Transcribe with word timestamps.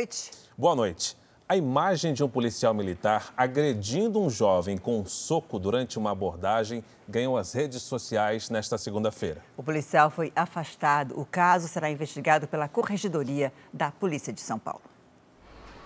noite. 0.00 0.30
Boa 0.56 0.74
noite. 0.74 1.16
A 1.46 1.56
imagem 1.56 2.14
de 2.14 2.24
um 2.24 2.28
policial 2.28 2.72
militar 2.72 3.34
agredindo 3.36 4.20
um 4.20 4.30
jovem 4.30 4.78
com 4.78 5.00
um 5.00 5.04
soco 5.04 5.58
durante 5.58 5.98
uma 5.98 6.12
abordagem 6.12 6.82
ganhou 7.08 7.36
as 7.36 7.52
redes 7.52 7.82
sociais 7.82 8.48
nesta 8.48 8.78
segunda-feira. 8.78 9.42
O 9.56 9.62
policial 9.62 10.08
foi 10.08 10.32
afastado. 10.34 11.20
O 11.20 11.26
caso 11.26 11.68
será 11.68 11.90
investigado 11.90 12.46
pela 12.46 12.68
Corregedoria 12.68 13.52
da 13.74 13.90
Polícia 13.90 14.32
de 14.32 14.40
São 14.40 14.58
Paulo. 14.58 14.82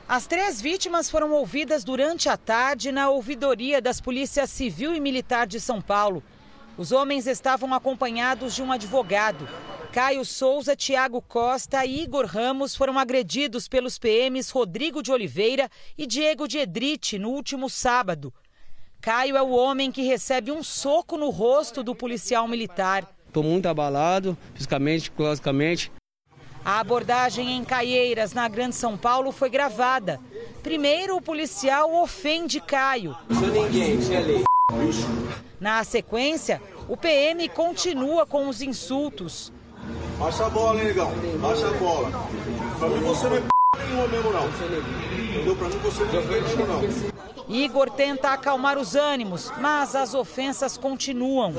As 0.07 0.27
três 0.27 0.61
vítimas 0.61 1.11
foram 1.11 1.33
ouvidas 1.33 1.83
durante 1.83 2.29
a 2.29 2.37
tarde 2.37 2.93
na 2.93 3.09
ouvidoria 3.09 3.81
das 3.81 4.01
Polícias 4.01 4.51
Civil 4.51 4.95
e 4.95 5.01
Militar 5.01 5.47
de 5.47 5.59
São 5.59 5.81
Paulo. 5.81 6.23
Os 6.77 6.91
homens 6.91 7.27
estavam 7.27 7.73
acompanhados 7.73 8.55
de 8.55 8.63
um 8.63 8.73
advogado. 8.73 9.49
Caio 9.93 10.25
Souza, 10.25 10.75
Tiago 10.75 11.23
Costa 11.23 11.85
e 11.87 12.03
Igor 12.03 12.27
Ramos 12.27 12.75
foram 12.75 12.99
agredidos 12.99 13.69
pelos 13.69 13.97
PMs 13.97 14.51
Rodrigo 14.51 15.01
de 15.01 15.13
Oliveira 15.13 15.71
e 15.97 16.05
Diego 16.05 16.49
de 16.49 16.59
Edrite 16.59 17.17
no 17.17 17.31
último 17.31 17.71
sábado. 17.71 18.35
Caio 19.01 19.37
é 19.37 19.43
o 19.43 19.51
homem 19.51 19.93
que 19.93 20.03
recebe 20.03 20.51
um 20.51 20.65
soco 20.65 21.17
no 21.17 21.31
rosto 21.31 21.83
do 21.83 21.95
policial 21.95 22.49
militar. 22.49 23.09
Estou 23.29 23.45
muito 23.45 23.67
abalado, 23.67 24.37
fisicamente, 24.53 25.11
psicologicamente. 25.11 25.93
A 26.65 26.81
abordagem 26.81 27.53
em 27.57 27.63
Caieiras, 27.63 28.33
na 28.33 28.49
Grande 28.49 28.75
São 28.75 28.97
Paulo, 28.97 29.31
foi 29.31 29.51
gravada. 29.51 30.19
Primeiro, 30.63 31.17
o 31.17 31.23
policial 31.23 31.95
ofende 32.03 32.61
Caio. 32.61 33.15
Sou 33.29 33.49
ninguém, 33.49 33.99
isso 33.99 34.13
é 34.13 34.21
lei. 34.21 34.45
Na 35.61 35.83
sequência, 35.85 36.61
o 36.89 36.97
PM 36.97 37.49
continua 37.49 38.27
com 38.27 38.49
os 38.49 38.61
insultos. 38.61 39.53
Baixa 40.19 40.47
a 40.47 40.51
bola, 40.51 40.79
hein, 40.79 40.89
negão? 40.89 41.13
Baixa 41.41 41.69
a 41.69 41.73
bola. 41.73 42.11
Pra 42.79 42.89
mim 42.89 43.01
você 43.01 43.29
não 43.29 43.37
é 43.37 43.41
p 43.41 43.47
nenhuma 43.79 44.09
mesmo, 44.09 44.31
não. 44.31 44.47
Entendeu? 44.47 45.57
Pra 45.57 45.69
mim 45.69 45.79
você 45.79 46.05
não 46.05 46.19
é 46.19 46.23
p 46.23 47.09
não. 47.09 47.55
Igor 47.55 47.91
tenta 47.91 48.31
acalmar 48.31 48.79
os 48.79 48.95
ânimos, 48.95 49.53
mas 49.59 49.95
as 49.95 50.15
ofensas 50.15 50.77
continuam. 50.77 51.53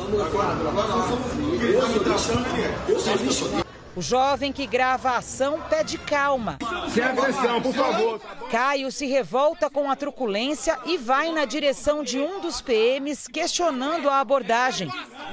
O 3.96 4.02
jovem 4.02 4.52
que 4.52 4.68
grava 4.68 5.12
a 5.12 5.18
ação 5.18 5.62
pede 5.70 5.98
calma. 5.98 6.58
Sem 6.94 7.04
agressão, 7.04 7.62
por 7.62 7.74
favor. 7.74 8.20
Caio 8.52 8.92
se 8.92 9.06
revolta 9.06 9.70
com 9.70 9.90
a 9.90 9.96
truculência 9.96 10.78
e 10.86 10.98
vai 10.98 11.32
na 11.32 11.46
direção 11.46 12.04
de 12.04 12.20
um 12.20 12.42
dos 12.42 12.60
PMs 12.62 13.28
questionando 13.28 14.10
a 14.10 14.20
abordagem. 14.20 14.90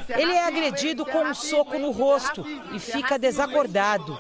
Ele 0.08 0.32
é 0.32 0.46
agredido 0.46 1.04
com 1.04 1.24
um 1.24 1.34
soco 1.34 1.76
no 1.78 1.90
rosto 1.90 2.44
e 2.72 2.78
fica 2.78 3.18
desacordado. 3.18 4.18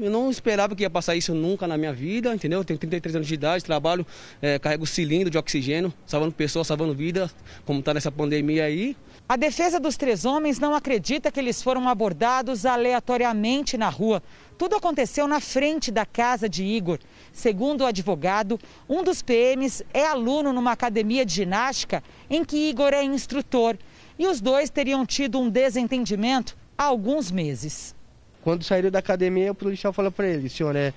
Eu 0.00 0.10
não 0.10 0.30
esperava 0.30 0.76
que 0.76 0.84
ia 0.84 0.90
passar 0.90 1.16
isso 1.16 1.34
nunca 1.34 1.66
na 1.66 1.76
minha 1.76 1.92
vida, 1.92 2.32
entendeu? 2.32 2.60
Eu 2.60 2.64
tenho 2.64 2.78
33 2.78 3.16
anos 3.16 3.26
de 3.26 3.34
idade, 3.34 3.64
trabalho, 3.64 4.06
é, 4.40 4.60
carrego 4.60 4.86
cilindro 4.86 5.28
de 5.28 5.36
oxigênio, 5.36 5.92
salvando 6.06 6.32
pessoas, 6.32 6.68
salvando 6.68 6.94
vidas, 6.94 7.34
como 7.64 7.80
está 7.80 7.92
nessa 7.92 8.12
pandemia 8.12 8.64
aí. 8.64 8.96
A 9.28 9.36
defesa 9.36 9.80
dos 9.80 9.96
três 9.96 10.24
homens 10.24 10.58
não 10.58 10.74
acredita 10.74 11.30
que 11.30 11.40
eles 11.40 11.62
foram 11.62 11.88
abordados 11.88 12.66
aleatoriamente 12.66 13.78
na 13.78 13.88
rua. 13.88 14.22
Tudo 14.58 14.76
aconteceu 14.76 15.26
na 15.26 15.40
frente 15.40 15.90
da 15.90 16.04
casa 16.04 16.48
de 16.48 16.62
Igor. 16.62 16.98
Segundo 17.32 17.80
o 17.80 17.86
advogado, 17.86 18.60
um 18.88 19.02
dos 19.02 19.22
PMs 19.22 19.82
é 19.94 20.06
aluno 20.06 20.52
numa 20.52 20.72
academia 20.72 21.24
de 21.24 21.34
ginástica 21.34 22.02
em 22.28 22.44
que 22.44 22.68
Igor 22.68 22.92
é 22.92 23.02
instrutor. 23.02 23.78
E 24.18 24.26
os 24.26 24.40
dois 24.40 24.68
teriam 24.68 25.06
tido 25.06 25.40
um 25.40 25.48
desentendimento 25.48 26.56
há 26.76 26.84
alguns 26.84 27.30
meses. 27.30 27.94
Quando 28.42 28.64
saíram 28.64 28.90
da 28.90 28.98
academia, 28.98 29.52
o 29.52 29.54
policial 29.54 29.92
falou 29.92 30.12
para 30.12 30.28
ele: 30.28 30.48
senhor 30.48 30.76
é 30.76 30.92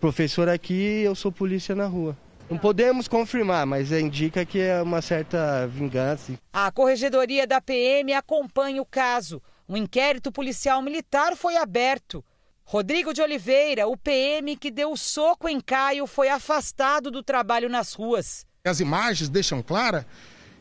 professor 0.00 0.48
aqui, 0.48 1.02
eu 1.02 1.14
sou 1.14 1.30
polícia 1.30 1.74
na 1.74 1.86
rua. 1.86 2.16
Não 2.54 2.60
podemos 2.60 3.08
confirmar, 3.08 3.66
mas 3.66 3.90
indica 3.90 4.46
que 4.46 4.60
é 4.60 4.80
uma 4.80 5.02
certa 5.02 5.66
vingança. 5.66 6.38
A 6.52 6.70
corregedoria 6.70 7.48
da 7.48 7.60
PM 7.60 8.12
acompanha 8.12 8.80
o 8.80 8.86
caso. 8.86 9.42
Um 9.68 9.76
inquérito 9.76 10.30
policial 10.30 10.80
militar 10.80 11.34
foi 11.34 11.56
aberto. 11.56 12.24
Rodrigo 12.62 13.12
de 13.12 13.20
Oliveira, 13.20 13.88
o 13.88 13.96
PM 13.96 14.56
que 14.56 14.70
deu 14.70 14.92
o 14.92 14.96
soco 14.96 15.48
em 15.48 15.60
Caio, 15.60 16.06
foi 16.06 16.28
afastado 16.28 17.10
do 17.10 17.24
trabalho 17.24 17.68
nas 17.68 17.92
ruas. 17.92 18.46
As 18.64 18.78
imagens 18.78 19.28
deixam 19.28 19.60
clara 19.60 20.06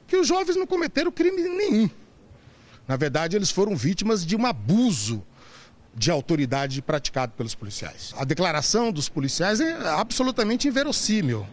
que 0.08 0.18
os 0.18 0.28
jovens 0.28 0.56
não 0.56 0.66
cometeram 0.66 1.12
crime 1.12 1.44
nenhum. 1.44 1.88
Na 2.88 2.98
verdade, 2.98 3.36
eles 3.36 3.52
foram 3.52 3.76
vítimas 3.76 4.26
de 4.26 4.36
um 4.36 4.48
abuso 4.48 5.24
de 5.94 6.10
autoridade 6.10 6.82
praticado 6.82 7.34
pelos 7.34 7.54
policiais. 7.54 8.16
A 8.18 8.26
declaração 8.26 8.92
dos 8.92 9.08
policiais 9.08 9.62
é 9.62 9.74
absolutamente 9.90 10.68
inverossímil. 10.68 11.46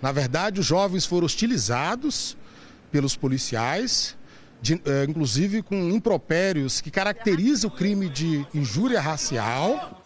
Na 0.00 0.12
verdade, 0.12 0.60
os 0.60 0.66
jovens 0.66 1.04
foram 1.04 1.26
hostilizados 1.26 2.36
pelos 2.90 3.16
policiais, 3.16 4.16
de, 4.62 4.74
eh, 4.74 5.06
inclusive 5.08 5.62
com 5.62 5.74
impropérios 5.90 6.80
que 6.80 6.90
caracterizam 6.90 7.68
o 7.68 7.72
crime 7.72 8.08
de 8.08 8.46
injúria 8.54 9.00
racial. 9.00 10.02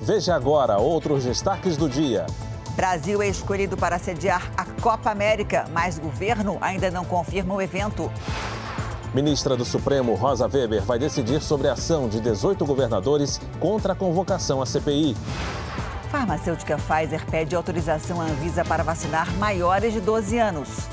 Veja 0.00 0.34
agora 0.34 0.78
outros 0.78 1.24
destaques 1.24 1.76
do 1.76 1.88
dia. 1.88 2.26
Brasil 2.74 3.20
é 3.20 3.28
escolhido 3.28 3.76
para 3.76 3.98
sediar 3.98 4.52
a 4.56 4.64
Copa 4.64 5.10
América, 5.10 5.68
mas 5.72 5.98
governo 5.98 6.56
ainda 6.60 6.90
não 6.90 7.04
confirma 7.04 7.54
o 7.54 7.60
evento. 7.60 8.10
Ministra 9.12 9.56
do 9.56 9.64
Supremo, 9.64 10.14
Rosa 10.14 10.46
Weber, 10.46 10.82
vai 10.82 10.98
decidir 10.98 11.42
sobre 11.42 11.68
a 11.68 11.72
ação 11.72 12.08
de 12.08 12.20
18 12.20 12.64
governadores 12.64 13.40
contra 13.58 13.94
a 13.94 13.96
convocação 13.96 14.62
à 14.62 14.66
CPI. 14.66 15.16
Farmacêutica 16.10 16.78
Pfizer 16.78 17.24
pede 17.26 17.54
autorização 17.54 18.20
à 18.20 18.24
Anvisa 18.24 18.64
para 18.64 18.82
vacinar 18.82 19.30
maiores 19.34 19.92
de 19.92 20.00
12 20.00 20.38
anos. 20.38 20.88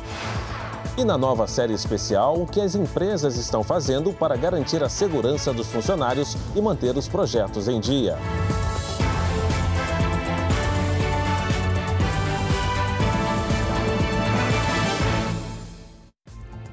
E 0.98 1.04
na 1.04 1.18
nova 1.18 1.48
série 1.48 1.74
especial, 1.74 2.42
o 2.42 2.46
que 2.46 2.62
as 2.62 2.76
empresas 2.76 3.38
estão 3.38 3.64
fazendo 3.64 4.14
para 4.14 4.36
garantir 4.36 4.84
a 4.84 4.90
segurança 4.90 5.54
dos 5.54 5.68
funcionários 5.68 6.38
e 6.56 6.62
manter 6.62 6.96
os 6.98 7.08
projetos 7.08 7.68
em 7.68 7.80
dia. 7.80 8.18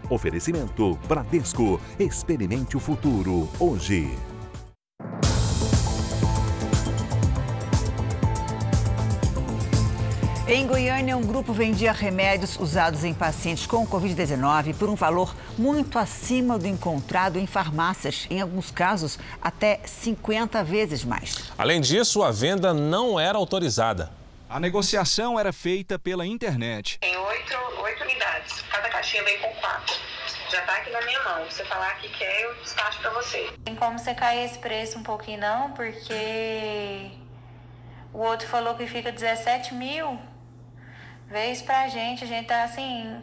Oferecimento 0.08 0.98
Bradesco. 1.08 1.81
Experimente 1.98 2.76
o 2.76 2.81
futuro 2.81 3.48
hoje. 3.58 4.31
Goiânia, 10.92 11.16
um 11.16 11.26
grupo 11.26 11.54
vendia 11.54 11.91
remédios 11.91 12.58
usados 12.58 13.03
em 13.03 13.14
pacientes 13.14 13.66
com 13.66 13.86
Covid-19 13.86 14.76
por 14.76 14.91
um 14.91 14.94
valor 14.94 15.34
muito 15.56 15.98
acima 15.98 16.58
do 16.58 16.66
encontrado 16.66 17.38
em 17.38 17.47
farmácias, 17.47 18.26
em 18.28 18.42
alguns 18.42 18.70
casos 18.70 19.19
até 19.41 19.81
50 19.86 20.62
vezes 20.62 21.02
mais. 21.02 21.50
Além 21.56 21.81
disso, 21.81 22.22
a 22.22 22.31
venda 22.31 22.75
não 22.75 23.19
era 23.19 23.38
autorizada. 23.38 24.10
A 24.50 24.60
negociação 24.60 25.41
era 25.41 25.50
feita 25.50 25.98
pela 25.98 26.26
internet. 26.26 26.98
Tem 26.98 27.16
oito, 27.16 27.54
oito 27.84 28.04
unidades, 28.04 28.60
cada 28.70 28.91
caixinha 28.91 29.25
vem 29.25 29.38
com 29.38 29.48
quatro. 29.62 29.97
Já 30.50 30.60
tá 30.60 30.76
aqui 30.76 30.91
na 30.91 31.00
minha 31.06 31.25
mão. 31.25 31.48
Se 31.48 31.56
você 31.56 31.64
falar 31.64 31.94
que 32.00 32.08
quer, 32.10 32.42
eu 32.42 32.54
despacho 32.56 33.00
para 33.00 33.10
você. 33.12 33.50
Tem 33.64 33.75
como 33.75 33.98
você 33.98 34.14
cair 34.14 34.44
esse 34.44 34.58
preço 34.58 34.98
um 34.98 35.02
pouquinho, 35.02 35.41
não? 35.41 35.72
Porque 35.72 37.10
o 38.12 38.19
outro 38.19 38.47
falou 38.47 38.75
que 38.75 38.87
fica 38.87 39.11
17 39.11 39.72
mil. 39.72 40.20
Vê 41.32 41.50
isso 41.50 41.64
pra 41.64 41.88
gente, 41.88 42.25
a 42.25 42.26
gente 42.26 42.46
tá 42.46 42.64
assim, 42.64 43.17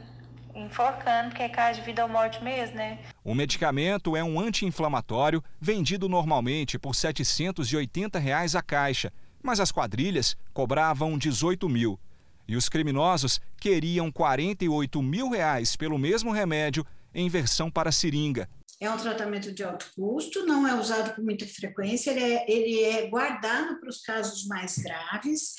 enforcando, 0.55 1.29
porque 1.29 1.43
é 1.43 1.47
caso 1.47 1.79
de 1.79 1.85
vida 1.85 2.01
ou 2.01 2.09
morte 2.09 2.43
mesmo, 2.43 2.75
né? 2.75 2.97
O 3.23 3.35
medicamento 3.35 4.17
é 4.17 4.23
um 4.23 4.39
anti-inflamatório 4.39 5.43
vendido 5.61 6.09
normalmente 6.09 6.79
por 6.79 6.95
780 6.95 8.17
reais 8.17 8.55
a 8.55 8.63
caixa, 8.63 9.13
mas 9.43 9.59
as 9.59 9.71
quadrilhas 9.71 10.35
cobravam 10.55 11.19
18 11.19 11.69
mil. 11.69 11.99
E 12.47 12.55
os 12.55 12.67
criminosos 12.67 13.39
queriam 13.61 14.11
48 14.11 15.03
mil 15.03 15.29
reais 15.29 15.75
pelo 15.75 15.99
mesmo 15.99 16.31
remédio 16.31 16.83
em 17.13 17.29
versão 17.29 17.69
para 17.69 17.91
seringa. 17.91 18.49
É 18.81 18.89
um 18.89 18.97
tratamento 18.97 19.51
de 19.53 19.63
alto 19.63 19.85
custo, 19.95 20.47
não 20.47 20.67
é 20.67 20.73
usado 20.73 21.13
com 21.13 21.21
muita 21.21 21.45
frequência, 21.45 22.09
ele 22.09 22.23
é, 22.23 22.51
ele 22.51 22.83
é 22.85 23.07
guardado 23.07 23.79
para 23.79 23.89
os 23.89 24.01
casos 24.01 24.47
mais 24.47 24.79
graves 24.79 25.53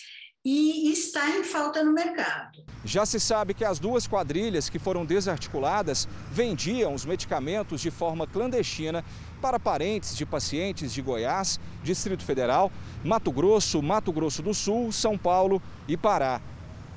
e 0.45 0.91
está 0.91 1.37
em 1.37 1.45
falta 1.45 1.85
no 1.85 1.93
mercado. 1.93 2.65
Já 2.83 3.05
se 3.05 3.21
sabe 3.21 3.53
que 3.53 3.65
as 3.65 3.79
duas 3.79 4.07
quadrilhas 4.07 4.71
que 4.71 4.79
foram 4.79 5.05
desarticuladas 5.05 6.09
vendiam 6.31 6.95
os 6.95 7.05
medicamentos 7.05 7.81
de 7.81 7.91
forma 7.91 8.27
clandestina 8.27 9.05
para 9.43 9.61
parentes 9.61 10.17
de 10.17 10.25
pacientes 10.25 10.93
de 10.93 11.03
Goiás, 11.03 11.61
Distrito 11.83 12.25
Federal, 12.25 12.73
Mato 13.05 13.31
Grosso, 13.31 13.83
Mato 13.83 14.11
Grosso 14.13 14.43
do 14.43 14.55
Sul, 14.55 14.91
São 14.93 15.19
Paulo 15.19 15.63
e 15.87 15.97
Pará. 15.97 16.41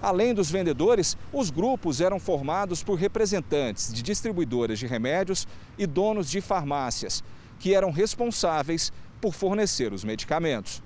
Além 0.01 0.33
dos 0.33 0.49
vendedores, 0.49 1.17
os 1.31 1.49
grupos 1.49 1.99
eram 1.99 2.19
formados 2.19 2.81
por 2.81 2.95
representantes 2.95 3.93
de 3.93 4.01
distribuidoras 4.01 4.79
de 4.79 4.87
remédios 4.87 5.47
e 5.77 5.85
donos 5.85 6.29
de 6.29 6.39
farmácias, 6.39 7.23
que 7.59 7.73
eram 7.73 7.91
responsáveis 7.91 8.91
por 9.21 9.33
fornecer 9.33 9.93
os 9.93 10.03
medicamentos. 10.03 10.81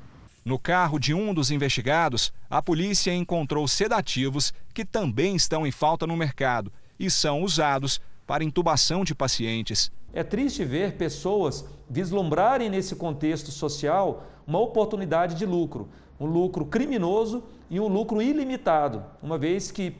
No 0.48 0.58
carro 0.58 0.98
de 0.98 1.14
um 1.14 1.34
dos 1.34 1.52
investigados, 1.52 2.32
a 2.50 2.62
polícia 2.62 3.14
encontrou 3.14 3.68
sedativos 3.68 4.54
que 4.74 4.86
também 4.86 5.36
estão 5.36 5.68
em 5.68 5.72
falta 5.72 6.08
no 6.08 6.16
mercado 6.16 6.72
e 6.98 7.12
são 7.12 7.42
usados 7.42 8.00
para 8.26 8.46
intubação 8.46 9.04
de 9.04 9.14
pacientes. 9.14 9.92
É 10.14 10.24
triste 10.24 10.64
ver 10.64 10.94
pessoas 10.94 11.66
vislumbrarem 11.90 12.70
nesse 12.70 12.96
contexto 12.96 13.52
social 13.52 14.26
uma 14.48 14.58
oportunidade 14.58 15.36
de 15.36 15.46
lucro, 15.46 15.90
um 16.18 16.26
lucro 16.26 16.64
criminoso 16.64 17.44
e 17.70 17.78
um 17.78 17.90
lucro 17.90 18.22
ilimitado, 18.22 19.04
uma 19.22 19.38
vez 19.38 19.70
que 19.70 19.98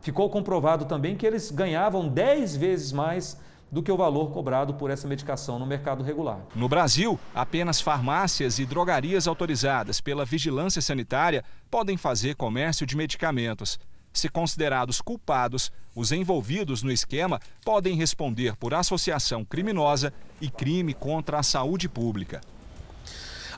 ficou 0.00 0.30
comprovado 0.30 0.86
também 0.86 1.14
que 1.14 1.26
eles 1.26 1.50
ganhavam 1.50 2.08
10 2.08 2.56
vezes 2.56 2.90
mais 2.90 3.38
do 3.70 3.82
que 3.82 3.92
o 3.92 3.96
valor 3.96 4.32
cobrado 4.32 4.74
por 4.74 4.90
essa 4.90 5.06
medicação 5.06 5.58
no 5.58 5.66
mercado 5.66 6.02
regular. 6.02 6.40
No 6.54 6.68
Brasil, 6.68 7.18
apenas 7.34 7.80
farmácias 7.80 8.58
e 8.58 8.66
drogarias 8.66 9.28
autorizadas 9.28 10.00
pela 10.00 10.24
vigilância 10.24 10.82
sanitária 10.82 11.44
podem 11.70 11.96
fazer 11.96 12.34
comércio 12.34 12.86
de 12.86 12.96
medicamentos. 12.96 13.78
Se 14.12 14.28
considerados 14.28 15.00
culpados, 15.00 15.70
os 15.94 16.10
envolvidos 16.10 16.82
no 16.82 16.90
esquema 16.90 17.40
podem 17.64 17.94
responder 17.94 18.56
por 18.56 18.74
associação 18.74 19.44
criminosa 19.44 20.12
e 20.40 20.50
crime 20.50 20.92
contra 20.92 21.38
a 21.38 21.42
saúde 21.42 21.88
pública. 21.88 22.40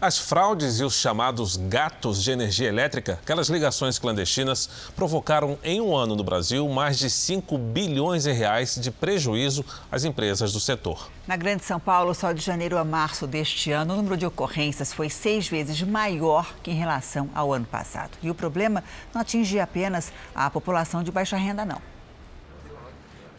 As 0.02 0.18
fraudes 0.18 0.80
e 0.80 0.84
os 0.84 0.94
chamados 0.94 1.56
gatos 1.56 2.24
de 2.24 2.32
energia 2.32 2.66
elétrica, 2.66 3.20
aquelas 3.22 3.48
ligações 3.48 4.00
clandestinas, 4.00 4.68
provocaram 4.96 5.56
em 5.62 5.80
um 5.80 5.96
ano 5.96 6.16
no 6.16 6.24
Brasil 6.24 6.68
mais 6.68 6.98
de 6.98 7.08
5 7.08 7.56
bilhões 7.56 8.24
de 8.24 8.32
reais 8.32 8.74
de 8.74 8.90
prejuízo 8.90 9.64
às 9.92 10.02
empresas 10.02 10.52
do 10.52 10.58
setor. 10.58 11.08
Na 11.24 11.36
Grande 11.36 11.64
São 11.64 11.78
Paulo, 11.78 12.12
só 12.16 12.32
de 12.32 12.40
janeiro 12.40 12.76
a 12.76 12.84
março 12.84 13.28
deste 13.28 13.70
ano, 13.70 13.94
o 13.94 13.96
número 13.96 14.16
de 14.16 14.26
ocorrências 14.26 14.92
foi 14.92 15.08
seis 15.08 15.46
vezes 15.46 15.80
maior 15.82 16.52
que 16.64 16.72
em 16.72 16.74
relação 16.74 17.30
ao 17.32 17.52
ano 17.52 17.66
passado. 17.66 18.18
E 18.20 18.28
o 18.28 18.34
problema 18.34 18.82
não 19.14 19.20
atingia 19.20 19.62
apenas 19.62 20.12
a 20.34 20.50
população 20.50 21.04
de 21.04 21.12
baixa 21.12 21.36
renda, 21.36 21.64
não. 21.64 21.80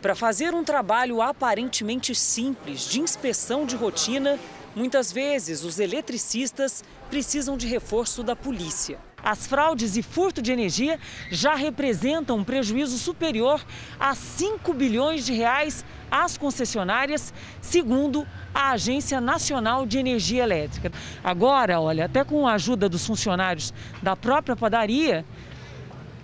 Para 0.01 0.16
fazer 0.16 0.54
um 0.54 0.63
trabalho 0.63 1.21
aparentemente 1.21 2.16
simples 2.16 2.88
de 2.88 3.01
inspeção 3.01 3.66
de 3.66 3.75
rotina, 3.75 4.39
Muitas 4.75 5.12
vezes, 5.12 5.64
os 5.64 5.80
eletricistas 5.80 6.84
precisam 7.10 7.56
de 7.56 7.68
reforço 7.68 8.24
da 8.24 8.36
polícia. 8.36 8.98
As 9.24 9.46
fraudes 9.46 9.96
e 9.96 10.02
furto 10.02 10.42
de 10.42 10.52
energia 10.52 11.00
já 11.30 11.54
representam 11.54 12.38
um 12.38 12.44
prejuízo 12.44 12.98
superior 12.98 13.64
a 14.00 14.16
5 14.16 14.74
bilhões 14.74 15.25
de 15.25 15.31
reais 15.31 15.86
às 16.12 16.38
concessionárias, 16.38 17.34
segundo 17.62 18.28
a 18.54 18.72
Agência 18.72 19.22
Nacional 19.22 19.86
de 19.86 20.00
Energia 20.00 20.44
Elétrica. 20.44 20.92
Agora, 21.24 21.80
olha, 21.80 22.06
até 22.06 22.24
com 22.24 22.48
a 22.48 22.54
ajuda 22.54 22.90
dos 22.90 23.06
funcionários 23.06 23.74
da 24.02 24.16
própria 24.16 24.56
padaria, 24.56 25.24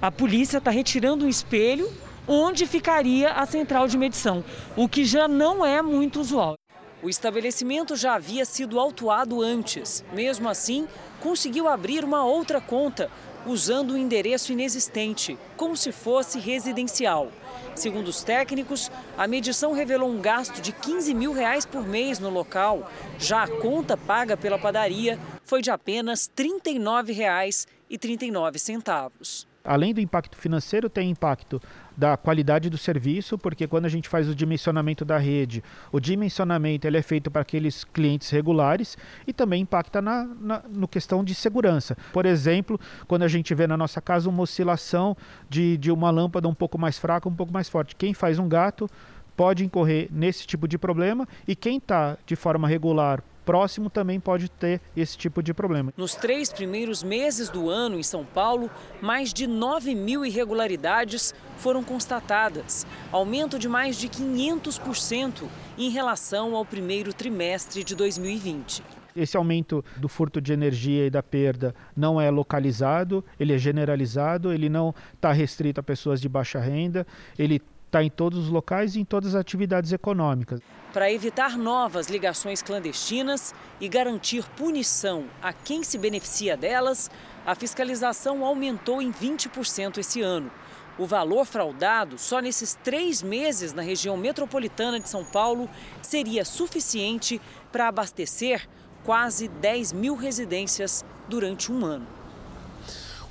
a 0.02 0.12
polícia 0.12 0.58
está 0.58 0.72
retirando 0.72 1.24
um 1.24 1.30
espelho 1.30 1.90
onde 2.28 2.66
ficaria 2.66 3.32
a 3.32 3.46
central 3.46 3.88
de 3.88 3.98
medição, 3.98 4.44
o 4.76 4.90
que 4.90 5.06
já 5.06 5.28
não 5.28 5.66
é 5.66 5.82
muito 5.82 6.20
usual. 6.20 6.56
O 7.02 7.10
estabelecimento 7.10 7.96
já 7.96 8.16
havia 8.16 8.44
sido 8.44 8.78
autuado 8.78 9.42
antes. 9.42 10.04
Mesmo 10.12 10.50
assim, 10.50 10.86
conseguiu 11.22 11.70
abrir 11.70 12.04
uma 12.04 12.26
outra 12.26 12.60
conta, 12.60 13.10
usando 13.46 13.94
um 13.94 13.98
endereço 13.98 14.52
inexistente, 14.52 15.40
como 15.56 15.78
se 15.78 15.94
fosse 15.94 16.38
residencial. 16.40 17.32
Segundo 17.74 18.10
os 18.10 18.22
técnicos, 18.22 18.92
a 19.18 19.26
medição 19.28 19.72
revelou 19.72 20.10
um 20.10 20.20
gasto 20.20 20.62
de 20.62 20.74
15 20.74 21.14
mil 21.14 21.32
reais 21.32 21.66
por 21.66 21.88
mês 21.88 22.20
no 22.20 22.30
local. 22.30 22.92
Já 23.18 23.44
a 23.44 23.48
conta 23.48 23.96
paga 23.96 24.36
pela 24.36 24.60
padaria 24.60 25.18
foi 25.46 25.62
de 25.62 25.72
apenas 25.72 26.30
R$ 26.38 26.50
39,39. 26.62 29.48
Além 29.64 29.94
do 29.94 30.02
impacto 30.02 30.38
financeiro, 30.38 30.90
tem 30.90 31.10
impacto 31.10 31.62
da 32.00 32.16
qualidade 32.16 32.70
do 32.70 32.78
serviço, 32.78 33.38
porque 33.38 33.68
quando 33.68 33.84
a 33.84 33.90
gente 33.90 34.08
faz 34.08 34.30
o 34.30 34.34
dimensionamento 34.34 35.04
da 35.04 35.18
rede, 35.18 35.62
o 35.92 36.00
dimensionamento 36.00 36.88
ele 36.88 36.98
é 36.98 37.02
feito 37.02 37.30
para 37.30 37.42
aqueles 37.42 37.84
clientes 37.84 38.30
regulares 38.30 38.98
e 39.28 39.34
também 39.34 39.64
impacta 39.64 40.02
na, 40.02 40.24
na 40.40 40.64
no 40.70 40.88
questão 40.88 41.26
de 41.26 41.36
segurança. 41.36 41.98
Por 42.14 42.26
exemplo, 42.26 42.80
quando 43.06 43.24
a 43.24 43.28
gente 43.28 43.54
vê 43.54 43.68
na 43.68 43.76
nossa 43.76 44.00
casa 44.00 44.30
uma 44.30 44.44
oscilação 44.44 45.18
de, 45.50 45.78
de 45.78 45.92
uma 45.92 46.10
lâmpada 46.10 46.48
um 46.48 46.54
pouco 46.54 46.78
mais 46.78 46.98
fraca, 46.98 47.28
um 47.28 47.36
pouco 47.36 47.52
mais 47.52 47.68
forte. 47.68 47.98
Quem 47.98 48.14
faz 48.14 48.40
um 48.40 48.48
gato 48.48 48.90
pode 49.36 49.66
incorrer 49.66 50.08
nesse 50.10 50.48
tipo 50.48 50.70
de 50.70 50.78
problema 50.78 51.28
e 51.46 51.54
quem 51.54 51.78
está 51.78 52.18
de 52.26 52.38
forma 52.38 52.66
regular 52.66 53.22
próximo 53.46 53.90
também 53.90 54.20
pode 54.20 54.50
ter 54.50 54.82
esse 54.96 55.18
tipo 55.18 55.42
de 55.42 55.54
problema. 55.54 55.94
Nos 55.98 56.16
três 56.16 56.52
primeiros 56.52 57.04
meses 57.04 57.50
do 57.50 57.70
ano 57.70 57.98
em 58.00 58.04
São 58.04 58.26
Paulo, 58.26 58.70
mais 59.02 59.34
de 59.34 59.48
9 59.48 59.96
mil 59.96 60.26
irregularidades 60.26 61.34
foram 61.58 61.84
constatadas, 61.84 62.86
aumento 63.12 63.60
de 63.60 63.68
mais 63.68 63.98
de 63.98 64.08
500% 64.08 65.44
em 65.78 65.90
relação 65.90 66.56
ao 66.56 66.66
primeiro 66.66 67.14
trimestre 67.14 67.84
de 67.84 67.96
2020. 67.96 68.84
Esse 69.16 69.36
aumento 69.36 69.84
do 69.98 70.08
furto 70.08 70.40
de 70.40 70.54
energia 70.54 71.06
e 71.06 71.10
da 71.10 71.22
perda 71.22 71.74
não 71.96 72.22
é 72.22 72.30
localizado, 72.30 73.24
ele 73.40 73.54
é 73.54 73.58
generalizado, 73.58 74.54
ele 74.54 74.70
não 74.70 74.94
está 75.14 75.32
restrito 75.32 75.80
a 75.80 75.84
pessoas 75.84 76.22
de 76.22 76.30
baixa 76.30 76.60
renda, 76.60 77.06
ele 77.38 77.62
está 77.90 78.04
em 78.04 78.10
todos 78.10 78.38
os 78.38 78.50
locais 78.50 78.96
e 78.96 79.02
em 79.02 79.06
todas 79.06 79.36
as 79.36 79.42
atividades 79.42 79.92
econômicas. 79.92 80.62
Para 80.94 81.12
evitar 81.12 81.58
novas 81.58 82.08
ligações 82.08 82.62
clandestinas 82.62 83.54
e 83.80 83.88
garantir 83.88 84.46
punição 84.56 85.26
a 85.42 85.52
quem 85.52 85.84
se 85.84 85.98
beneficia 85.98 86.56
delas, 86.56 87.12
a 87.46 87.54
fiscalização 87.54 88.46
aumentou 88.46 89.02
em 89.02 89.12
20% 89.12 89.98
esse 89.98 90.22
ano. 90.22 90.50
O 90.98 91.06
valor 91.06 91.46
fraudado 91.46 92.18
só 92.18 92.40
nesses 92.40 92.76
três 92.76 93.24
meses 93.24 93.74
na 93.74 93.82
região 93.82 94.18
metropolitana 94.18 95.00
de 95.00 95.10
São 95.10 95.24
Paulo 95.24 95.70
seria 96.02 96.44
suficiente 96.44 97.40
para 97.72 97.88
abastecer 97.88 98.68
quase 99.04 99.48
10 99.48 99.94
mil 99.94 100.16
residências 100.16 101.06
durante 101.28 101.72
um 101.72 101.86
ano. 101.86 102.19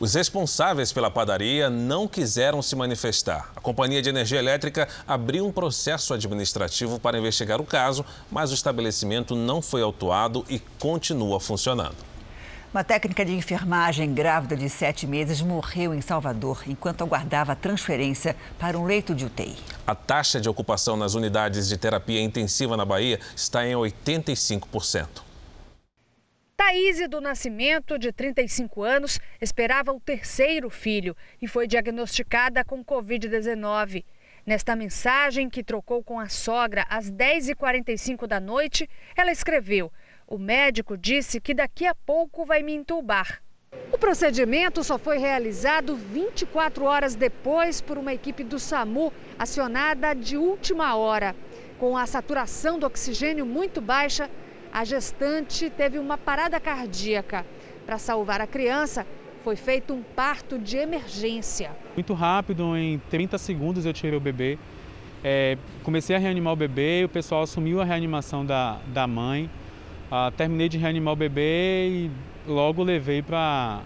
Os 0.01 0.15
responsáveis 0.15 0.93
pela 0.93 1.11
padaria 1.11 1.69
não 1.69 2.07
quiseram 2.07 2.63
se 2.63 2.77
manifestar. 2.77 3.51
A 3.57 3.61
Companhia 3.61 4.01
de 4.01 4.09
Energia 4.09 4.39
Elétrica 4.39 4.87
abriu 5.09 5.45
um 5.45 5.51
processo 5.51 6.15
administrativo 6.15 7.01
para 7.01 7.19
investigar 7.19 7.61
o 7.61 7.65
caso, 7.65 8.05
mas 8.31 8.53
o 8.53 8.55
estabelecimento 8.55 9.35
não 9.35 9.61
foi 9.61 9.83
autuado 9.83 10.45
e 10.49 10.61
continua 10.79 11.41
funcionando. 11.41 11.97
Uma 12.73 12.85
técnica 12.85 13.25
de 13.25 13.33
enfermagem 13.33 14.15
grávida 14.15 14.57
de 14.57 14.69
sete 14.69 15.05
meses 15.05 15.41
morreu 15.41 15.93
em 15.93 16.01
Salvador 16.01 16.63
enquanto 16.69 17.03
aguardava 17.03 17.57
transferência 17.57 18.37
para 18.57 18.79
um 18.79 18.85
leito 18.85 19.17
de 19.17 19.25
UTI. 19.25 19.57
A 19.85 19.97
taxa 19.97 20.41
de 20.41 20.49
ocupação 20.49 20.97
nas 20.97 21.15
unidades 21.15 21.67
de 21.67 21.77
terapia 21.77 22.21
intensiva 22.21 22.77
na 22.77 22.85
Bahia 22.85 23.19
está 23.35 23.67
em 23.67 23.73
85%. 23.73 25.28
Thaís 26.59 27.09
do 27.09 27.21
Nascimento, 27.21 27.97
de 27.97 28.11
35 28.11 28.83
anos, 28.83 29.21
esperava 29.41 29.93
o 29.93 30.01
terceiro 30.01 30.69
filho 30.69 31.17
e 31.41 31.47
foi 31.47 31.69
diagnosticada 31.69 32.65
com 32.65 32.85
Covid-19. 32.85 34.05
Nesta 34.45 34.75
mensagem 34.75 35.49
que 35.49 35.63
trocou 35.63 36.03
com 36.03 36.19
a 36.19 36.29
sogra 36.29 36.85
às 36.91 37.13
10h45 37.13 38.27
da 38.27 38.41
noite, 38.41 38.91
ela 39.17 39.31
escreveu: 39.31 39.93
O 40.27 40.37
médico 40.37 40.99
disse 40.99 41.41
que 41.41 41.55
daqui 41.55 41.87
a 41.87 41.95
pouco 41.95 42.45
vai 42.45 42.61
me 42.61 42.75
entubar. 42.75 43.41
O 43.93 43.97
procedimento 43.97 44.83
só 44.83 44.99
foi 44.99 45.19
realizado 45.19 45.95
24 45.95 46.85
horas 46.85 47.15
depois 47.15 47.81
por 47.81 47.97
uma 47.97 48.13
equipe 48.13 48.43
do 48.43 48.59
SAMU 48.59 49.13
acionada 49.39 50.13
de 50.13 50.37
última 50.37 50.97
hora. 50.97 51.37
Com 51.79 51.97
a 51.97 52.05
saturação 52.05 52.81
do 52.81 52.87
oxigênio 52.87 53.47
muito 53.47 53.81
baixa, 53.81 54.29
a 54.73 54.85
gestante 54.85 55.71
teve 55.71 55.99
uma 55.99 56.19
parada 56.19 56.59
cardíaca. 56.61 57.45
Para 57.87 57.99
salvar 57.99 58.41
a 58.41 58.47
criança, 58.47 59.07
foi 59.43 59.57
feito 59.57 59.95
um 59.95 60.03
parto 60.03 60.59
de 60.59 60.77
emergência. 60.77 61.71
Muito 61.95 62.13
rápido, 62.13 62.77
em 62.77 62.99
30 63.11 63.39
segundos 63.39 63.87
eu 63.87 63.93
tirei 63.93 64.17
o 64.17 64.21
bebê. 64.21 64.59
É, 65.25 65.57
comecei 65.83 66.15
a 66.15 66.19
reanimar 66.19 66.53
o 66.53 66.57
bebê, 66.57 67.03
o 67.05 67.09
pessoal 67.09 67.43
assumiu 67.43 67.81
a 67.81 67.85
reanimação 67.85 68.45
da, 68.45 68.79
da 68.89 69.07
mãe. 69.07 69.51
Ah, 70.11 70.33
terminei 70.37 70.69
de 70.69 70.79
reanimar 70.79 71.15
o 71.15 71.17
bebê 71.17 71.89
e 71.89 72.11
logo 72.47 72.83
levei 72.83 73.23
para 73.23 73.83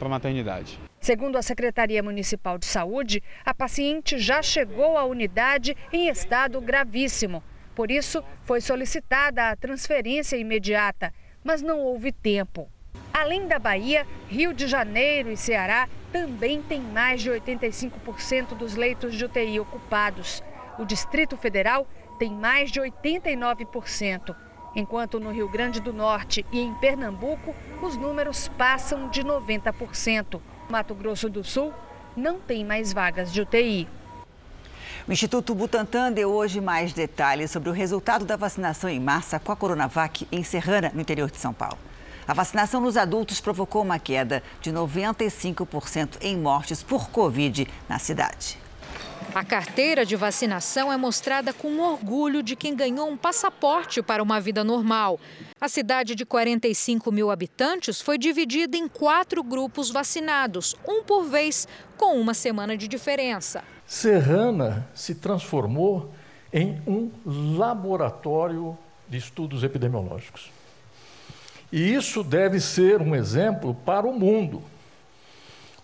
a 0.00 0.08
maternidade. 0.08 0.78
Segundo 1.00 1.36
a 1.36 1.42
Secretaria 1.42 2.02
Municipal 2.02 2.58
de 2.58 2.66
Saúde, 2.66 3.22
a 3.44 3.54
paciente 3.54 4.18
já 4.18 4.42
chegou 4.42 4.98
à 4.98 5.04
unidade 5.04 5.76
em 5.92 6.08
estado 6.08 6.60
gravíssimo. 6.60 7.42
Por 7.76 7.90
isso, 7.90 8.24
foi 8.42 8.62
solicitada 8.62 9.50
a 9.50 9.54
transferência 9.54 10.34
imediata, 10.36 11.12
mas 11.44 11.60
não 11.60 11.80
houve 11.80 12.10
tempo. 12.10 12.68
Além 13.12 13.46
da 13.46 13.58
Bahia, 13.58 14.06
Rio 14.28 14.54
de 14.54 14.66
Janeiro 14.66 15.30
e 15.30 15.36
Ceará 15.36 15.86
também 16.10 16.62
têm 16.62 16.80
mais 16.80 17.20
de 17.20 17.30
85% 17.30 18.56
dos 18.56 18.74
leitos 18.74 19.14
de 19.14 19.26
UTI 19.26 19.60
ocupados. 19.60 20.42
O 20.78 20.86
Distrito 20.86 21.36
Federal 21.36 21.86
tem 22.18 22.30
mais 22.30 22.70
de 22.70 22.80
89%, 22.80 24.34
enquanto 24.74 25.20
no 25.20 25.30
Rio 25.30 25.48
Grande 25.48 25.78
do 25.78 25.92
Norte 25.92 26.46
e 26.50 26.58
em 26.58 26.72
Pernambuco 26.76 27.54
os 27.82 27.94
números 27.94 28.48
passam 28.56 29.10
de 29.10 29.22
90%. 29.22 30.40
Mato 30.70 30.94
Grosso 30.94 31.28
do 31.28 31.44
Sul 31.44 31.74
não 32.16 32.40
tem 32.40 32.64
mais 32.64 32.90
vagas 32.90 33.30
de 33.30 33.42
UTI. 33.42 33.86
O 35.08 35.12
Instituto 35.12 35.54
Butantan 35.54 36.10
deu 36.10 36.32
hoje 36.32 36.60
mais 36.60 36.92
detalhes 36.92 37.52
sobre 37.52 37.70
o 37.70 37.72
resultado 37.72 38.24
da 38.24 38.34
vacinação 38.34 38.90
em 38.90 38.98
massa 38.98 39.38
com 39.38 39.52
a 39.52 39.56
Coronavac 39.56 40.26
em 40.32 40.42
Serrana, 40.42 40.90
no 40.92 41.00
interior 41.00 41.30
de 41.30 41.38
São 41.38 41.54
Paulo. 41.54 41.78
A 42.26 42.34
vacinação 42.34 42.80
nos 42.80 42.96
adultos 42.96 43.40
provocou 43.40 43.82
uma 43.82 44.00
queda 44.00 44.42
de 44.60 44.72
95% 44.72 46.16
em 46.20 46.36
mortes 46.36 46.82
por 46.82 47.08
Covid 47.08 47.68
na 47.88 48.00
cidade. 48.00 48.58
A 49.32 49.44
carteira 49.44 50.04
de 50.04 50.16
vacinação 50.16 50.92
é 50.92 50.96
mostrada 50.96 51.52
com 51.52 51.78
orgulho 51.78 52.42
de 52.42 52.56
quem 52.56 52.74
ganhou 52.74 53.08
um 53.08 53.16
passaporte 53.16 54.02
para 54.02 54.20
uma 54.20 54.40
vida 54.40 54.64
normal. 54.64 55.20
A 55.60 55.68
cidade 55.68 56.16
de 56.16 56.26
45 56.26 57.12
mil 57.12 57.30
habitantes 57.30 58.00
foi 58.00 58.18
dividida 58.18 58.76
em 58.76 58.88
quatro 58.88 59.44
grupos 59.44 59.88
vacinados, 59.88 60.74
um 60.84 61.04
por 61.04 61.22
vez, 61.22 61.68
com 61.96 62.20
uma 62.20 62.34
semana 62.34 62.76
de 62.76 62.88
diferença. 62.88 63.62
Serrana 63.86 64.88
se 64.94 65.14
transformou 65.14 66.12
em 66.52 66.80
um 66.86 67.10
laboratório 67.56 68.76
de 69.08 69.18
estudos 69.18 69.62
epidemiológicos. 69.62 70.50
E 71.70 71.94
isso 71.94 72.22
deve 72.22 72.60
ser 72.60 73.00
um 73.00 73.14
exemplo 73.14 73.74
para 73.84 74.06
o 74.06 74.18
mundo. 74.18 74.62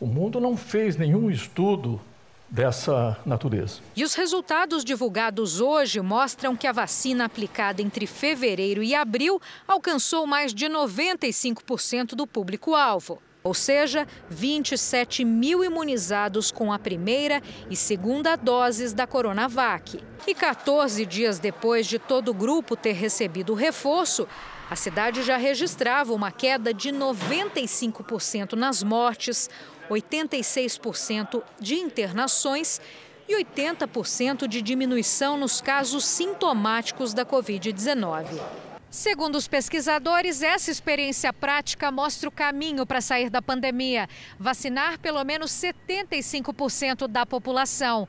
O 0.01 0.07
mundo 0.07 0.41
não 0.41 0.57
fez 0.57 0.97
nenhum 0.97 1.31
estudo 1.31 2.01
dessa 2.49 3.19
natureza. 3.25 3.81
E 3.97 4.05
os 4.05 4.15
resultados 4.15 4.85
divulgados 4.85 5.61
hoje 5.61 6.01
mostram 6.01 6.55
que 6.55 6.67
a 6.67 6.73
vacina 6.73 7.25
aplicada 7.25 7.81
entre 7.81 8.07
fevereiro 8.07 8.83
e 8.83 8.95
abril 8.95 9.41
alcançou 9.67 10.27
mais 10.27 10.53
de 10.53 10.67
95% 10.67 12.15
do 12.15 12.27
público-alvo. 12.27 13.23
Ou 13.45 13.55
seja, 13.55 14.07
27 14.31 15.25
mil 15.25 15.65
imunizados 15.65 16.53
com 16.53 16.73
a 16.73 16.79
primeira 16.79 17.43
e 17.69 17.75
segunda 17.75 18.37
doses 18.37 18.93
da 18.93 19.07
Coronavac. 19.07 20.03
E 20.27 20.35
14 20.35 21.05
dias 21.05 21.39
depois 21.39 21.87
de 21.87 21.99
todo 21.99 22.31
o 22.31 22.35
grupo 22.35 22.77
ter 22.77 22.93
recebido 22.93 23.53
o 23.53 23.57
reforço, 23.57 24.29
a 24.71 24.77
cidade 24.77 25.23
já 25.23 25.37
registrava 25.37 26.15
uma 26.15 26.31
queda 26.31 26.73
de 26.73 26.91
95% 26.91 28.53
nas 28.53 28.83
mortes, 28.83 29.51
86% 29.91 31.43
de 31.61 31.75
internações 31.75 32.81
e 33.29 33.37
80% 33.37 34.47
de 34.47 34.63
diminuição 34.63 35.37
nos 35.37 35.61
casos 35.61 36.05
sintomáticos 36.05 37.13
da 37.13 37.27
Covid-19. 37.27 38.72
Segundo 38.93 39.37
os 39.37 39.49
pesquisadores, 39.49 40.43
essa 40.43 40.71
experiência 40.71 41.33
prática 41.33 41.91
mostra 41.91 42.29
o 42.29 42.31
caminho 42.31 42.85
para 42.85 43.01
sair 43.01 43.31
da 43.31 43.41
pandemia: 43.41 44.07
vacinar 44.39 44.99
pelo 44.99 45.25
menos 45.25 45.51
75% 45.51 47.09
da 47.09 47.25
população. 47.25 48.07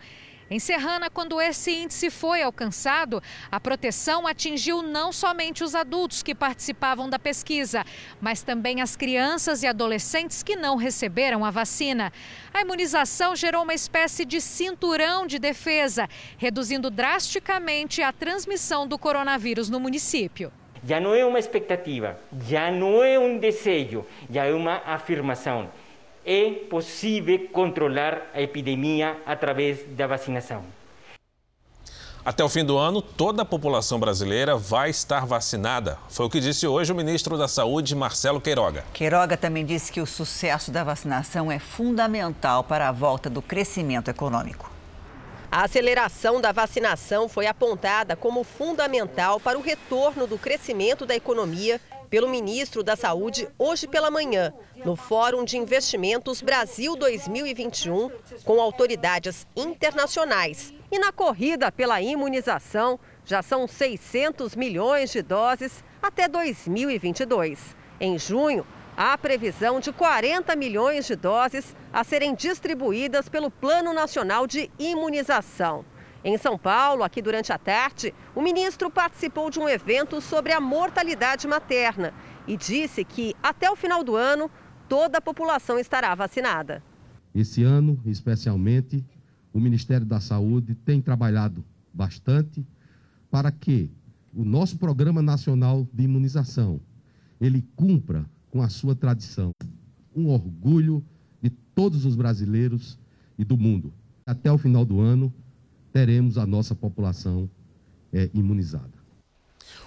Em 0.49 0.59
Serrana, 0.59 1.09
quando 1.09 1.39
esse 1.39 1.71
índice 1.71 2.09
foi 2.09 2.43
alcançado, 2.43 3.23
a 3.49 3.61
proteção 3.61 4.27
atingiu 4.27 4.81
não 4.81 5.13
somente 5.13 5.63
os 5.63 5.73
adultos 5.73 6.21
que 6.21 6.35
participavam 6.35 7.09
da 7.09 7.17
pesquisa, 7.17 7.85
mas 8.19 8.43
também 8.43 8.81
as 8.81 8.97
crianças 8.97 9.63
e 9.63 9.67
adolescentes 9.67 10.43
que 10.43 10.57
não 10.57 10.75
receberam 10.75 11.45
a 11.45 11.49
vacina. 11.49 12.11
A 12.53 12.59
imunização 12.59 13.37
gerou 13.37 13.63
uma 13.63 13.73
espécie 13.73 14.25
de 14.25 14.41
cinturão 14.41 15.25
de 15.25 15.39
defesa, 15.39 16.09
reduzindo 16.37 16.91
drasticamente 16.91 18.01
a 18.01 18.11
transmissão 18.11 18.85
do 18.85 18.99
coronavírus 18.99 19.69
no 19.69 19.79
município. 19.79 20.51
Já 20.85 20.99
não 20.99 21.15
é 21.15 21.25
uma 21.25 21.39
expectativa, 21.39 22.17
já 22.45 22.69
não 22.69 23.03
é 23.03 23.17
um 23.17 23.37
desejo, 23.37 24.05
já 24.29 24.45
é 24.45 24.53
uma 24.53 24.81
afirmação 24.85 25.69
é 26.25 26.51
possível 26.69 27.47
controlar 27.51 28.29
a 28.33 28.41
epidemia 28.41 29.17
através 29.25 29.79
da 29.89 30.07
vacinação. 30.07 30.63
Até 32.25 32.41
o 32.41 32.47
fim 32.47 32.63
do 32.63 32.77
ano, 32.77 33.01
toda 33.01 33.41
a 33.41 33.45
população 33.45 33.99
brasileira 33.99 34.55
vai 34.55 34.89
estar 34.89 35.25
vacinada. 35.25 35.97
Foi 36.07 36.25
o 36.25 36.29
que 36.29 36.39
disse 36.39 36.65
hoje 36.65 36.89
o 36.89 36.95
ministro 36.95 37.37
da 37.37 37.49
Saúde, 37.49 37.93
Marcelo 37.93 38.39
Queiroga. 38.39 38.85
Queiroga 38.93 39.35
também 39.35 39.65
disse 39.65 39.91
que 39.91 39.99
o 39.99 40.05
sucesso 40.05 40.71
da 40.71 40.85
vacinação 40.85 41.51
é 41.51 41.59
fundamental 41.59 42.63
para 42.63 42.87
a 42.87 42.93
volta 42.93 43.29
do 43.29 43.41
crescimento 43.41 44.09
econômico. 44.09 44.72
A 45.53 45.65
aceleração 45.65 46.41
da 46.41 46.51
vacinação 46.51 47.29
foi 47.29 47.45
apontada 47.45 48.15
como 48.15 48.43
fundamental 48.43 49.39
para 49.39 49.55
o 49.55 49.61
retorno 49.61 50.25
do 50.25 50.35
crescimento 50.35 51.05
da 51.05 51.15
economia 51.15 51.79
pelo 52.09 52.27
ministro 52.27 52.81
da 52.81 52.95
Saúde 52.95 53.47
hoje 53.59 53.87
pela 53.87 54.09
manhã, 54.09 54.51
no 54.83 54.95
Fórum 54.95 55.45
de 55.45 55.55
Investimentos 55.55 56.41
Brasil 56.41 56.95
2021, 56.95 58.09
com 58.43 58.59
autoridades 58.59 59.45
internacionais. 59.55 60.73
E 60.91 60.97
na 60.97 61.11
corrida 61.11 61.71
pela 61.71 62.01
imunização, 62.01 62.99
já 63.23 63.43
são 63.43 63.67
600 63.67 64.55
milhões 64.55 65.11
de 65.11 65.21
doses 65.21 65.83
até 66.01 66.27
2022. 66.27 67.75
Em 67.99 68.17
junho, 68.17 68.65
há 68.95 69.17
previsão 69.17 69.79
de 69.79 69.91
40 69.91 70.55
milhões 70.55 71.05
de 71.05 71.15
doses 71.15 71.75
a 71.91 72.03
serem 72.03 72.35
distribuídas 72.35 73.27
pelo 73.27 73.49
Plano 73.49 73.93
Nacional 73.93 74.47
de 74.47 74.69
Imunização. 74.79 75.85
Em 76.23 76.37
São 76.37 76.57
Paulo, 76.57 77.03
aqui 77.03 77.21
durante 77.21 77.51
a 77.51 77.57
tarde, 77.57 78.13
o 78.33 78.41
ministro 78.41 78.89
participou 78.89 79.49
de 79.49 79.59
um 79.59 79.67
evento 79.67 80.21
sobre 80.21 80.53
a 80.53 80.61
mortalidade 80.61 81.47
materna 81.47 82.13
e 82.47 82.55
disse 82.55 83.03
que 83.03 83.35
até 83.43 83.69
o 83.69 83.75
final 83.75 84.03
do 84.03 84.15
ano 84.15 84.49
toda 84.87 85.17
a 85.17 85.21
população 85.21 85.77
estará 85.77 86.15
vacinada. 86.15 86.81
Esse 87.35 87.63
ano, 87.63 87.99
especialmente, 88.05 89.03
o 89.51 89.59
Ministério 89.59 90.05
da 90.05 90.19
Saúde 90.19 90.75
tem 90.75 91.01
trabalhado 91.01 91.63
bastante 91.93 92.65
para 93.29 93.51
que 93.51 93.91
o 94.33 94.45
nosso 94.45 94.77
Programa 94.77 95.21
Nacional 95.21 95.87
de 95.91 96.03
Imunização 96.03 96.79
ele 97.41 97.67
cumpra 97.75 98.25
com 98.53 98.61
a 98.61 98.69
sua 98.69 98.93
tradição. 98.93 99.49
Um 100.15 100.29
orgulho 100.29 101.03
de 101.41 101.49
todos 101.49 102.05
os 102.05 102.15
brasileiros 102.15 102.99
e 103.35 103.43
do 103.43 103.57
mundo. 103.57 103.91
Até 104.27 104.51
o 104.51 104.59
final 104.59 104.85
do 104.85 105.01
ano, 105.01 105.33
teremos 105.91 106.37
a 106.37 106.45
nossa 106.45 106.75
população 106.75 107.49
é, 108.13 108.29
imunizada. 108.31 108.93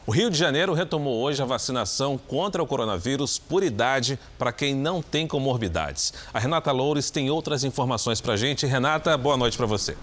O 0.05 0.11
Rio 0.11 0.29
de 0.31 0.37
Janeiro 0.37 0.75
retomou 0.75 1.23
hoje 1.23 1.41
a 1.41 1.47
vacinação 1.47 2.19
contra 2.19 2.61
o 2.61 2.67
coronavírus 2.67 3.39
por 3.39 3.63
idade 3.63 4.19
para 4.37 4.53
quem 4.53 4.75
não 4.75 5.01
tem 5.01 5.29
comorbidades. 5.29 6.13
A 6.35 6.41
Renata 6.41 6.73
Loures 6.73 7.09
tem 7.09 7.31
outras 7.31 7.63
informações 7.63 8.21
para 8.21 8.33
a 8.33 8.37
gente. 8.37 8.67
Renata, 8.67 9.17
boa 9.17 9.37
noite 9.37 9.57
para 9.57 9.67
você. 9.67 9.97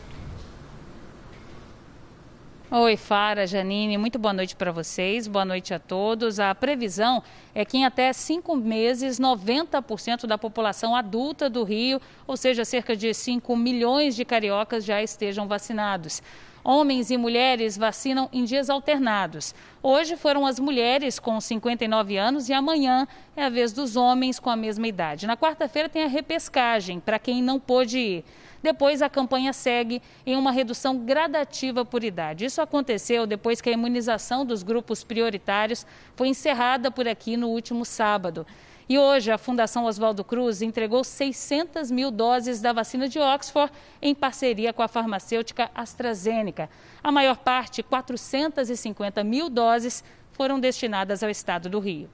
Oi, 2.75 2.97
Fara, 2.97 3.45
Janine, 3.45 3.99
muito 3.99 4.17
boa 4.17 4.33
noite 4.33 4.55
para 4.55 4.71
vocês, 4.71 5.27
boa 5.27 5.45
noite 5.45 5.75
a 5.75 5.77
todos. 5.77 6.39
A 6.39 6.55
previsão 6.55 7.21
é 7.53 7.63
que 7.63 7.77
em 7.77 7.85
até 7.85 8.11
cinco 8.11 8.55
meses, 8.55 9.19
90% 9.19 10.25
da 10.25 10.39
população 10.39 10.95
adulta 10.95 11.47
do 11.47 11.63
Rio, 11.63 12.01
ou 12.25 12.35
seja, 12.35 12.65
cerca 12.65 12.95
de 12.95 13.13
5 13.13 13.55
milhões 13.55 14.15
de 14.15 14.25
cariocas, 14.25 14.83
já 14.83 15.03
estejam 15.03 15.47
vacinados. 15.47 16.23
Homens 16.63 17.11
e 17.11 17.17
mulheres 17.17 17.77
vacinam 17.77 18.27
em 18.33 18.43
dias 18.43 18.71
alternados. 18.71 19.53
Hoje 19.83 20.17
foram 20.17 20.43
as 20.43 20.59
mulheres 20.59 21.19
com 21.19 21.39
59 21.39 22.17
anos 22.17 22.49
e 22.49 22.53
amanhã 22.53 23.07
é 23.37 23.45
a 23.45 23.49
vez 23.49 23.71
dos 23.71 23.95
homens 23.95 24.39
com 24.39 24.49
a 24.49 24.55
mesma 24.55 24.87
idade. 24.87 25.27
Na 25.27 25.37
quarta-feira 25.37 25.87
tem 25.87 26.05
a 26.05 26.07
repescagem 26.07 26.99
para 26.99 27.19
quem 27.19 27.39
não 27.43 27.59
pôde 27.59 27.99
ir. 27.99 28.25
Depois, 28.63 29.01
a 29.01 29.09
campanha 29.09 29.51
segue 29.51 30.01
em 30.25 30.37
uma 30.37 30.49
redução 30.49 30.97
gradativa 30.97 31.83
por 31.83 32.01
idade. 32.01 32.45
Isso 32.45 32.61
aconteceu 32.61 33.27
depois 33.27 33.59
que 33.59 33.69
a 33.69 33.73
imunização 33.73 34.45
dos 34.45 34.63
grupos 34.63 35.03
prioritários 35.03 35.85
foi 36.15 36.29
encerrada 36.29 36.89
por 36.89 37.05
aqui 37.05 37.35
no 37.35 37.49
último 37.49 37.83
sábado. 37.83 38.47
E 38.87 38.97
hoje 38.97 39.31
a 39.31 39.37
Fundação 39.37 39.85
Oswaldo 39.85 40.23
Cruz 40.23 40.61
entregou 40.61 41.03
600 41.03 41.91
mil 41.91 42.09
doses 42.09 42.61
da 42.61 42.71
vacina 42.71 43.09
de 43.09 43.19
Oxford 43.19 43.71
em 44.01 44.15
parceria 44.15 44.71
com 44.71 44.81
a 44.81 44.87
farmacêutica 44.87 45.69
AstraZeneca. 45.75 46.69
A 47.03 47.11
maior 47.11 47.37
parte, 47.37 47.83
450 47.83 49.23
mil 49.23 49.49
doses, 49.49 50.03
foram 50.31 50.59
destinadas 50.59 51.21
ao 51.21 51.29
estado 51.29 51.69
do 51.69 51.79
Rio. 51.79 52.09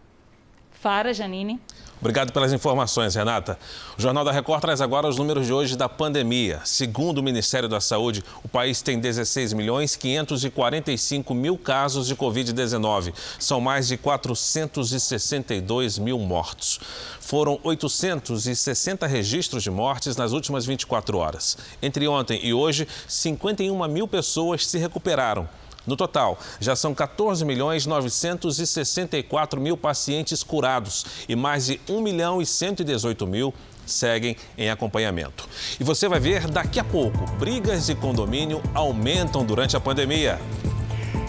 Fara 0.81 1.13
Janine. 1.13 1.59
Obrigado 1.99 2.31
pelas 2.31 2.53
informações, 2.53 3.13
Renata. 3.13 3.59
O 3.97 4.01
Jornal 4.01 4.23
da 4.23 4.31
Record 4.31 4.61
traz 4.61 4.79
agora 4.79 5.05
os 5.05 5.17
números 5.17 5.45
de 5.45 5.51
hoje 5.51 5.75
da 5.75 5.89
pandemia. 5.89 6.61
Segundo 6.63 7.17
o 7.17 7.23
Ministério 7.23 7.67
da 7.67 7.81
Saúde, 7.81 8.23
o 8.41 8.47
país 8.47 8.81
tem 8.81 8.97
16 8.97 9.51
milhões 9.51 9.97
545 9.97 11.33
mil 11.33 11.57
casos 11.57 12.07
de 12.07 12.15
Covid-19. 12.15 13.13
São 13.37 13.59
mais 13.59 13.89
de 13.89 13.97
462 13.97 15.99
mil 15.99 16.17
mortos. 16.19 16.79
Foram 17.19 17.59
860 17.61 19.05
registros 19.05 19.61
de 19.61 19.69
mortes 19.69 20.15
nas 20.15 20.31
últimas 20.31 20.65
24 20.65 21.17
horas. 21.17 21.57
Entre 21.81 22.07
ontem 22.07 22.39
e 22.41 22.53
hoje, 22.53 22.87
51 23.05 23.85
mil 23.89 24.07
pessoas 24.07 24.65
se 24.65 24.77
recuperaram. 24.77 25.49
No 25.89 25.97
total, 25.97 26.37
já 26.59 26.75
são 26.75 26.93
14 26.93 27.43
milhões 27.43 27.87
964 27.87 29.59
mil 29.59 29.75
pacientes 29.75 30.43
curados 30.43 31.03
e 31.27 31.35
mais 31.35 31.65
de 31.65 31.81
1 31.89 31.99
milhão 31.99 32.39
e 32.39 32.45
118 32.45 33.25
mil 33.25 33.51
seguem 33.87 34.37
em 34.55 34.69
acompanhamento. 34.69 35.49
E 35.79 35.83
você 35.83 36.07
vai 36.07 36.19
ver 36.19 36.47
daqui 36.47 36.79
a 36.79 36.83
pouco, 36.83 37.25
brigas 37.39 37.87
de 37.87 37.95
condomínio 37.95 38.61
aumentam 38.75 39.43
durante 39.43 39.75
a 39.75 39.79
pandemia. 39.79 40.39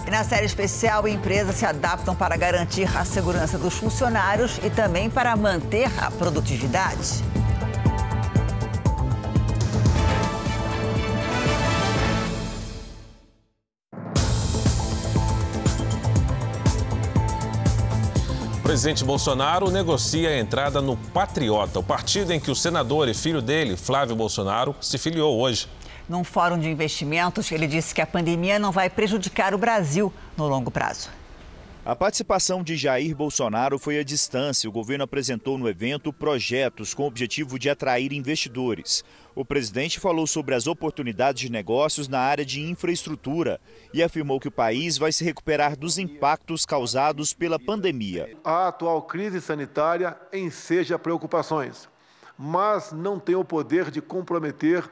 E 0.06 0.10
na 0.10 0.24
série 0.24 0.44
especial, 0.44 1.08
empresas 1.08 1.54
se 1.54 1.64
adaptam 1.64 2.14
para 2.14 2.36
garantir 2.36 2.94
a 2.94 3.02
segurança 3.06 3.56
dos 3.56 3.72
funcionários 3.72 4.58
e 4.62 4.68
também 4.68 5.08
para 5.08 5.34
manter 5.36 5.90
a 5.98 6.10
produtividade. 6.10 7.24
Presidente 18.70 19.02
Bolsonaro 19.02 19.68
negocia 19.68 20.28
a 20.28 20.38
entrada 20.38 20.80
no 20.80 20.96
Patriota, 20.96 21.80
o 21.80 21.82
partido 21.82 22.32
em 22.32 22.38
que 22.38 22.52
o 22.52 22.54
senador 22.54 23.08
e 23.08 23.14
filho 23.14 23.42
dele, 23.42 23.76
Flávio 23.76 24.14
Bolsonaro, 24.14 24.76
se 24.80 24.96
filiou 24.96 25.40
hoje. 25.40 25.66
Num 26.08 26.22
fórum 26.22 26.56
de 26.56 26.70
investimentos, 26.70 27.50
ele 27.50 27.66
disse 27.66 27.92
que 27.92 28.00
a 28.00 28.06
pandemia 28.06 28.60
não 28.60 28.70
vai 28.70 28.88
prejudicar 28.88 29.52
o 29.54 29.58
Brasil 29.58 30.12
no 30.36 30.46
longo 30.46 30.70
prazo. 30.70 31.10
A 31.84 31.96
participação 31.96 32.62
de 32.62 32.76
Jair 32.76 33.16
Bolsonaro 33.16 33.76
foi 33.76 33.98
à 33.98 34.04
distância. 34.04 34.68
O 34.68 34.72
governo 34.72 35.02
apresentou 35.02 35.58
no 35.58 35.68
evento 35.68 36.12
projetos 36.12 36.94
com 36.94 37.02
o 37.02 37.06
objetivo 37.06 37.58
de 37.58 37.68
atrair 37.68 38.12
investidores. 38.12 39.02
O 39.34 39.44
presidente 39.44 40.00
falou 40.00 40.26
sobre 40.26 40.54
as 40.54 40.66
oportunidades 40.66 41.40
de 41.42 41.52
negócios 41.52 42.08
na 42.08 42.18
área 42.18 42.44
de 42.44 42.60
infraestrutura 42.60 43.60
e 43.94 44.02
afirmou 44.02 44.40
que 44.40 44.48
o 44.48 44.52
país 44.52 44.98
vai 44.98 45.12
se 45.12 45.22
recuperar 45.22 45.76
dos 45.76 45.98
impactos 45.98 46.66
causados 46.66 47.32
pela 47.32 47.58
pandemia. 47.58 48.36
A 48.42 48.68
atual 48.68 49.02
crise 49.02 49.40
sanitária 49.40 50.16
enseja 50.32 50.98
preocupações, 50.98 51.88
mas 52.36 52.90
não 52.90 53.20
tem 53.20 53.36
o 53.36 53.44
poder 53.44 53.90
de 53.90 54.02
comprometer 54.02 54.88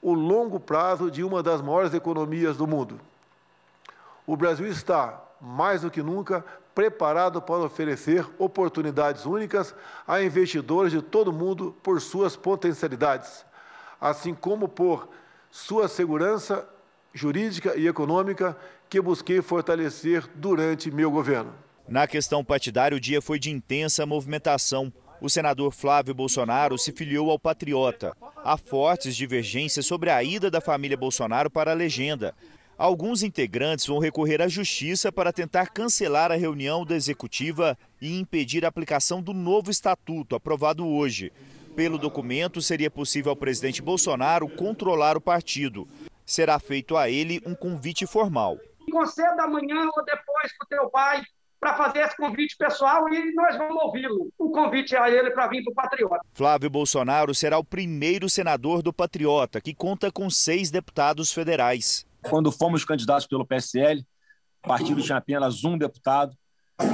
o 0.00 0.14
longo 0.14 0.60
prazo 0.60 1.10
de 1.10 1.24
uma 1.24 1.42
das 1.42 1.60
maiores 1.60 1.92
economias 1.92 2.56
do 2.56 2.66
mundo. 2.66 3.00
O 4.24 4.36
Brasil 4.36 4.68
está 4.68 5.22
mais 5.40 5.82
do 5.82 5.90
que 5.90 6.02
nunca, 6.02 6.44
preparado 6.74 7.42
para 7.42 7.64
oferecer 7.64 8.26
oportunidades 8.38 9.26
únicas 9.26 9.74
a 10.06 10.22
investidores 10.22 10.92
de 10.92 11.02
todo 11.02 11.28
o 11.28 11.32
mundo 11.32 11.74
por 11.82 12.00
suas 12.00 12.36
potencialidades, 12.36 13.44
assim 14.00 14.34
como 14.34 14.68
por 14.68 15.08
sua 15.50 15.88
segurança 15.88 16.68
jurídica 17.12 17.76
e 17.76 17.86
econômica 17.86 18.56
que 18.88 19.00
busquei 19.00 19.40
fortalecer 19.40 20.28
durante 20.34 20.90
meu 20.90 21.10
governo. 21.10 21.52
Na 21.88 22.06
questão 22.06 22.44
partidária, 22.44 22.96
o 22.96 23.00
dia 23.00 23.22
foi 23.22 23.38
de 23.38 23.50
intensa 23.50 24.04
movimentação. 24.04 24.92
O 25.20 25.30
senador 25.30 25.72
Flávio 25.72 26.14
Bolsonaro 26.14 26.76
se 26.76 26.92
filiou 26.92 27.30
ao 27.30 27.38
Patriota. 27.38 28.14
Há 28.44 28.56
fortes 28.56 29.16
divergências 29.16 29.86
sobre 29.86 30.10
a 30.10 30.22
ida 30.22 30.50
da 30.50 30.60
família 30.60 30.96
Bolsonaro 30.96 31.50
para 31.50 31.70
a 31.70 31.74
legenda. 31.74 32.34
Alguns 32.76 33.22
integrantes 33.22 33.86
vão 33.86 33.98
recorrer 33.98 34.42
à 34.42 34.48
justiça 34.48 35.10
para 35.10 35.32
tentar 35.32 35.68
cancelar 35.68 36.30
a 36.30 36.36
reunião 36.36 36.84
da 36.84 36.94
executiva 36.94 37.78
e 38.02 38.18
impedir 38.18 38.66
a 38.66 38.68
aplicação 38.68 39.22
do 39.22 39.32
novo 39.32 39.70
estatuto 39.70 40.36
aprovado 40.36 40.86
hoje. 40.86 41.32
Pelo 41.76 41.98
documento, 41.98 42.62
seria 42.62 42.90
possível 42.90 43.28
ao 43.28 43.36
presidente 43.36 43.82
Bolsonaro 43.82 44.48
controlar 44.48 45.14
o 45.14 45.20
partido. 45.20 45.86
Será 46.24 46.58
feito 46.58 46.96
a 46.96 47.10
ele 47.10 47.38
um 47.44 47.54
convite 47.54 48.06
formal. 48.06 48.58
Conceda 48.90 49.42
amanhã 49.42 49.86
ou 49.94 50.02
depois 50.02 50.56
para 50.56 50.64
o 50.64 50.68
teu 50.70 50.88
pai 50.88 51.22
para 51.60 51.76
fazer 51.76 51.98
esse 51.98 52.16
convite 52.16 52.56
pessoal 52.56 53.06
e 53.12 53.34
nós 53.34 53.58
vamos 53.58 53.76
ouvi-lo. 53.82 54.32
O 54.38 54.50
convite 54.50 54.96
a 54.96 55.10
ele 55.10 55.30
para 55.32 55.48
vir 55.48 55.62
para 55.64 55.70
o 55.70 55.74
Patriota. 55.74 56.20
Flávio 56.32 56.70
Bolsonaro 56.70 57.34
será 57.34 57.58
o 57.58 57.64
primeiro 57.64 58.30
senador 58.30 58.80
do 58.80 58.90
Patriota, 58.90 59.60
que 59.60 59.74
conta 59.74 60.10
com 60.10 60.30
seis 60.30 60.70
deputados 60.70 61.30
federais. 61.30 62.06
Quando 62.22 62.50
fomos 62.50 62.86
candidatos 62.86 63.26
pelo 63.26 63.46
PSL, 63.46 64.00
o 64.64 64.68
partido 64.68 65.02
tinha 65.02 65.18
apenas 65.18 65.62
um 65.62 65.76
deputado, 65.76 66.34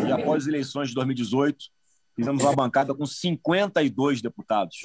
e 0.07 0.11
após 0.11 0.43
as 0.43 0.49
eleições 0.49 0.89
de 0.89 0.95
2018, 0.97 1.67
fizemos 2.15 2.43
uma 2.43 2.55
bancada 2.55 2.95
com 2.95 3.07
52 3.07 4.23
deputados. 4.23 4.77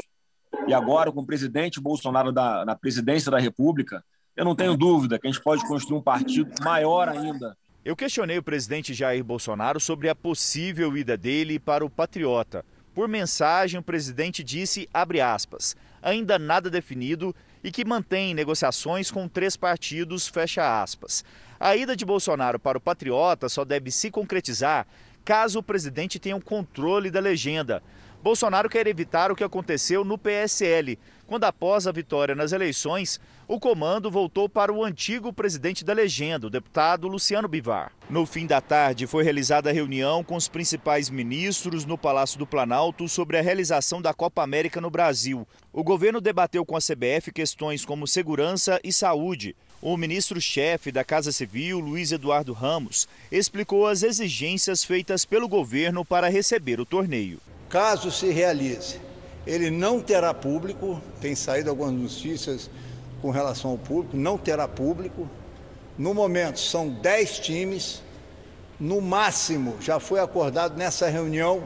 E 0.68 0.74
agora, 0.74 1.12
com 1.12 1.22
o 1.22 1.26
presidente 1.26 1.80
Bolsonaro 1.80 2.32
da, 2.32 2.66
na 2.66 2.76
presidência 2.76 3.32
da 3.32 3.40
República, 3.40 4.04
eu 4.36 4.46
não 4.46 4.56
tenho 4.56 4.78
dúvida 4.78 5.20
que 5.20 5.28
a 5.28 5.32
gente 5.32 5.44
pode 5.44 5.66
construir 5.68 5.98
um 5.98 6.02
partido 6.02 6.52
maior 6.64 7.10
ainda. 7.10 7.58
Eu 7.84 7.96
questionei 7.96 8.38
o 8.38 8.44
presidente 8.44 8.94
Jair 8.94 9.24
Bolsonaro 9.24 9.80
sobre 9.80 10.10
a 10.10 10.16
possível 10.16 10.96
ida 10.98 11.18
dele 11.18 11.58
para 11.58 11.86
o 11.86 11.90
Patriota. 11.90 12.66
Por 12.94 13.08
mensagem, 13.08 13.80
o 13.80 13.84
presidente 13.84 14.44
disse, 14.44 14.90
aspas, 14.94 15.76
ainda 16.02 16.38
nada 16.38 16.70
definido 16.70 17.34
e 17.64 17.72
que 17.72 17.86
mantém 17.86 18.34
negociações 18.34 19.10
com 19.10 19.28
três 19.28 19.56
partidos. 19.56 20.32
A 21.60 21.76
ida 21.76 21.96
de 21.96 22.06
Bolsonaro 22.06 22.60
para 22.60 22.78
o 22.78 22.82
Patriota 22.82 23.50
só 23.50 23.64
deve 23.64 23.90
se 23.90 24.12
concretizar 24.12 24.86
caso 25.28 25.60
o 25.60 25.64
presidente 25.64 26.20
tenha 26.20 26.38
o 26.38 26.40
um 26.40 26.42
controle 26.42 27.12
da 27.12 27.20
legenda. 27.20 27.84
Bolsonaro 28.24 28.70
quer 28.70 28.88
evitar 28.88 29.30
o 29.30 29.36
que 29.36 29.44
aconteceu 29.44 30.06
no 30.06 30.18
PSL, 30.18 30.98
quando 31.28 31.44
após 31.44 31.86
a 31.86 31.92
vitória 31.92 32.34
nas 32.34 32.54
eleições, 32.54 33.20
o 33.46 33.60
comando 33.60 34.10
voltou 34.10 34.48
para 34.48 34.72
o 34.72 34.86
antigo 34.86 35.34
presidente 35.34 35.84
da 35.84 35.92
legenda, 35.92 36.48
o 36.48 36.50
deputado 36.50 37.10
Luciano 37.10 37.50
Bivar. 37.50 37.92
No 38.10 38.26
fim 38.26 38.48
da 38.48 38.62
tarde, 38.62 39.06
foi 39.06 39.26
realizada 39.26 39.70
a 39.70 39.74
reunião 39.74 40.24
com 40.24 40.38
os 40.38 40.48
principais 40.48 41.10
ministros 41.10 41.84
no 41.84 41.98
Palácio 41.98 42.40
do 42.40 42.48
Planalto 42.48 43.10
sobre 43.10 43.38
a 43.38 43.42
realização 43.42 44.02
da 44.02 44.14
Copa 44.14 44.42
América 44.42 44.80
no 44.80 44.90
Brasil. 44.90 45.46
O 45.74 45.84
governo 45.84 46.22
debateu 46.22 46.66
com 46.66 46.78
a 46.78 46.80
CBF 46.80 47.34
questões 47.34 47.84
como 47.84 48.08
segurança 48.08 48.80
e 48.82 48.94
saúde. 48.94 49.58
O 49.80 49.96
ministro-chefe 49.96 50.92
da 50.92 51.04
Casa 51.04 51.32
Civil, 51.32 51.80
Luiz 51.80 52.12
Eduardo 52.12 52.52
Ramos, 52.52 53.08
explicou 53.32 53.86
as 53.86 54.02
exigências 54.02 54.84
feitas 54.84 55.24
pelo 55.24 55.48
governo 55.48 56.04
para 56.04 56.30
receber 56.30 56.80
o 56.80 56.86
torneio. 56.86 57.40
Caso 57.70 58.10
se 58.10 58.32
realize, 58.32 59.00
ele 59.46 59.70
não 59.70 60.02
terá 60.02 60.34
público, 60.34 61.00
tem 61.22 61.36
saído 61.36 61.70
algumas 61.70 61.94
notícias 61.94 62.72
com 63.22 63.30
relação 63.30 63.72
ao 63.72 63.78
público, 63.78 64.18
não 64.18 64.36
terá 64.36 64.68
público. 64.68 65.30
No 65.96 66.12
momento 66.12 66.60
são 66.60 66.90
10 66.90 67.40
times, 67.40 68.02
no 68.80 69.00
máximo 69.00 69.78
já 69.80 70.00
foi 70.00 70.20
acordado 70.20 70.76
nessa 70.76 71.08
reunião 71.08 71.64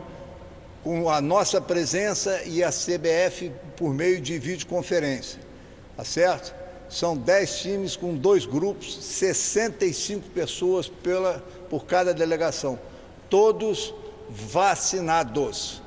com 0.83 1.09
a 1.09 1.21
nossa 1.21 1.61
presença 1.61 2.41
e 2.43 2.61
a 2.61 2.71
CBF 2.71 3.53
por 3.77 3.93
meio 3.93 4.19
de 4.19 4.37
videoconferência, 4.37 5.39
tá 5.95 6.03
certo? 6.03 6.60
São 6.91 7.15
10 7.15 7.59
times 7.59 7.95
com 7.95 8.13
dois 8.15 8.45
grupos, 8.45 9.01
65 9.01 10.29
pessoas 10.31 10.89
pela, 10.89 11.41
por 11.69 11.85
cada 11.85 12.13
delegação, 12.13 12.77
todos 13.29 13.93
vacinados. 14.29 15.81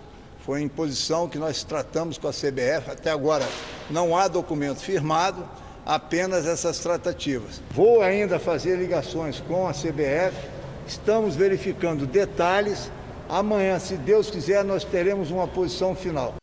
Foi 0.46 0.62
em 0.62 0.68
posição 0.68 1.28
que 1.28 1.36
nós 1.36 1.62
tratamos 1.62 2.16
com 2.16 2.26
a 2.26 2.32
CBF. 2.32 2.90
Até 2.90 3.10
agora 3.10 3.46
não 3.90 4.16
há 4.16 4.28
documento 4.28 4.80
firmado, 4.80 5.46
apenas 5.84 6.46
essas 6.46 6.78
tratativas. 6.78 7.60
Vou 7.70 8.00
ainda 8.00 8.38
fazer 8.38 8.76
ligações 8.76 9.40
com 9.40 9.68
a 9.68 9.72
CBF, 9.72 10.34
estamos 10.86 11.36
verificando 11.36 12.06
detalhes. 12.06 12.90
Amanhã, 13.28 13.78
se 13.78 13.96
Deus 13.96 14.30
quiser, 14.30 14.64
nós 14.64 14.84
teremos 14.84 15.30
uma 15.30 15.46
posição 15.46 15.94
final. 15.94 16.34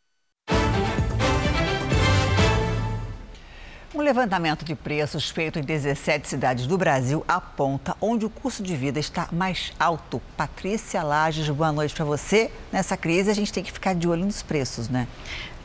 Um 3.94 4.00
levantamento 4.00 4.64
de 4.64 4.74
preços 4.74 5.30
feito 5.30 5.60
em 5.60 5.64
17 5.64 6.26
cidades 6.26 6.66
do 6.66 6.78
Brasil 6.78 7.26
aponta 7.28 7.94
onde 8.00 8.26
o 8.26 8.30
custo 8.30 8.64
de 8.64 8.74
vida 8.74 8.98
está 9.02 9.28
mais 9.34 9.74
alto. 9.78 10.22
Patrícia 10.38 11.04
Lages, 11.04 11.50
boa 11.50 11.74
noite 11.74 11.94
para 11.94 12.06
você. 12.06 12.50
Nessa 12.72 12.96
crise, 12.96 13.30
a 13.30 13.34
gente 13.34 13.52
tem 13.52 13.62
que 13.62 13.70
ficar 13.72 13.94
de 13.94 14.08
olho 14.08 14.24
nos 14.24 14.42
preços, 14.42 14.88
né? 14.88 15.10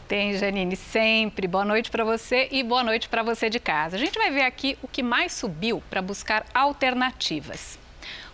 Tem, 0.09 0.37
Janine, 0.37 0.75
sempre. 0.75 1.47
Boa 1.47 1.65
noite 1.65 1.89
para 1.89 2.03
você 2.03 2.49
e 2.51 2.65
boa 2.65 2.83
noite 2.83 3.09
para 3.09 3.23
você 3.23 3.49
de 3.49 3.61
casa. 3.61 3.95
A 3.95 3.99
gente 3.99 4.19
vai 4.19 4.33
ver 4.33 4.43
aqui 4.43 4.77
o 4.83 4.89
que 4.89 5.05
mais 5.05 5.33
subiu 5.33 5.81
para 5.89 6.03
buscar 6.03 6.45
alternativas. 6.53 7.79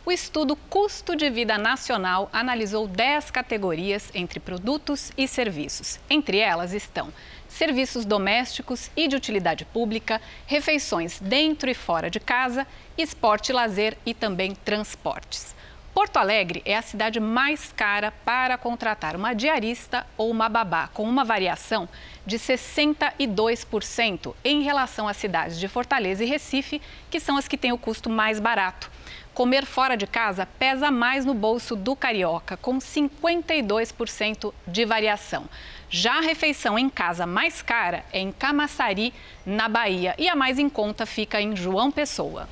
O 0.04 0.10
estudo 0.10 0.56
Custo 0.56 1.14
de 1.14 1.30
Vida 1.30 1.56
Nacional 1.56 2.28
analisou 2.32 2.88
10 2.88 3.30
categorias 3.30 4.10
entre 4.12 4.40
produtos 4.40 5.12
e 5.16 5.28
serviços. 5.28 6.00
Entre 6.10 6.38
elas 6.38 6.72
estão 6.72 7.12
serviços 7.48 8.04
domésticos 8.04 8.90
e 8.96 9.06
de 9.06 9.14
utilidade 9.14 9.64
pública, 9.64 10.20
refeições 10.44 11.20
dentro 11.20 11.70
e 11.70 11.74
fora 11.74 12.10
de 12.10 12.18
casa, 12.18 12.66
esporte 12.98 13.52
lazer 13.52 13.96
e 14.04 14.12
também 14.12 14.56
transportes. 14.56 15.54
Porto 15.94 16.16
Alegre 16.16 16.62
é 16.64 16.76
a 16.76 16.82
cidade 16.82 17.20
mais 17.20 17.72
cara 17.72 18.10
para 18.10 18.58
contratar 18.58 19.14
uma 19.14 19.34
diarista 19.34 20.04
ou 20.16 20.32
uma 20.32 20.48
babá, 20.48 20.88
com 20.88 21.04
uma 21.04 21.24
variação 21.24 21.88
de 22.26 22.40
62% 22.40 24.34
em 24.42 24.62
relação 24.62 25.06
às 25.06 25.16
cidades 25.16 25.60
de 25.60 25.68
Fortaleza 25.68 26.24
e 26.24 26.26
Recife, 26.26 26.82
que 27.08 27.20
são 27.20 27.36
as 27.36 27.46
que 27.46 27.56
têm 27.56 27.70
o 27.70 27.78
custo 27.78 28.10
mais 28.10 28.40
barato. 28.40 28.90
Comer 29.34 29.64
fora 29.64 29.96
de 29.96 30.06
casa 30.06 30.46
pesa 30.58 30.90
mais 30.90 31.24
no 31.24 31.32
bolso 31.32 31.74
do 31.74 31.96
carioca, 31.96 32.56
com 32.58 32.78
52% 32.78 34.52
de 34.66 34.84
variação. 34.84 35.46
Já 35.88 36.18
a 36.18 36.20
refeição 36.20 36.78
em 36.78 36.90
casa 36.90 37.26
mais 37.26 37.62
cara 37.62 38.04
é 38.12 38.20
em 38.20 38.30
Camaçari, 38.30 39.14
na 39.46 39.70
Bahia, 39.70 40.14
e 40.18 40.28
a 40.28 40.36
mais 40.36 40.58
em 40.58 40.68
conta 40.68 41.06
fica 41.06 41.40
em 41.40 41.56
João 41.56 41.90
Pessoa. 41.90 42.46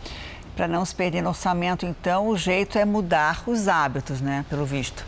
Para 0.57 0.66
não 0.66 0.83
se 0.85 0.95
perder 0.95 1.23
no 1.23 1.29
orçamento, 1.29 1.85
então, 1.85 2.29
o 2.29 2.37
jeito 2.37 2.79
é 2.79 2.85
mudar 2.87 3.43
os 3.47 3.69
hábitos, 3.69 4.23
né? 4.23 4.47
Pelo 4.49 4.64
visto. 4.64 5.05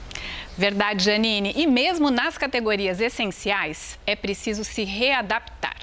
Verdade, 0.56 1.04
Janine. 1.04 1.54
E 1.56 1.66
mesmo 1.66 2.10
nas 2.10 2.36
categorias 2.36 3.00
essenciais, 3.00 3.98
é 4.06 4.14
preciso 4.14 4.62
se 4.62 4.84
readaptar. 4.84 5.76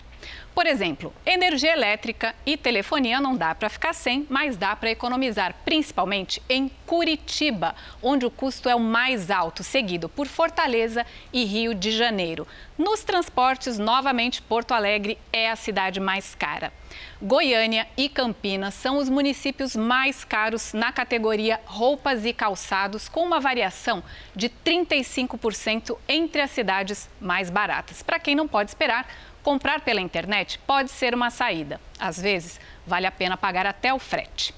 Por 0.59 0.67
exemplo, 0.67 1.13
energia 1.25 1.71
elétrica 1.71 2.35
e 2.45 2.57
telefonia 2.57 3.21
não 3.21 3.33
dá 3.33 3.55
para 3.55 3.69
ficar 3.69 3.93
sem, 3.93 4.27
mas 4.29 4.57
dá 4.57 4.75
para 4.75 4.91
economizar, 4.91 5.55
principalmente 5.63 6.43
em 6.49 6.69
Curitiba, 6.85 7.73
onde 8.03 8.25
o 8.25 8.29
custo 8.29 8.67
é 8.67 8.75
o 8.75 8.79
mais 8.79 9.31
alto, 9.31 9.63
seguido 9.63 10.09
por 10.09 10.27
Fortaleza 10.27 11.05
e 11.31 11.45
Rio 11.45 11.73
de 11.73 11.91
Janeiro. 11.91 12.45
Nos 12.77 13.05
transportes, 13.05 13.79
novamente, 13.79 14.41
Porto 14.41 14.73
Alegre 14.73 15.17
é 15.31 15.49
a 15.49 15.55
cidade 15.55 16.01
mais 16.01 16.35
cara. 16.35 16.73
Goiânia 17.21 17.87
e 17.95 18.09
Campinas 18.09 18.73
são 18.73 18.97
os 18.97 19.07
municípios 19.07 19.77
mais 19.77 20.25
caros 20.25 20.73
na 20.73 20.91
categoria 20.91 21.59
roupas 21.65 22.25
e 22.25 22.33
calçados, 22.33 23.07
com 23.07 23.23
uma 23.23 23.39
variação 23.39 24.03
de 24.35 24.49
35% 24.49 25.97
entre 26.07 26.41
as 26.41 26.51
cidades 26.51 27.09
mais 27.21 27.49
baratas. 27.49 28.01
Para 28.01 28.19
quem 28.19 28.35
não 28.35 28.47
pode 28.47 28.71
esperar, 28.71 29.07
Comprar 29.43 29.81
pela 29.81 30.01
internet 30.01 30.59
pode 30.67 30.91
ser 30.91 31.13
uma 31.13 31.29
saída. 31.29 31.79
Às 31.99 32.19
vezes, 32.19 32.59
vale 32.85 33.05
a 33.05 33.11
pena 33.11 33.37
pagar 33.37 33.65
até 33.65 33.93
o 33.93 33.99
frete. 33.99 34.53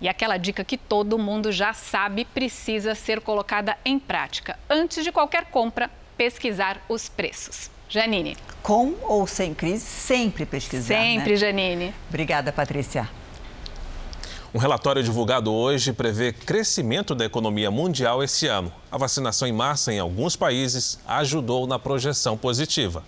E 0.00 0.08
aquela 0.08 0.36
dica 0.36 0.64
que 0.64 0.76
todo 0.76 1.18
mundo 1.18 1.52
já 1.52 1.72
sabe 1.72 2.24
precisa 2.24 2.94
ser 2.94 3.20
colocada 3.20 3.76
em 3.84 3.98
prática. 3.98 4.58
Antes 4.68 5.04
de 5.04 5.12
qualquer 5.12 5.46
compra, 5.46 5.90
pesquisar 6.16 6.80
os 6.88 7.08
preços. 7.08 7.70
Janine. 7.88 8.36
Com 8.62 8.94
ou 9.02 9.26
sem 9.26 9.52
crise, 9.52 9.84
sempre 9.84 10.46
pesquisar. 10.46 10.94
Sempre, 10.94 11.32
né? 11.32 11.36
Janine. 11.36 11.94
Obrigada, 12.08 12.52
Patrícia. 12.52 13.08
Um 14.52 14.58
relatório 14.58 15.02
divulgado 15.02 15.52
hoje 15.52 15.92
prevê 15.92 16.32
crescimento 16.32 17.14
da 17.14 17.24
economia 17.24 17.70
mundial 17.70 18.22
esse 18.22 18.46
ano. 18.46 18.72
A 18.90 18.98
vacinação 18.98 19.46
em 19.46 19.52
massa 19.52 19.92
em 19.92 19.98
alguns 19.98 20.34
países 20.34 20.98
ajudou 21.06 21.66
na 21.66 21.78
projeção 21.78 22.36
positiva. 22.36 23.04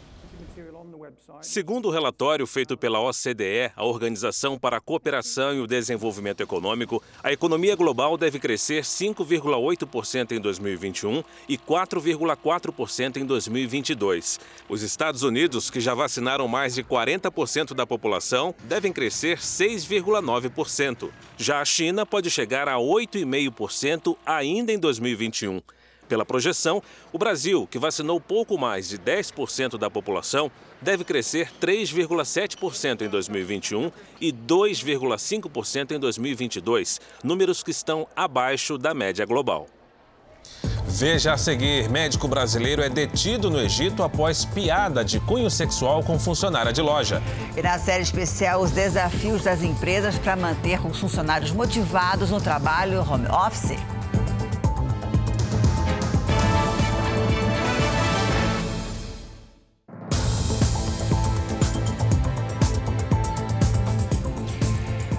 Segundo 1.42 1.88
o 1.88 1.90
relatório 1.90 2.46
feito 2.46 2.76
pela 2.76 3.00
OCDE, 3.00 3.72
a 3.74 3.84
Organização 3.84 4.56
para 4.56 4.76
a 4.76 4.80
Cooperação 4.80 5.52
e 5.52 5.60
o 5.60 5.66
Desenvolvimento 5.66 6.40
Econômico, 6.40 7.02
a 7.20 7.32
economia 7.32 7.74
global 7.74 8.16
deve 8.16 8.38
crescer 8.38 8.84
5,8% 8.84 10.30
em 10.30 10.40
2021 10.40 11.24
e 11.48 11.58
4,4% 11.58 13.16
em 13.16 13.26
2022. 13.26 14.38
Os 14.68 14.82
Estados 14.82 15.24
Unidos, 15.24 15.68
que 15.68 15.80
já 15.80 15.94
vacinaram 15.94 16.46
mais 16.46 16.76
de 16.76 16.84
40% 16.84 17.74
da 17.74 17.84
população, 17.84 18.54
devem 18.62 18.92
crescer 18.92 19.38
6,9%. 19.38 21.10
Já 21.36 21.60
a 21.60 21.64
China 21.64 22.06
pode 22.06 22.30
chegar 22.30 22.68
a 22.68 22.76
8,5% 22.76 24.16
ainda 24.24 24.72
em 24.72 24.78
2021. 24.78 25.60
Pela 26.12 26.26
projeção, 26.26 26.82
o 27.10 27.16
Brasil, 27.16 27.66
que 27.66 27.78
vacinou 27.78 28.20
pouco 28.20 28.58
mais 28.58 28.86
de 28.86 28.98
10% 28.98 29.78
da 29.78 29.88
população, 29.88 30.50
deve 30.78 31.04
crescer 31.04 31.50
3,7% 31.58 33.00
em 33.00 33.08
2021 33.08 33.90
e 34.20 34.30
2,5% 34.30 35.92
em 35.92 35.98
2022, 35.98 37.00
números 37.24 37.62
que 37.62 37.70
estão 37.70 38.06
abaixo 38.14 38.76
da 38.76 38.92
média 38.92 39.24
global. 39.24 39.66
Veja 40.84 41.32
a 41.32 41.38
seguir: 41.38 41.88
médico 41.88 42.28
brasileiro 42.28 42.82
é 42.82 42.90
detido 42.90 43.48
no 43.48 43.58
Egito 43.58 44.02
após 44.02 44.44
piada 44.44 45.02
de 45.02 45.18
cunho 45.18 45.50
sexual 45.50 46.02
com 46.02 46.18
funcionária 46.18 46.74
de 46.74 46.82
loja. 46.82 47.22
E 47.56 47.62
na 47.62 47.78
série 47.78 48.02
especial, 48.02 48.60
os 48.60 48.70
desafios 48.70 49.44
das 49.44 49.62
empresas 49.62 50.18
para 50.18 50.36
manter 50.36 50.78
os 50.86 51.00
funcionários 51.00 51.52
motivados 51.52 52.28
no 52.28 52.38
trabalho 52.38 53.00
home 53.00 53.26
office. 53.28 54.01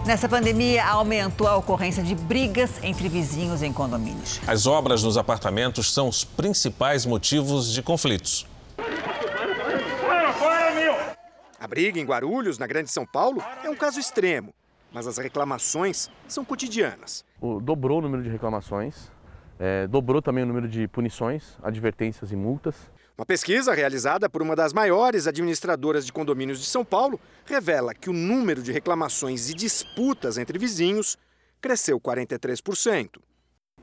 Nessa 0.06 0.28
pandemia, 0.28 0.86
aumentou 0.86 1.48
a 1.48 1.56
ocorrência 1.56 2.04
de 2.04 2.14
brigas 2.14 2.84
entre 2.84 3.08
vizinhos 3.08 3.64
em 3.64 3.72
condomínios. 3.72 4.42
As 4.46 4.68
obras 4.68 5.02
nos 5.02 5.18
apartamentos 5.18 5.94
são 5.94 6.10
os 6.10 6.26
principais 6.26 7.06
motivos 7.06 7.72
de 7.72 7.82
conflitos. 7.82 8.46
A 11.58 11.68
briga 11.70 11.98
em 11.98 12.04
Guarulhos, 12.04 12.58
na 12.58 12.68
Grande 12.68 12.92
São 12.92 13.06
Paulo, 13.06 13.42
é 13.64 13.70
um 13.70 13.76
caso 13.78 13.98
extremo, 13.98 14.54
mas 14.92 15.08
as 15.08 15.18
reclamações 15.18 16.10
são 16.28 16.44
cotidianas. 16.44 17.24
O, 17.40 17.62
dobrou 17.62 18.00
o 18.00 18.02
número 18.02 18.22
de 18.22 18.30
reclamações, 18.30 19.10
é, 19.58 19.88
dobrou 19.88 20.22
também 20.22 20.44
o 20.44 20.48
número 20.48 20.68
de 20.68 20.86
punições, 20.86 21.58
advertências 21.64 22.30
e 22.34 22.36
multas. 22.36 22.76
Uma 23.16 23.28
pesquisa 23.28 23.76
realizada 23.76 24.28
por 24.28 24.42
uma 24.42 24.56
das 24.56 24.74
maiores 24.74 25.28
administradoras 25.28 26.04
de 26.04 26.12
condomínios 26.12 26.60
de 26.60 26.66
São 26.66 26.84
Paulo 26.84 27.20
revela 27.46 27.94
que 27.94 28.10
o 28.10 28.14
número 28.14 28.64
de 28.64 28.72
reclamações 28.72 29.52
e 29.52 29.54
disputas 29.54 30.40
entre 30.40 30.58
vizinhos 30.58 31.16
cresceu 31.62 32.02
43%. 32.02 33.20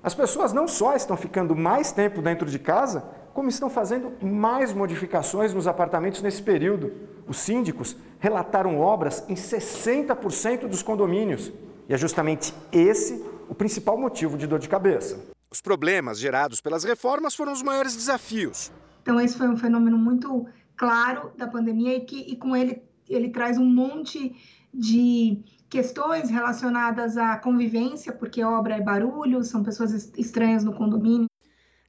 As 0.03 0.14
pessoas 0.14 0.53
não 0.53 0.66
só 0.66 0.97
estão 0.97 1.16
ficando 1.16 1.55
mais 1.55 1.93
tempo 1.93 2.21
dentro 2.21 2.51
de 2.51 2.59
casa, 2.59 3.03
como 3.33 3.49
estão 3.49 3.71
fazendo 3.71 4.12
mais 4.21 4.73
modificações 4.73 5.55
nos 5.55 5.69
apartamentos 5.69 6.23
nesse 6.23 6.43
período. 6.43 6.93
Os 7.29 7.37
síndicos 7.37 7.97
relataram 8.19 8.81
obras 8.81 9.23
em 9.29 9.37
60% 9.37 10.66
dos 10.66 10.83
condomínios. 10.83 11.53
E 11.88 11.95
é 11.95 11.97
justamente 11.97 12.53
esse 12.73 13.25
o 13.49 13.55
principal 13.55 13.97
motivo 13.97 14.37
de 14.37 14.49
dor 14.49 14.59
de 14.59 14.69
cabeça. 14.69 15.21
Os 15.49 15.61
problemas 15.61 16.19
gerados 16.19 16.61
pelas 16.61 16.83
reformas 16.83 17.35
foram 17.35 17.53
os 17.53 17.62
maiores 17.62 17.95
desafios. 17.95 18.73
Então, 19.02 19.20
esse 19.20 19.36
foi 19.36 19.48
um 19.48 19.56
fenômeno 19.56 19.98
muito 19.98 20.46
claro 20.76 21.32
da 21.36 21.46
pandemia 21.46 21.96
e 21.96 22.00
que 22.00 22.16
e 22.16 22.36
com 22.36 22.56
ele 22.56 22.82
ele 23.08 23.28
traz 23.30 23.58
um 23.58 23.64
monte 23.64 24.34
de 24.72 25.42
questões 25.68 26.30
relacionadas 26.30 27.16
à 27.16 27.36
convivência, 27.36 28.12
porque 28.12 28.42
obra 28.42 28.76
é 28.76 28.80
barulho, 28.80 29.42
são 29.42 29.62
pessoas 29.62 30.12
estranhas 30.16 30.64
no 30.64 30.72
condomínio. 30.72 31.26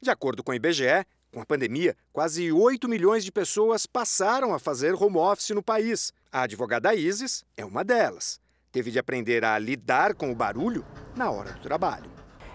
De 0.02 0.10
acordo 0.10 0.43
com 0.43 0.52
o 0.52 0.56
IBGE, 0.56 1.06
com 1.32 1.41
a 1.41 1.45
pandemia, 1.45 1.95
quase 2.12 2.52
8 2.52 2.89
milhões 2.89 3.24
de 3.24 3.32
pessoas 3.32 3.86
passaram 3.86 4.54
a 4.54 4.60
fazer 4.60 4.93
home 4.95 5.17
office 5.17 5.52
no 5.52 5.63
país. 5.63 6.12
A 6.32 6.41
advogada 6.41 6.93
Isis 6.93 7.45
é 7.56 7.63
uma 7.63 7.84
delas. 7.84 8.39
Teve 8.71 8.89
de 8.91 9.00
aprender 9.00 9.45
a 9.45 9.58
lidar 9.60 10.15
com 10.15 10.32
o 10.32 10.36
barulho 10.36 10.86
na 11.15 11.30
hora 11.30 11.52
do 11.52 11.60
trabalho. 11.62 12.10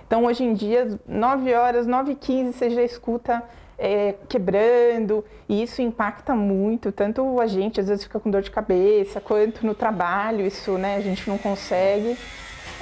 Então, 0.06 0.24
hoje 0.24 0.44
em 0.44 0.54
dia, 0.54 1.00
9 1.06 1.54
horas, 1.54 1.86
9 1.86 2.12
e 2.12 2.16
15, 2.16 2.52
você 2.52 2.70
já 2.70 2.82
escuta 2.82 3.42
é, 3.78 4.14
quebrando, 4.28 5.24
e 5.48 5.62
isso 5.62 5.82
impacta 5.82 6.34
muito, 6.34 6.90
tanto 6.90 7.40
a 7.40 7.46
gente 7.46 7.80
às 7.80 7.88
vezes 7.88 8.04
fica 8.04 8.18
com 8.18 8.30
dor 8.30 8.42
de 8.42 8.50
cabeça, 8.50 9.20
quanto 9.20 9.66
no 9.66 9.74
trabalho, 9.74 10.46
isso 10.46 10.78
né, 10.78 10.96
a 10.96 11.00
gente 11.00 11.28
não 11.28 11.38
consegue, 11.38 12.16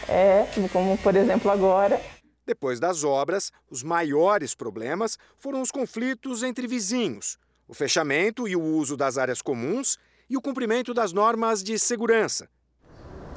é, 0.08 0.46
como 0.72 0.96
por 0.98 1.16
exemplo 1.16 1.50
agora. 1.50 2.00
Depois 2.46 2.78
das 2.78 3.04
obras, 3.04 3.50
os 3.70 3.82
maiores 3.82 4.54
problemas 4.54 5.18
foram 5.38 5.62
os 5.62 5.70
conflitos 5.70 6.42
entre 6.42 6.66
vizinhos, 6.66 7.38
o 7.66 7.74
fechamento 7.74 8.46
e 8.46 8.54
o 8.54 8.62
uso 8.62 8.96
das 8.96 9.16
áreas 9.16 9.40
comuns 9.40 9.98
e 10.28 10.36
o 10.36 10.42
cumprimento 10.42 10.92
das 10.92 11.12
normas 11.12 11.62
de 11.62 11.78
segurança. 11.78 12.48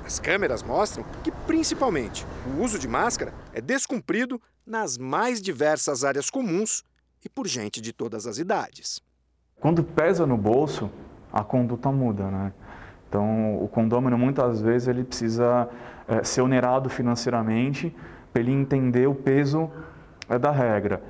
As 0.06 0.20
câmeras 0.20 0.64
mostram 0.64 1.06
que, 1.24 1.32
principalmente, 1.46 2.26
o 2.46 2.64
uso 2.64 2.80
de 2.80 2.88
máscara 2.88 3.34
é 3.54 3.60
descumprido 3.60 4.42
nas 4.66 4.98
mais 4.98 5.42
diversas 5.42 6.04
áreas 6.04 6.30
comuns 6.30 6.84
e 7.24 7.30
por 7.30 7.48
gente 7.48 7.82
de 7.82 7.92
todas 7.94 8.28
as 8.28 8.38
idades. 8.38 9.02
Quando 9.60 9.84
pesa 9.84 10.26
no 10.26 10.38
bolso, 10.38 10.90
a 11.32 11.44
conduta 11.44 11.92
muda, 11.92 12.30
né? 12.30 12.54
Então, 13.10 13.62
o 13.64 13.68
condômino 13.68 14.18
muitas 14.18 14.62
vezes 14.62 14.88
ele 14.88 15.04
precisa 15.04 15.70
é, 16.08 16.24
ser 16.24 16.42
onerado 16.42 16.90
financeiramente 16.90 17.96
para 18.32 18.42
ele 18.42 18.52
entender 18.52 19.08
o 19.08 19.16
peso 19.16 19.72
é, 20.30 20.38
da 20.38 20.52
regra. 20.52 21.02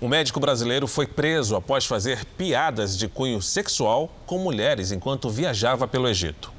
Um 0.00 0.08
médico 0.08 0.38
brasileiro 0.38 0.86
foi 0.86 1.06
preso 1.06 1.56
após 1.56 1.86
fazer 1.86 2.24
piadas 2.36 2.96
de 2.96 3.08
cunho 3.08 3.40
sexual 3.40 4.10
com 4.26 4.38
mulheres 4.38 4.92
enquanto 4.92 5.30
viajava 5.30 5.88
pelo 5.88 6.08
Egito. 6.08 6.52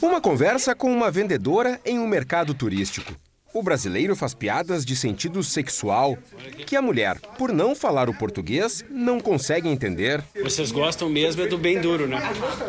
Uma 0.00 0.20
conversa 0.20 0.74
com 0.74 0.92
uma 0.92 1.10
vendedora 1.10 1.80
em 1.84 1.98
um 1.98 2.06
mercado 2.06 2.54
turístico. 2.54 3.12
O 3.54 3.62
brasileiro 3.62 4.16
faz 4.16 4.32
piadas 4.32 4.82
de 4.82 4.96
sentido 4.96 5.42
sexual 5.42 6.16
que 6.66 6.74
a 6.74 6.80
mulher, 6.80 7.18
por 7.36 7.52
não 7.52 7.74
falar 7.74 8.08
o 8.08 8.14
português, 8.14 8.82
não 8.88 9.20
consegue 9.20 9.68
entender. 9.68 10.24
Vocês 10.42 10.72
gostam 10.72 11.10
mesmo 11.10 11.42
é 11.42 11.46
do 11.46 11.58
bem 11.58 11.78
duro, 11.78 12.06
né? 12.06 12.18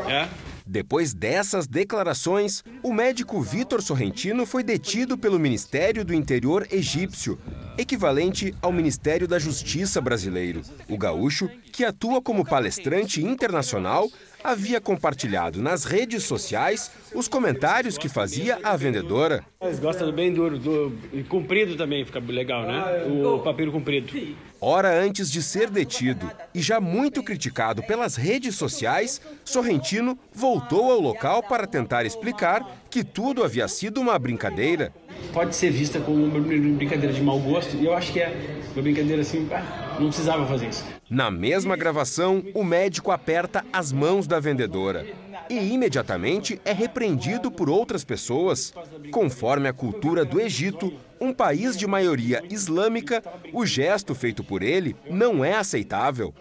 É? 0.10 0.28
Depois 0.66 1.14
dessas 1.14 1.68
declarações, 1.68 2.64
o 2.82 2.94
médico 2.94 3.42
Vitor 3.42 3.82
Sorrentino 3.82 4.46
foi 4.46 4.64
detido 4.64 5.18
pelo 5.18 5.40
Ministério 5.40 6.04
do 6.04 6.14
Interior 6.14 6.68
egípcio, 6.72 7.40
equivalente 7.78 8.54
ao 8.62 8.72
Ministério 8.72 9.28
da 9.28 9.40
Justiça 9.40 10.02
brasileiro. 10.02 10.62
O 10.90 10.98
gaúcho, 10.98 11.50
que 11.74 11.84
atua 11.84 12.22
como 12.22 12.46
palestrante 12.46 13.24
internacional, 13.24 14.08
havia 14.44 14.80
compartilhado 14.80 15.60
nas 15.60 15.86
redes 15.86 16.24
sociais 16.24 16.92
os 17.16 17.28
comentários 17.28 17.98
que 17.98 18.08
fazia 18.08 18.60
a 18.64 18.78
vendedora. 18.78 19.44
Eles 19.60 19.80
gostam 19.80 20.06
do 20.06 20.14
bem 20.14 20.32
duro, 20.32 20.60
do 20.60 20.96
comprido 21.28 21.76
também 21.76 22.06
fica 22.06 22.20
legal, 22.20 22.64
né? 22.64 23.06
O 23.08 23.40
papiro 23.40 23.72
comprido. 23.72 24.14
Hora 24.62 24.94
antes 24.98 25.32
de 25.32 25.42
ser 25.42 25.70
detido 25.70 26.30
e 26.54 26.62
já 26.62 26.80
muito 26.80 27.24
criticado 27.24 27.82
pelas 27.84 28.16
redes 28.16 28.56
sociais, 28.56 29.20
Sorrentino 29.44 30.18
voltou 30.32 30.92
ao 30.92 31.00
local 31.00 31.42
para 31.42 31.66
tentar 31.66 32.06
explicar 32.06 32.66
que 32.90 33.04
tudo 33.04 33.44
havia 33.44 33.68
sido 33.68 34.00
uma 34.00 34.18
brincadeira. 34.20 34.94
Pode 35.32 35.56
ser 35.56 35.72
vista 35.72 36.00
como 36.00 36.26
uma 36.26 36.40
brincadeira 36.40 37.14
de 37.14 37.22
mau 37.22 37.40
gosto 37.40 37.76
e 37.78 37.86
eu 37.86 37.94
acho 37.94 38.12
que 38.12 38.20
é 38.20 38.36
uma 38.74 38.82
brincadeira 38.82 39.22
assim, 39.22 39.48
ah, 39.52 39.98
não 40.00 40.08
precisava 40.08 40.46
fazer 40.46 40.70
isso. 40.70 40.84
Na 41.10 41.30
mesma 41.30 41.76
gravação, 41.76 42.44
o 42.54 42.64
médico 42.64 43.12
aperta 43.12 43.64
as 43.72 43.92
mãos 43.92 44.26
da 44.26 44.40
vendedora 44.40 45.06
e 45.50 45.74
imediatamente 45.74 46.60
é 46.66 46.74
repreendido 46.74 47.52
por 47.52 47.70
outras 47.70 48.04
pessoas. 48.04 48.74
Conforme 49.12 49.68
a 49.68 49.74
cultura 49.74 50.26
do 50.26 50.40
Egito, 50.40 50.94
um 51.20 51.34
país 51.34 51.78
de 51.78 51.86
maioria 51.88 52.44
islâmica, 52.50 53.24
o 53.52 53.66
gesto 53.66 54.16
feito 54.16 54.44
por 54.44 54.64
ele 54.64 54.96
não 55.10 55.44
é 55.44 55.56
aceitável. 55.56 56.34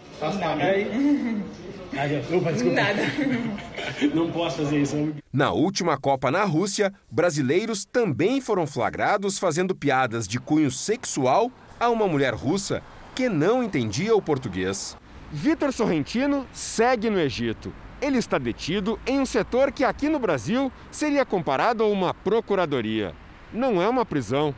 Nada. 1.92 3.02
Não 4.14 4.30
posso 4.30 4.58
fazer 4.58 4.80
isso. 4.80 5.14
Na 5.32 5.52
última 5.52 5.98
Copa 5.98 6.30
na 6.30 6.44
Rússia, 6.44 6.92
brasileiros 7.10 7.84
também 7.84 8.40
foram 8.40 8.66
flagrados 8.66 9.38
fazendo 9.38 9.74
piadas 9.74 10.26
de 10.26 10.40
cunho 10.40 10.70
sexual 10.70 11.50
a 11.78 11.88
uma 11.90 12.08
mulher 12.08 12.34
russa 12.34 12.82
que 13.14 13.28
não 13.28 13.62
entendia 13.62 14.16
o 14.16 14.22
português. 14.22 14.96
Vitor 15.30 15.72
Sorrentino 15.72 16.46
segue 16.52 17.10
no 17.10 17.20
Egito. 17.20 17.72
Ele 18.00 18.18
está 18.18 18.38
detido 18.38 18.98
em 19.06 19.20
um 19.20 19.26
setor 19.26 19.70
que 19.70 19.84
aqui 19.84 20.08
no 20.08 20.18
Brasil 20.18 20.72
seria 20.90 21.24
comparado 21.24 21.84
a 21.84 21.86
uma 21.86 22.12
procuradoria. 22.14 23.14
Não 23.52 23.80
é 23.80 23.88
uma 23.88 24.04
prisão. 24.04 24.54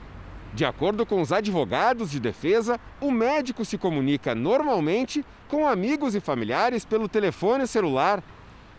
De 0.55 0.65
acordo 0.65 1.05
com 1.05 1.21
os 1.21 1.33
advogados 1.33 2.13
de 2.13 2.21
defesa, 2.21 2.79
o 3.01 3.11
médico 3.11 3.65
se 3.65 3.77
comunica 3.77 4.37
normalmente 4.37 5.25
com 5.49 5.67
amigos 5.67 6.15
e 6.15 6.21
familiares 6.21 6.85
pelo 6.85 7.09
telefone 7.09 7.67
celular. 7.67 8.23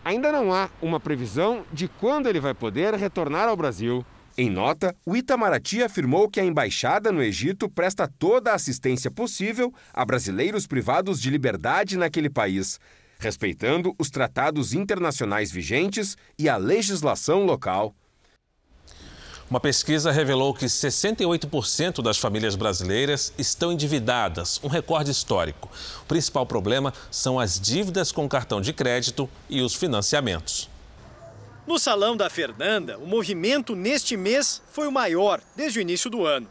Ainda 0.02 0.32
não 0.32 0.54
há 0.54 0.70
uma 0.80 0.98
previsão 0.98 1.64
de 1.70 1.86
quando 1.86 2.28
ele 2.28 2.40
vai 2.40 2.54
poder 2.54 2.94
retornar 2.94 3.46
ao 3.46 3.56
Brasil. 3.56 4.02
Em 4.38 4.48
nota, 4.48 4.96
o 5.04 5.14
Itamaraty 5.14 5.82
afirmou 5.82 6.30
que 6.30 6.40
a 6.40 6.44
embaixada 6.44 7.12
no 7.12 7.22
Egito 7.22 7.68
presta 7.68 8.10
toda 8.18 8.52
a 8.52 8.54
assistência 8.54 9.10
possível 9.10 9.70
a 9.92 10.02
brasileiros 10.02 10.66
privados 10.66 11.20
de 11.20 11.28
liberdade 11.28 11.98
naquele 11.98 12.30
país, 12.30 12.80
respeitando 13.18 13.94
os 13.98 14.08
tratados 14.08 14.72
internacionais 14.72 15.52
vigentes 15.52 16.16
e 16.38 16.48
a 16.48 16.56
legislação 16.56 17.44
local. 17.44 17.94
Uma 19.48 19.60
pesquisa 19.60 20.10
revelou 20.10 20.52
que 20.52 20.66
68% 20.66 22.02
das 22.02 22.18
famílias 22.18 22.56
brasileiras 22.56 23.32
estão 23.38 23.70
endividadas, 23.70 24.60
um 24.60 24.66
recorde 24.66 25.12
histórico. 25.12 25.70
O 26.02 26.06
principal 26.06 26.44
problema 26.44 26.92
são 27.12 27.38
as 27.38 27.60
dívidas 27.60 28.10
com 28.10 28.28
cartão 28.28 28.60
de 28.60 28.72
crédito 28.72 29.30
e 29.48 29.62
os 29.62 29.72
financiamentos. 29.72 30.68
No 31.64 31.78
Salão 31.78 32.16
da 32.16 32.28
Fernanda, 32.28 32.98
o 32.98 33.06
movimento 33.06 33.76
neste 33.76 34.16
mês 34.16 34.60
foi 34.72 34.88
o 34.88 34.92
maior 34.92 35.40
desde 35.54 35.78
o 35.78 35.82
início 35.82 36.10
do 36.10 36.26
ano, 36.26 36.48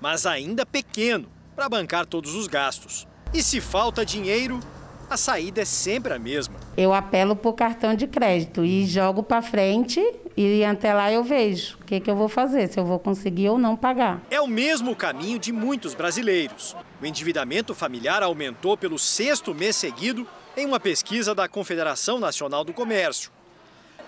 mas 0.00 0.24
ainda 0.24 0.64
pequeno 0.64 1.28
para 1.56 1.68
bancar 1.68 2.06
todos 2.06 2.36
os 2.36 2.46
gastos. 2.46 3.04
E 3.34 3.42
se 3.42 3.60
falta 3.60 4.06
dinheiro, 4.06 4.60
a 5.08 5.16
saída 5.16 5.62
é 5.62 5.64
sempre 5.64 6.12
a 6.12 6.18
mesma. 6.18 6.54
Eu 6.76 6.92
apelo 6.92 7.34
por 7.34 7.54
cartão 7.54 7.94
de 7.94 8.06
crédito 8.06 8.64
e 8.64 8.86
jogo 8.86 9.22
para 9.22 9.40
frente 9.42 10.00
e 10.36 10.64
até 10.64 10.92
lá 10.92 11.10
eu 11.10 11.24
vejo 11.24 11.76
o 11.80 11.84
que, 11.84 11.98
que 11.98 12.10
eu 12.10 12.16
vou 12.16 12.28
fazer, 12.28 12.68
se 12.68 12.78
eu 12.78 12.84
vou 12.84 12.98
conseguir 12.98 13.48
ou 13.48 13.58
não 13.58 13.76
pagar. 13.76 14.20
É 14.30 14.40
o 14.40 14.46
mesmo 14.46 14.94
caminho 14.94 15.38
de 15.38 15.50
muitos 15.52 15.94
brasileiros. 15.94 16.76
O 17.00 17.06
endividamento 17.06 17.74
familiar 17.74 18.22
aumentou 18.22 18.76
pelo 18.76 18.98
sexto 18.98 19.54
mês 19.54 19.76
seguido 19.76 20.26
em 20.56 20.66
uma 20.66 20.78
pesquisa 20.78 21.34
da 21.34 21.48
Confederação 21.48 22.20
Nacional 22.20 22.64
do 22.64 22.72
Comércio. 22.72 23.30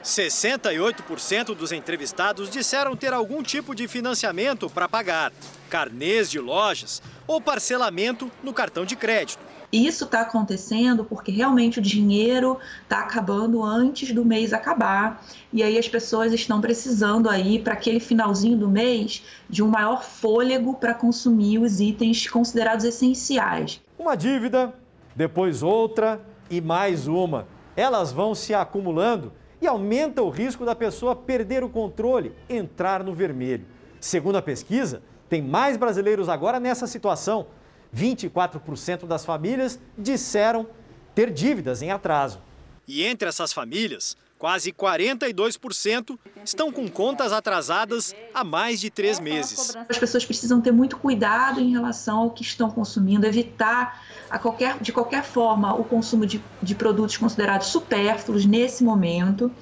68% 0.03 1.55
dos 1.55 1.73
entrevistados 1.73 2.49
disseram 2.49 2.97
ter 2.97 3.13
algum 3.13 3.43
tipo 3.43 3.75
de 3.75 3.87
financiamento 3.87 4.71
para 4.71 4.89
pagar, 4.89 5.33
carnês 5.69 6.31
de 6.31 6.39
lojas 6.39 7.03
ou 7.27 7.41
parcelamento 7.41 8.31
no 8.43 8.53
cartão 8.53 8.85
de 8.85 8.97
crédito. 8.97 9.50
Isso 9.73 10.05
está 10.05 10.23
acontecendo 10.23 11.05
porque 11.05 11.31
realmente 11.31 11.79
o 11.79 11.83
dinheiro 11.83 12.59
está 12.83 13.01
acabando 13.01 13.63
antes 13.63 14.13
do 14.13 14.25
mês 14.25 14.53
acabar 14.53 15.25
e 15.53 15.63
aí 15.63 15.79
as 15.79 15.89
pessoas 15.89 16.33
estão 16.33 16.61
precisando 16.61 17.31
aí 17.31 17.59
para 17.59 17.75
aquele 17.75 18.01
finalzinho 18.01 18.59
do 18.59 18.69
mês 18.69 19.25
de 19.49 19.63
um 19.63 19.69
maior 19.69 20.03
fôlego 20.03 20.75
para 20.75 20.93
consumir 20.93 21.59
os 21.59 21.81
itens 21.81 22.29
considerados 22.29 22.85
essenciais. 22.85 23.81
Uma 23.97 24.17
dívida, 24.17 24.75
depois 25.15 25.63
outra 25.63 26.21
e 26.51 26.61
mais 26.61 27.07
uma. 27.07 27.47
Elas 27.77 28.11
vão 28.11 28.35
se 28.35 28.53
acumulando 28.53 29.33
e 29.63 29.69
aumenta 29.69 30.21
o 30.21 30.31
risco 30.31 30.65
da 30.65 30.75
pessoa 30.75 31.15
perder 31.15 31.63
o 31.63 31.69
controle, 31.69 32.33
entrar 32.49 33.05
no 33.05 33.15
vermelho. 33.15 33.67
Segundo 34.01 34.37
a 34.37 34.43
pesquisa, 34.43 35.03
tem 35.29 35.41
mais 35.41 35.77
brasileiros 35.77 36.29
agora 36.29 36.59
nessa 36.59 36.87
situação. 36.89 37.47
24% 37.95 39.07
das 39.07 39.25
famílias 39.25 39.79
disseram 39.97 40.67
ter 41.15 41.31
dívidas 41.31 41.83
em 41.83 41.91
atraso. 41.91 42.41
E 42.87 43.05
entre 43.05 43.29
essas 43.29 43.53
famílias, 43.53 44.17
quase 44.39 44.73
42% 44.73 46.19
estão 46.45 46.73
com 46.73 46.89
contas 46.89 47.33
atrasadas 47.33 48.15
há 48.33 48.43
mais 48.43 48.81
de 48.81 48.91
três 48.91 49.21
meses. 49.21 49.77
As 49.89 49.99
pessoas 49.99 50.25
precisam 50.25 50.61
ter 50.61 50.73
muito 50.73 50.97
cuidado 50.97 51.61
em 51.61 51.73
relação 51.73 52.21
ao 52.21 52.31
que 52.31 52.43
estão 52.43 52.71
consumindo, 52.71 53.27
evitar 53.27 54.03
qualquer, 54.41 54.79
de 54.81 54.93
qualquer 54.93 55.25
forma 55.25 55.75
o 55.75 55.85
consumo 55.85 56.25
de, 56.25 56.43
de 56.63 56.75
produtos 56.75 57.17
considerados 57.17 57.69
supérfluos 57.69 58.47
nesse 58.47 58.83
momento 58.83 59.53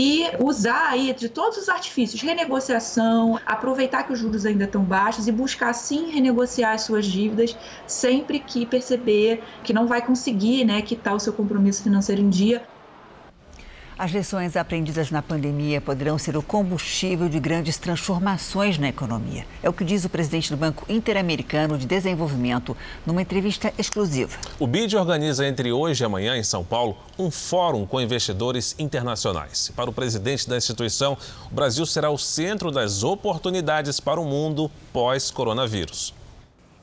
e 0.00 0.30
usar 0.38 0.90
aí 0.90 1.12
de 1.12 1.28
todos 1.28 1.58
os 1.58 1.68
artifícios, 1.68 2.22
renegociação, 2.22 3.36
aproveitar 3.44 4.04
que 4.04 4.12
os 4.12 4.18
juros 4.20 4.46
ainda 4.46 4.64
estão 4.64 4.84
baixos 4.86 5.26
e 5.26 5.32
buscar 5.32 5.72
sim 5.74 6.12
renegociar 6.12 6.72
as 6.74 6.82
suas 6.82 7.04
dívidas 7.04 7.56
sempre 7.84 8.38
que 8.38 8.64
perceber 8.64 9.44
que 9.64 9.72
não 9.72 9.88
vai 9.88 10.04
conseguir 10.06 10.64
né, 10.64 10.82
quitar 10.82 11.16
o 11.16 11.18
seu 11.20 11.34
compromisso 11.34 11.82
financeiro 11.82 12.22
em 12.22 12.28
dia. 12.30 12.64
As 13.98 14.12
lições 14.12 14.56
aprendidas 14.56 15.10
na 15.10 15.20
pandemia 15.20 15.80
poderão 15.80 16.16
ser 16.16 16.36
o 16.36 16.42
combustível 16.42 17.28
de 17.28 17.40
grandes 17.40 17.76
transformações 17.78 18.78
na 18.78 18.88
economia. 18.88 19.44
É 19.60 19.68
o 19.68 19.72
que 19.72 19.82
diz 19.84 20.04
o 20.04 20.08
presidente 20.08 20.50
do 20.50 20.56
Banco 20.56 20.86
Interamericano 20.88 21.76
de 21.76 21.84
Desenvolvimento 21.84 22.76
numa 23.04 23.20
entrevista 23.20 23.74
exclusiva. 23.76 24.38
O 24.56 24.68
BID 24.68 24.96
organiza 24.96 25.44
entre 25.44 25.72
hoje 25.72 26.04
e 26.04 26.06
amanhã 26.06 26.36
em 26.36 26.44
São 26.44 26.62
Paulo 26.62 26.96
um 27.18 27.28
fórum 27.28 27.84
com 27.84 28.00
investidores 28.00 28.76
internacionais. 28.78 29.72
Para 29.74 29.90
o 29.90 29.92
presidente 29.92 30.48
da 30.48 30.56
instituição, 30.56 31.18
o 31.50 31.54
Brasil 31.56 31.84
será 31.84 32.08
o 32.08 32.16
centro 32.16 32.70
das 32.70 33.02
oportunidades 33.02 33.98
para 33.98 34.20
o 34.20 34.24
mundo 34.24 34.70
pós-coronavírus. 34.92 36.14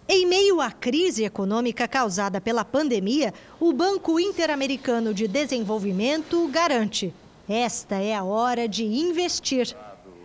Em 0.07 0.27
meio 0.27 0.61
à 0.61 0.71
crise 0.71 1.23
econômica 1.23 1.87
causada 1.87 2.39
pela 2.39 2.63
pandemia, 2.63 3.33
o 3.59 3.73
Banco 3.73 4.19
Interamericano 4.19 5.15
de 5.15 5.27
Desenvolvimento 5.27 6.47
garante: 6.49 7.11
esta 7.49 7.95
é 7.95 8.13
a 8.13 8.23
hora 8.23 8.67
de 8.67 8.85
investir. 8.85 9.75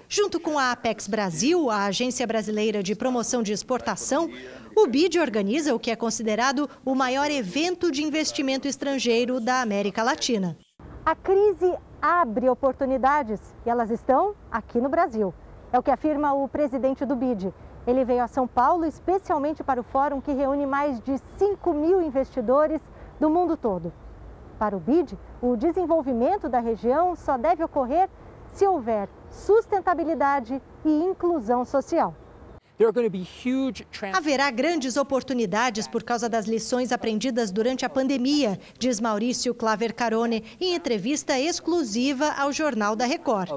Junto 0.06 0.38
com 0.38 0.58
a 0.58 0.72
Apex 0.72 1.08
Brasil, 1.08 1.70
a 1.70 1.86
Agência 1.86 2.26
Brasileira 2.26 2.82
de 2.82 2.94
Promoção 2.94 3.42
de 3.42 3.54
Exportação, 3.54 4.28
o 4.76 4.86
BID 4.86 5.18
organiza 5.18 5.74
o 5.74 5.78
que 5.78 5.90
é 5.90 5.96
considerado 5.96 6.68
o 6.84 6.94
maior 6.94 7.30
evento 7.30 7.90
de 7.90 8.02
investimento 8.02 8.68
estrangeiro 8.68 9.40
da 9.40 9.62
América 9.62 10.02
Latina. 10.02 10.58
A 11.06 11.14
crise 11.14 11.72
abre 12.02 12.50
oportunidades 12.50 13.40
e 13.64 13.70
elas 13.70 13.90
estão 13.90 14.34
aqui 14.50 14.78
no 14.78 14.90
Brasil. 14.90 15.32
É 15.72 15.78
o 15.78 15.82
que 15.82 15.90
afirma 15.90 16.34
o 16.34 16.46
presidente 16.48 17.06
do 17.06 17.16
BID 17.16 17.50
Ele 17.86 18.04
veio 18.04 18.22
a 18.22 18.28
São 18.28 18.46
Paulo 18.46 18.84
especialmente 18.84 19.64
para 19.64 19.80
o 19.80 19.84
fórum 19.84 20.20
que 20.20 20.32
reúne 20.32 20.66
mais 20.66 21.00
de 21.00 21.18
5 21.38 21.72
mil 21.72 22.02
investidores 22.02 22.80
do 23.18 23.30
mundo 23.30 23.56
todo. 23.56 23.92
Para 24.58 24.76
o 24.76 24.80
BID, 24.80 25.18
o 25.40 25.56
desenvolvimento 25.56 26.48
da 26.48 26.60
região 26.60 27.16
só 27.16 27.38
deve 27.38 27.64
ocorrer 27.64 28.08
se 28.52 28.66
houver 28.66 29.08
sustentabilidade 29.30 30.60
e 30.84 31.02
inclusão 31.02 31.64
social. 31.64 32.14
Haverá 34.14 34.50
grandes 34.50 34.96
oportunidades 34.96 35.86
por 35.86 36.02
causa 36.02 36.30
das 36.30 36.46
lições 36.46 36.92
aprendidas 36.92 37.50
durante 37.50 37.84
a 37.84 37.90
pandemia, 37.90 38.58
diz 38.78 38.98
Maurício 38.98 39.54
Claver 39.54 39.94
Carone 39.94 40.42
em 40.58 40.74
entrevista 40.74 41.38
exclusiva 41.38 42.30
ao 42.38 42.50
Jornal 42.50 42.96
da 42.96 43.04
Record. 43.04 43.50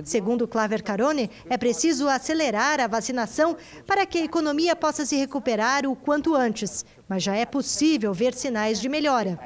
Segundo 0.03 0.47
Claver 0.47 0.83
Carone, 0.83 1.29
é 1.49 1.57
preciso 1.57 2.07
acelerar 2.07 2.79
a 2.79 2.87
vacinação 2.87 3.57
para 3.85 4.05
que 4.05 4.19
a 4.19 4.25
economia 4.25 4.75
possa 4.75 5.05
se 5.05 5.15
recuperar 5.15 5.85
o 5.85 5.95
quanto 5.95 6.35
antes, 6.35 6.85
mas 7.09 7.23
já 7.23 7.35
é 7.35 7.45
possível 7.45 8.13
ver 8.13 8.33
sinais 8.33 8.79
de 8.79 8.87
melhora. 8.87 9.39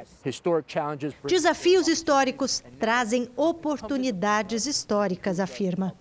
Desafios 1.26 1.88
históricos 1.88 2.62
trazem 2.78 3.28
oportunidades 3.36 4.66
históricas, 4.66 5.40
afirma. 5.40 5.96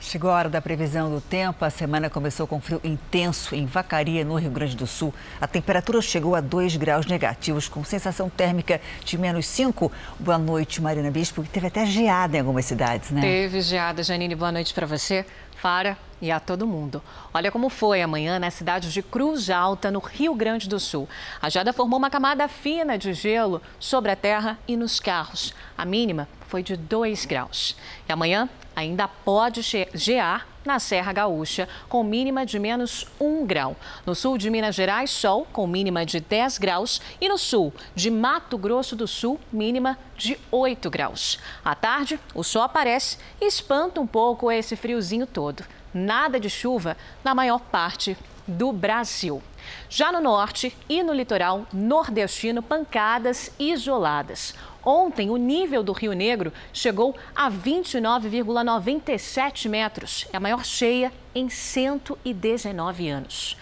Chegou 0.00 0.30
a 0.30 0.34
hora 0.34 0.48
da 0.48 0.60
previsão 0.60 1.10
do 1.10 1.20
tempo. 1.20 1.64
A 1.64 1.70
semana 1.70 2.10
começou 2.10 2.46
com 2.46 2.60
frio 2.60 2.80
intenso 2.84 3.54
em 3.54 3.66
Vacaria, 3.66 4.24
no 4.24 4.36
Rio 4.36 4.50
Grande 4.50 4.76
do 4.76 4.86
Sul. 4.86 5.12
A 5.40 5.46
temperatura 5.46 6.00
chegou 6.00 6.34
a 6.34 6.40
2 6.40 6.76
graus 6.76 7.06
negativos, 7.06 7.68
com 7.68 7.82
sensação 7.82 8.28
térmica 8.28 8.80
de 9.04 9.18
menos 9.18 9.46
5. 9.46 9.90
Boa 10.20 10.38
noite, 10.38 10.80
Marina 10.80 11.10
Bispo. 11.10 11.42
Teve 11.44 11.68
até 11.68 11.86
geada 11.86 12.36
em 12.36 12.40
algumas 12.40 12.64
cidades, 12.64 13.10
né? 13.10 13.20
Teve 13.20 13.60
geada, 13.60 14.02
Janine. 14.02 14.34
Boa 14.34 14.52
noite 14.52 14.72
para 14.72 14.86
você, 14.86 15.24
Fara 15.56 15.96
e 16.20 16.30
a 16.30 16.40
todo 16.40 16.66
mundo. 16.66 17.02
Olha 17.32 17.50
como 17.50 17.68
foi 17.68 18.02
amanhã 18.02 18.38
na 18.38 18.50
cidade 18.50 18.92
de 18.92 19.02
Cruz 19.02 19.50
Alta, 19.50 19.90
no 19.90 19.98
Rio 19.98 20.34
Grande 20.34 20.68
do 20.68 20.80
Sul. 20.80 21.08
A 21.40 21.48
geada 21.48 21.72
formou 21.72 21.98
uma 21.98 22.10
camada 22.10 22.48
fina 22.48 22.96
de 22.96 23.12
gelo 23.12 23.60
sobre 23.78 24.10
a 24.10 24.16
terra 24.16 24.58
e 24.66 24.76
nos 24.76 25.00
carros. 25.00 25.54
A 25.76 25.84
mínima 25.84 26.28
foi 26.48 26.62
de 26.62 26.76
2 26.76 27.24
graus. 27.24 27.76
E 28.08 28.12
amanhã 28.12 28.48
ainda 28.74 29.08
pode 29.08 29.62
gear 29.94 30.46
na 30.66 30.80
Serra 30.80 31.12
Gaúcha, 31.12 31.68
com 31.88 32.02
mínima 32.02 32.44
de 32.44 32.58
menos 32.58 33.06
1 33.20 33.46
grau. 33.46 33.76
No 34.04 34.14
sul 34.14 34.36
de 34.36 34.50
Minas 34.50 34.74
Gerais, 34.74 35.10
sol, 35.10 35.46
com 35.52 35.66
mínima 35.66 36.04
de 36.04 36.18
10 36.18 36.58
graus. 36.58 37.00
E 37.20 37.28
no 37.28 37.38
sul 37.38 37.72
de 37.94 38.10
Mato 38.10 38.58
Grosso 38.58 38.96
do 38.96 39.06
Sul, 39.06 39.38
mínima 39.52 39.96
de 40.16 40.36
8 40.50 40.90
graus. 40.90 41.38
À 41.64 41.74
tarde, 41.74 42.18
o 42.34 42.42
sol 42.42 42.62
aparece 42.62 43.16
e 43.40 43.46
espanta 43.46 44.00
um 44.00 44.06
pouco 44.06 44.50
esse 44.50 44.74
friozinho 44.74 45.26
todo. 45.26 45.64
Nada 45.96 46.38
de 46.38 46.50
chuva 46.50 46.94
na 47.24 47.34
maior 47.34 47.58
parte 47.58 48.18
do 48.46 48.70
Brasil. 48.70 49.42
Já 49.88 50.12
no 50.12 50.20
norte 50.20 50.76
e 50.90 51.02
no 51.02 51.14
litoral 51.14 51.66
nordestino, 51.72 52.62
pancadas 52.62 53.50
isoladas. 53.58 54.54
Ontem, 54.84 55.30
o 55.30 55.38
nível 55.38 55.82
do 55.82 55.92
Rio 55.92 56.12
Negro 56.12 56.52
chegou 56.70 57.16
a 57.34 57.50
29,97 57.50 59.70
metros. 59.70 60.28
É 60.30 60.36
a 60.36 60.40
maior 60.40 60.66
cheia 60.66 61.10
em 61.34 61.48
119 61.48 63.08
anos. 63.08 63.56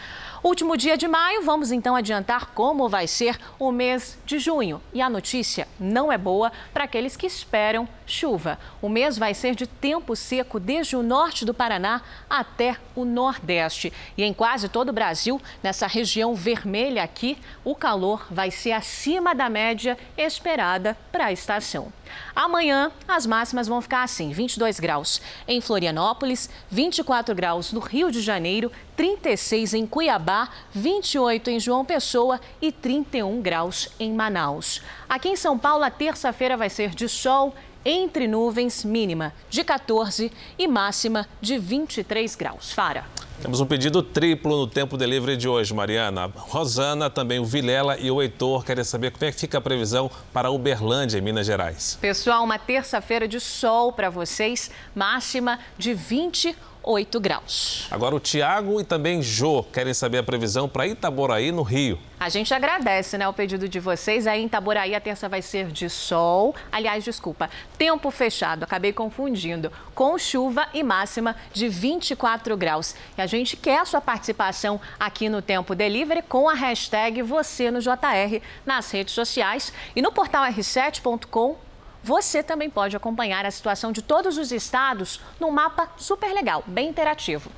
Último 0.44 0.76
dia 0.76 0.94
de 0.94 1.08
maio, 1.08 1.40
vamos 1.40 1.72
então 1.72 1.96
adiantar 1.96 2.50
como 2.52 2.86
vai 2.86 3.06
ser 3.06 3.40
o 3.58 3.72
mês 3.72 4.18
de 4.26 4.38
junho. 4.38 4.78
E 4.92 5.00
a 5.00 5.08
notícia 5.08 5.66
não 5.80 6.12
é 6.12 6.18
boa 6.18 6.52
para 6.70 6.84
aqueles 6.84 7.16
que 7.16 7.26
esperam 7.26 7.88
chuva. 8.04 8.58
O 8.82 8.90
mês 8.90 9.16
vai 9.16 9.32
ser 9.32 9.54
de 9.54 9.66
tempo 9.66 10.14
seco 10.14 10.60
desde 10.60 10.96
o 10.96 11.02
norte 11.02 11.46
do 11.46 11.54
Paraná 11.54 12.02
até 12.28 12.76
o 12.94 13.06
nordeste. 13.06 13.90
E 14.18 14.22
em 14.22 14.34
quase 14.34 14.68
todo 14.68 14.90
o 14.90 14.92
Brasil, 14.92 15.40
nessa 15.62 15.86
região 15.86 16.34
vermelha 16.34 17.02
aqui, 17.02 17.38
o 17.64 17.74
calor 17.74 18.26
vai 18.30 18.50
ser 18.50 18.72
acima 18.72 19.34
da 19.34 19.48
média 19.48 19.96
esperada 20.14 20.94
para 21.10 21.24
a 21.24 21.32
estação. 21.32 21.90
Amanhã, 22.34 22.90
as 23.06 23.26
máximas 23.26 23.68
vão 23.68 23.80
ficar 23.80 24.02
assim: 24.02 24.30
22 24.30 24.80
graus 24.80 25.20
em 25.46 25.60
Florianópolis, 25.60 26.50
24 26.70 27.34
graus 27.34 27.72
no 27.72 27.80
Rio 27.80 28.10
de 28.10 28.20
Janeiro, 28.20 28.70
36 28.96 29.74
em 29.74 29.86
Cuiabá, 29.86 30.48
28 30.72 31.50
em 31.50 31.60
João 31.60 31.84
Pessoa 31.84 32.40
e 32.60 32.70
31 32.70 33.40
graus 33.40 33.88
em 33.98 34.12
Manaus. 34.12 34.82
Aqui 35.08 35.28
em 35.28 35.36
São 35.36 35.58
Paulo, 35.58 35.84
a 35.84 35.90
terça-feira 35.90 36.56
vai 36.56 36.70
ser 36.70 36.90
de 36.90 37.08
sol 37.08 37.54
entre 37.84 38.26
nuvens, 38.26 38.84
mínima 38.84 39.32
de 39.50 39.62
14 39.62 40.32
e 40.58 40.68
máxima 40.68 41.28
de 41.40 41.58
23 41.58 42.34
graus. 42.34 42.72
Fara. 42.72 43.04
Temos 43.42 43.60
um 43.60 43.66
pedido 43.66 44.02
triplo 44.02 44.56
no 44.60 44.66
tempo 44.66 44.96
delivery 44.96 45.36
de 45.36 45.48
hoje, 45.48 45.74
Mariana. 45.74 46.30
Rosana, 46.34 47.10
também 47.10 47.38
o 47.38 47.44
Vilela 47.44 47.98
e 47.98 48.10
o 48.10 48.22
Heitor 48.22 48.64
querem 48.64 48.84
saber 48.84 49.10
como 49.10 49.24
é 49.24 49.32
que 49.32 49.38
fica 49.38 49.58
a 49.58 49.60
previsão 49.60 50.10
para 50.32 50.50
Uberlândia, 50.50 51.18
em 51.18 51.20
Minas 51.20 51.44
Gerais. 51.44 51.98
Pessoal, 52.00 52.44
uma 52.44 52.58
terça-feira 52.58 53.26
de 53.26 53.40
sol 53.40 53.92
para 53.92 54.08
vocês, 54.08 54.70
máxima 54.94 55.58
de 55.76 55.92
28 55.92 56.73
8 56.84 57.18
graus. 57.18 57.86
Agora 57.90 58.14
o 58.14 58.20
Tiago 58.20 58.80
e 58.80 58.84
também 58.84 59.22
Jô 59.22 59.62
querem 59.62 59.94
saber 59.94 60.18
a 60.18 60.22
previsão 60.22 60.68
para 60.68 60.86
Itaboraí, 60.86 61.50
no 61.50 61.62
Rio. 61.62 61.98
A 62.20 62.28
gente 62.28 62.52
agradece, 62.52 63.18
né, 63.18 63.26
o 63.26 63.32
pedido 63.32 63.68
de 63.68 63.80
vocês. 63.80 64.26
Aí 64.26 64.42
em 64.42 64.46
Itaboraí 64.46 64.94
a 64.94 65.00
terça 65.00 65.28
vai 65.28 65.42
ser 65.42 65.66
de 65.66 65.88
sol. 65.88 66.54
Aliás, 66.70 67.02
desculpa, 67.02 67.50
tempo 67.78 68.10
fechado, 68.10 68.62
acabei 68.62 68.92
confundindo. 68.92 69.72
Com 69.94 70.18
chuva 70.18 70.68
e 70.74 70.82
máxima 70.82 71.34
de 71.52 71.68
24 71.68 72.56
graus. 72.56 72.94
E 73.16 73.22
a 73.22 73.26
gente 73.26 73.56
quer 73.56 73.80
a 73.80 73.84
sua 73.84 74.00
participação 74.00 74.80
aqui 74.98 75.28
no 75.28 75.40
Tempo 75.40 75.74
Delivery 75.74 76.22
com 76.22 76.48
a 76.48 76.54
hashtag 76.54 77.22
você 77.22 77.70
no 77.70 77.80
JR 77.80 78.40
nas 78.64 78.90
redes 78.90 79.14
sociais 79.14 79.72
e 79.96 80.02
no 80.02 80.12
portal 80.12 80.44
r7.com 80.44 81.56
você 82.04 82.42
também 82.42 82.68
pode 82.68 82.94
acompanhar 82.94 83.46
a 83.46 83.50
situação 83.50 83.90
de 83.90 84.02
todos 84.02 84.36
os 84.36 84.52
estados 84.52 85.20
num 85.40 85.50
mapa 85.50 85.88
super 85.96 86.32
legal, 86.34 86.62
bem 86.66 86.90
interativo. 86.90 87.50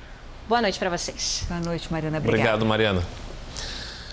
Boa 0.47 0.61
noite 0.61 0.79
para 0.79 0.89
vocês. 0.89 1.43
Boa 1.49 1.59
noite, 1.59 1.91
Mariana. 1.91 2.19
Obrigada. 2.19 2.55
Obrigado, 2.55 2.65
Mariana. 2.65 3.05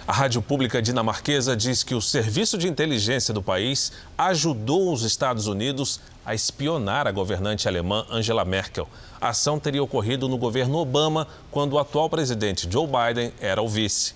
A 0.06 0.12
rádio 0.12 0.42
pública 0.42 0.82
dinamarquesa 0.82 1.56
diz 1.56 1.84
que 1.84 1.94
o 1.94 2.00
serviço 2.00 2.58
de 2.58 2.68
inteligência 2.68 3.32
do 3.32 3.40
país 3.40 3.92
ajudou 4.18 4.92
os 4.92 5.02
Estados 5.02 5.46
Unidos 5.46 6.00
a 6.26 6.34
espionar 6.34 7.06
a 7.06 7.12
governante 7.12 7.68
alemã 7.68 8.04
Angela 8.10 8.44
Merkel. 8.44 8.88
A 9.20 9.28
ação 9.28 9.58
teria 9.60 9.82
ocorrido 9.82 10.28
no 10.28 10.36
governo 10.36 10.78
Obama, 10.78 11.28
quando 11.50 11.74
o 11.74 11.78
atual 11.78 12.10
presidente 12.10 12.68
Joe 12.70 12.86
Biden 12.86 13.32
era 13.40 13.62
o 13.62 13.68
vice. 13.68 14.14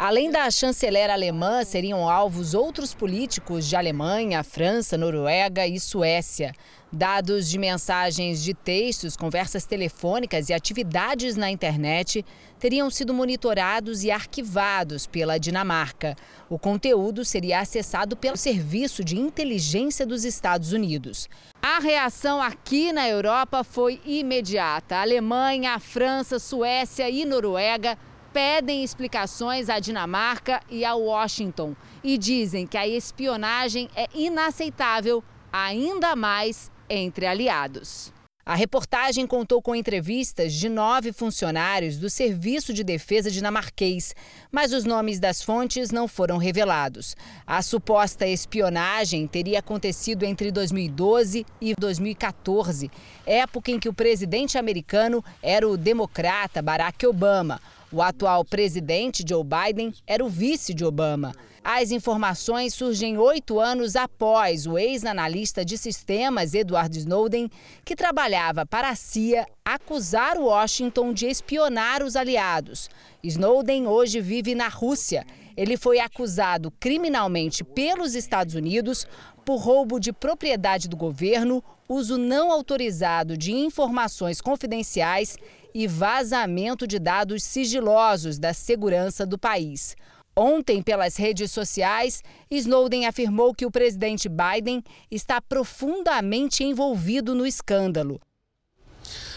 Além 0.00 0.30
da 0.30 0.50
chanceler 0.50 1.10
alemã, 1.10 1.62
seriam 1.62 2.08
alvos 2.08 2.54
outros 2.54 2.94
políticos 2.94 3.68
de 3.68 3.76
Alemanha, 3.76 4.42
França, 4.42 4.96
Noruega 4.96 5.66
e 5.66 5.78
Suécia. 5.78 6.54
Dados 6.90 7.50
de 7.50 7.58
mensagens 7.58 8.42
de 8.42 8.54
textos, 8.54 9.14
conversas 9.14 9.66
telefônicas 9.66 10.48
e 10.48 10.54
atividades 10.54 11.36
na 11.36 11.50
internet 11.50 12.24
teriam 12.58 12.88
sido 12.88 13.12
monitorados 13.12 14.02
e 14.02 14.10
arquivados 14.10 15.06
pela 15.06 15.36
Dinamarca. 15.36 16.16
O 16.48 16.58
conteúdo 16.58 17.22
seria 17.22 17.60
acessado 17.60 18.16
pelo 18.16 18.38
Serviço 18.38 19.04
de 19.04 19.18
Inteligência 19.18 20.06
dos 20.06 20.24
Estados 20.24 20.72
Unidos. 20.72 21.28
A 21.60 21.78
reação 21.78 22.40
aqui 22.40 22.90
na 22.90 23.06
Europa 23.06 23.62
foi 23.62 24.00
imediata. 24.06 24.96
A 24.96 25.02
Alemanha, 25.02 25.74
a 25.74 25.78
França, 25.78 26.38
Suécia 26.38 27.10
e 27.10 27.26
Noruega 27.26 27.98
pedem 28.32 28.82
explicações 28.82 29.68
à 29.68 29.78
Dinamarca 29.78 30.60
e 30.70 30.84
a 30.84 30.94
Washington 30.94 31.74
e 32.02 32.16
dizem 32.16 32.66
que 32.66 32.76
a 32.76 32.86
espionagem 32.86 33.88
é 33.94 34.06
inaceitável, 34.14 35.22
ainda 35.52 36.14
mais 36.14 36.70
entre 36.88 37.26
aliados. 37.26 38.12
A 38.44 38.54
reportagem 38.56 39.28
contou 39.28 39.62
com 39.62 39.76
entrevistas 39.76 40.54
de 40.54 40.68
nove 40.68 41.12
funcionários 41.12 41.98
do 41.98 42.10
Serviço 42.10 42.72
de 42.72 42.82
Defesa 42.82 43.30
dinamarquês, 43.30 44.12
mas 44.50 44.72
os 44.72 44.84
nomes 44.84 45.20
das 45.20 45.40
fontes 45.40 45.92
não 45.92 46.08
foram 46.08 46.36
revelados. 46.36 47.14
A 47.46 47.62
suposta 47.62 48.26
espionagem 48.26 49.26
teria 49.28 49.60
acontecido 49.60 50.24
entre 50.24 50.50
2012 50.50 51.46
e 51.60 51.74
2014, 51.78 52.90
época 53.24 53.70
em 53.70 53.78
que 53.78 53.88
o 53.88 53.94
presidente 53.94 54.58
americano 54.58 55.22
era 55.40 55.68
o 55.68 55.76
democrata 55.76 56.60
Barack 56.60 57.06
Obama. 57.06 57.60
O 57.92 58.00
atual 58.00 58.44
presidente 58.44 59.24
Joe 59.28 59.42
Biden 59.42 59.92
era 60.06 60.24
o 60.24 60.28
vice 60.28 60.72
de 60.72 60.84
Obama. 60.84 61.34
As 61.62 61.90
informações 61.90 62.72
surgem 62.72 63.18
oito 63.18 63.58
anos 63.58 63.96
após 63.96 64.64
o 64.64 64.78
ex-analista 64.78 65.64
de 65.64 65.76
sistemas 65.76 66.54
Edward 66.54 66.96
Snowden, 66.96 67.50
que 67.84 67.96
trabalhava 67.96 68.64
para 68.64 68.90
a 68.90 68.94
CIA, 68.94 69.44
acusar 69.64 70.38
Washington 70.38 71.12
de 71.12 71.26
espionar 71.26 72.02
os 72.04 72.14
aliados. 72.14 72.88
Snowden 73.24 73.88
hoje 73.88 74.20
vive 74.20 74.54
na 74.54 74.68
Rússia. 74.68 75.26
Ele 75.56 75.76
foi 75.76 75.98
acusado 75.98 76.72
criminalmente 76.78 77.64
pelos 77.64 78.14
Estados 78.14 78.54
Unidos 78.54 79.04
por 79.44 79.56
roubo 79.56 79.98
de 79.98 80.12
propriedade 80.12 80.88
do 80.88 80.96
governo, 80.96 81.62
uso 81.88 82.16
não 82.16 82.52
autorizado 82.52 83.36
de 83.36 83.52
informações 83.52 84.40
confidenciais 84.40 85.36
e 85.74 85.86
vazamento 85.86 86.86
de 86.86 86.98
dados 86.98 87.42
sigilosos 87.42 88.38
da 88.38 88.52
segurança 88.52 89.26
do 89.26 89.38
país. 89.38 89.96
Ontem, 90.36 90.82
pelas 90.82 91.16
redes 91.16 91.50
sociais, 91.50 92.22
Snowden 92.50 93.06
afirmou 93.06 93.54
que 93.54 93.66
o 93.66 93.70
presidente 93.70 94.28
Biden 94.28 94.82
está 95.10 95.40
profundamente 95.40 96.64
envolvido 96.64 97.34
no 97.34 97.46
escândalo. 97.46 98.20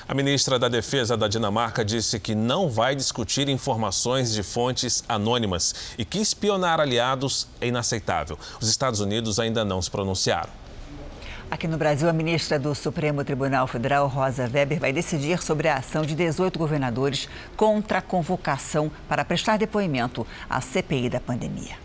A 0.07 0.13
ministra 0.13 0.59
da 0.59 0.67
Defesa 0.67 1.15
da 1.15 1.27
Dinamarca 1.27 1.83
disse 1.83 2.19
que 2.19 2.35
não 2.35 2.69
vai 2.69 2.95
discutir 2.95 3.47
informações 3.47 4.33
de 4.33 4.43
fontes 4.43 5.03
anônimas 5.07 5.93
e 5.97 6.03
que 6.03 6.19
espionar 6.19 6.79
aliados 6.79 7.47
é 7.61 7.67
inaceitável. 7.67 8.37
Os 8.61 8.67
Estados 8.67 8.99
Unidos 8.99 9.39
ainda 9.39 9.63
não 9.63 9.81
se 9.81 9.89
pronunciaram. 9.89 10.62
Aqui 11.53 11.67
no 11.67 11.77
Brasil, 11.77 12.09
a 12.09 12.13
ministra 12.13 12.57
do 12.57 12.73
Supremo 12.73 13.23
Tribunal 13.23 13.67
Federal, 13.67 14.07
Rosa 14.07 14.49
Weber, 14.51 14.79
vai 14.79 14.91
decidir 14.91 15.39
sobre 15.43 15.67
a 15.67 15.75
ação 15.75 16.01
de 16.01 16.15
18 16.15 16.57
governadores 16.57 17.29
contra 17.55 17.99
a 17.99 18.01
convocação 18.01 18.91
para 19.07 19.23
prestar 19.23 19.57
depoimento 19.57 20.25
à 20.49 20.59
CPI 20.59 21.11
da 21.11 21.19
pandemia. 21.19 21.82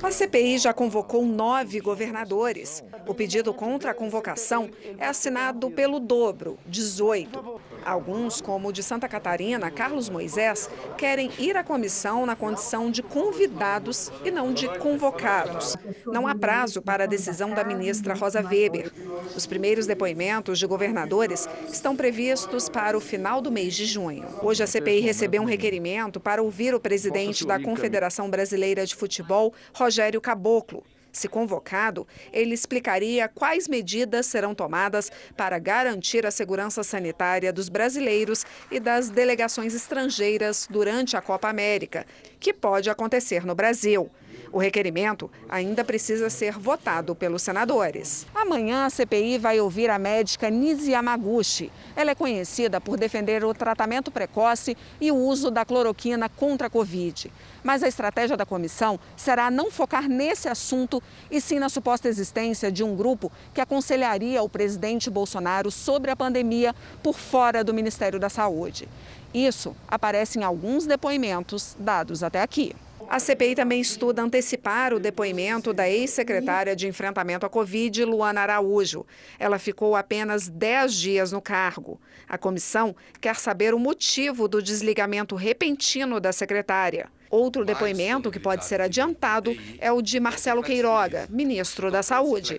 A 0.00 0.12
CPI 0.12 0.58
já 0.58 0.72
convocou 0.72 1.26
nove 1.26 1.80
governadores. 1.80 2.84
O 3.06 3.12
pedido 3.12 3.52
contra 3.52 3.90
a 3.90 3.94
convocação 3.94 4.70
é 4.96 5.06
assinado 5.06 5.68
pelo 5.72 5.98
dobro, 5.98 6.56
18. 6.66 7.60
Alguns, 7.84 8.40
como 8.40 8.68
o 8.68 8.72
de 8.72 8.82
Santa 8.82 9.08
Catarina, 9.08 9.70
Carlos 9.70 10.08
Moisés, 10.08 10.70
querem 10.96 11.30
ir 11.38 11.56
à 11.56 11.64
comissão 11.64 12.26
na 12.26 12.36
condição 12.36 12.90
de 12.90 13.02
convidados 13.02 14.12
e 14.24 14.30
não 14.30 14.52
de 14.52 14.68
convocados. 14.78 15.76
Não 16.06 16.26
há 16.26 16.34
prazo 16.34 16.80
para 16.80 17.04
a 17.04 17.06
decisão 17.06 17.50
da 17.50 17.64
ministra 17.64 18.14
Rosa 18.14 18.40
Weber. 18.40 18.92
Os 19.34 19.46
primeiros 19.46 19.86
depoimentos 19.86 20.58
de 20.58 20.66
governadores 20.66 21.48
estão 21.72 21.96
previstos 21.96 22.68
para 22.68 22.96
o 22.96 23.00
final 23.00 23.40
do 23.40 23.50
mês 23.50 23.74
de 23.74 23.84
junho. 23.84 24.26
Hoje 24.42 24.62
a 24.62 24.66
CPI 24.66 25.00
recebeu 25.00 25.42
um 25.42 25.46
requerimento 25.46 26.20
para 26.20 26.42
ouvir 26.42 26.74
o 26.74 26.80
presidente 26.80 27.46
da 27.46 27.60
Confederação 27.60 28.30
Brasileira 28.30 28.86
de 28.86 28.94
Futebol, 28.94 29.52
Rogério 29.88 30.20
Caboclo. 30.20 30.84
Se 31.10 31.28
convocado, 31.28 32.06
ele 32.30 32.52
explicaria 32.52 33.26
quais 33.26 33.66
medidas 33.66 34.26
serão 34.26 34.54
tomadas 34.54 35.10
para 35.34 35.58
garantir 35.58 36.26
a 36.26 36.30
segurança 36.30 36.82
sanitária 36.84 37.50
dos 37.50 37.70
brasileiros 37.70 38.44
e 38.70 38.78
das 38.78 39.08
delegações 39.08 39.74
estrangeiras 39.74 40.68
durante 40.70 41.16
a 41.16 41.22
Copa 41.22 41.48
América, 41.48 42.04
que 42.38 42.52
pode 42.52 42.90
acontecer 42.90 43.46
no 43.46 43.54
Brasil. 43.54 44.10
O 44.52 44.58
requerimento 44.58 45.30
ainda 45.48 45.84
precisa 45.84 46.30
ser 46.30 46.58
votado 46.58 47.14
pelos 47.14 47.42
senadores. 47.42 48.26
Amanhã 48.34 48.86
a 48.86 48.90
CPI 48.90 49.38
vai 49.38 49.60
ouvir 49.60 49.90
a 49.90 49.98
médica 49.98 50.48
Nisi 50.48 50.92
Yamaguchi. 50.92 51.70
Ela 51.94 52.12
é 52.12 52.14
conhecida 52.14 52.80
por 52.80 52.96
defender 52.96 53.44
o 53.44 53.52
tratamento 53.52 54.10
precoce 54.10 54.76
e 55.00 55.10
o 55.10 55.16
uso 55.16 55.50
da 55.50 55.64
cloroquina 55.64 56.28
contra 56.28 56.68
a 56.68 56.70
Covid. 56.70 57.30
Mas 57.62 57.82
a 57.82 57.88
estratégia 57.88 58.36
da 58.36 58.46
comissão 58.46 58.98
será 59.16 59.50
não 59.50 59.70
focar 59.70 60.08
nesse 60.08 60.48
assunto 60.48 61.02
e 61.30 61.40
sim 61.40 61.58
na 61.58 61.68
suposta 61.68 62.08
existência 62.08 62.72
de 62.72 62.82
um 62.82 62.96
grupo 62.96 63.30
que 63.52 63.60
aconselharia 63.60 64.42
o 64.42 64.48
presidente 64.48 65.10
Bolsonaro 65.10 65.70
sobre 65.70 66.10
a 66.10 66.16
pandemia 66.16 66.74
por 67.02 67.18
fora 67.18 67.62
do 67.62 67.74
Ministério 67.74 68.18
da 68.18 68.28
Saúde. 68.28 68.88
Isso 69.34 69.76
aparece 69.86 70.38
em 70.38 70.42
alguns 70.42 70.86
depoimentos 70.86 71.76
dados 71.78 72.22
até 72.22 72.40
aqui. 72.40 72.74
A 73.10 73.18
CPI 73.18 73.54
também 73.54 73.80
estuda 73.80 74.22
antecipar 74.22 74.92
o 74.92 75.00
depoimento 75.00 75.72
da 75.72 75.88
ex-secretária 75.88 76.76
de 76.76 76.86
enfrentamento 76.86 77.46
à 77.46 77.48
Covid, 77.48 78.04
Luana 78.04 78.42
Araújo. 78.42 79.06
Ela 79.38 79.58
ficou 79.58 79.96
apenas 79.96 80.46
10 80.46 80.94
dias 80.94 81.32
no 81.32 81.40
cargo. 81.40 81.98
A 82.28 82.36
comissão 82.36 82.94
quer 83.18 83.36
saber 83.36 83.72
o 83.72 83.78
motivo 83.78 84.46
do 84.46 84.62
desligamento 84.62 85.34
repentino 85.36 86.20
da 86.20 86.32
secretária. 86.32 87.08
Outro 87.30 87.64
depoimento 87.64 88.30
que 88.30 88.38
pode 88.38 88.66
ser 88.66 88.82
adiantado 88.82 89.56
é 89.78 89.90
o 89.90 90.02
de 90.02 90.20
Marcelo 90.20 90.62
Queiroga, 90.62 91.26
ministro 91.30 91.90
da 91.90 92.02
Saúde. 92.02 92.58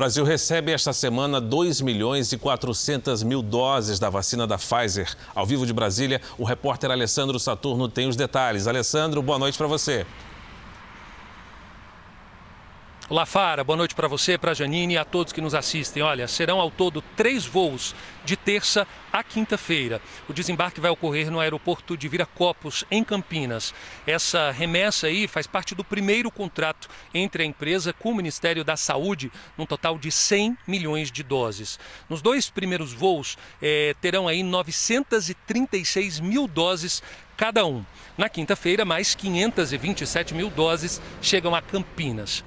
Brasil 0.00 0.24
recebe 0.24 0.72
esta 0.72 0.94
semana 0.94 1.38
2 1.42 1.82
milhões 1.82 2.32
e 2.32 2.38
400 2.38 3.22
mil 3.22 3.42
doses 3.42 3.98
da 3.98 4.08
vacina 4.08 4.46
da 4.46 4.56
Pfizer. 4.56 5.14
Ao 5.34 5.44
vivo 5.44 5.66
de 5.66 5.74
Brasília, 5.74 6.22
o 6.38 6.44
repórter 6.44 6.90
Alessandro 6.90 7.38
Saturno 7.38 7.86
tem 7.86 8.08
os 8.08 8.16
detalhes. 8.16 8.66
Alessandro, 8.66 9.20
boa 9.20 9.38
noite 9.38 9.58
para 9.58 9.66
você. 9.66 10.06
Olá, 13.10 13.26
Fara. 13.26 13.64
Boa 13.64 13.76
noite 13.76 13.92
para 13.92 14.06
você, 14.06 14.38
para 14.38 14.54
Janine 14.54 14.94
e 14.94 14.96
a 14.96 15.04
todos 15.04 15.32
que 15.32 15.40
nos 15.40 15.52
assistem. 15.52 16.00
Olha, 16.00 16.28
serão 16.28 16.60
ao 16.60 16.70
todo 16.70 17.02
três 17.16 17.44
voos 17.44 17.92
de 18.24 18.36
terça 18.36 18.86
a 19.12 19.24
quinta-feira. 19.24 20.00
O 20.28 20.32
desembarque 20.32 20.80
vai 20.80 20.92
ocorrer 20.92 21.28
no 21.28 21.40
aeroporto 21.40 21.96
de 21.96 22.06
Viracopos, 22.06 22.84
em 22.88 23.02
Campinas. 23.02 23.74
Essa 24.06 24.52
remessa 24.52 25.08
aí 25.08 25.26
faz 25.26 25.48
parte 25.48 25.74
do 25.74 25.82
primeiro 25.82 26.30
contrato 26.30 26.88
entre 27.12 27.42
a 27.42 27.46
empresa 27.46 27.92
com 27.92 28.12
o 28.12 28.14
Ministério 28.14 28.62
da 28.62 28.76
Saúde, 28.76 29.32
num 29.58 29.66
total 29.66 29.98
de 29.98 30.12
100 30.12 30.56
milhões 30.64 31.10
de 31.10 31.24
doses. 31.24 31.80
Nos 32.08 32.22
dois 32.22 32.48
primeiros 32.48 32.92
voos, 32.92 33.36
eh, 33.60 33.92
terão 34.00 34.28
aí 34.28 34.44
936 34.44 36.20
mil 36.20 36.46
doses 36.46 37.02
cada 37.36 37.66
um. 37.66 37.84
Na 38.16 38.28
quinta-feira, 38.28 38.84
mais 38.84 39.16
527 39.16 40.32
mil 40.32 40.48
doses 40.48 41.02
chegam 41.20 41.56
a 41.56 41.60
Campinas. 41.60 42.44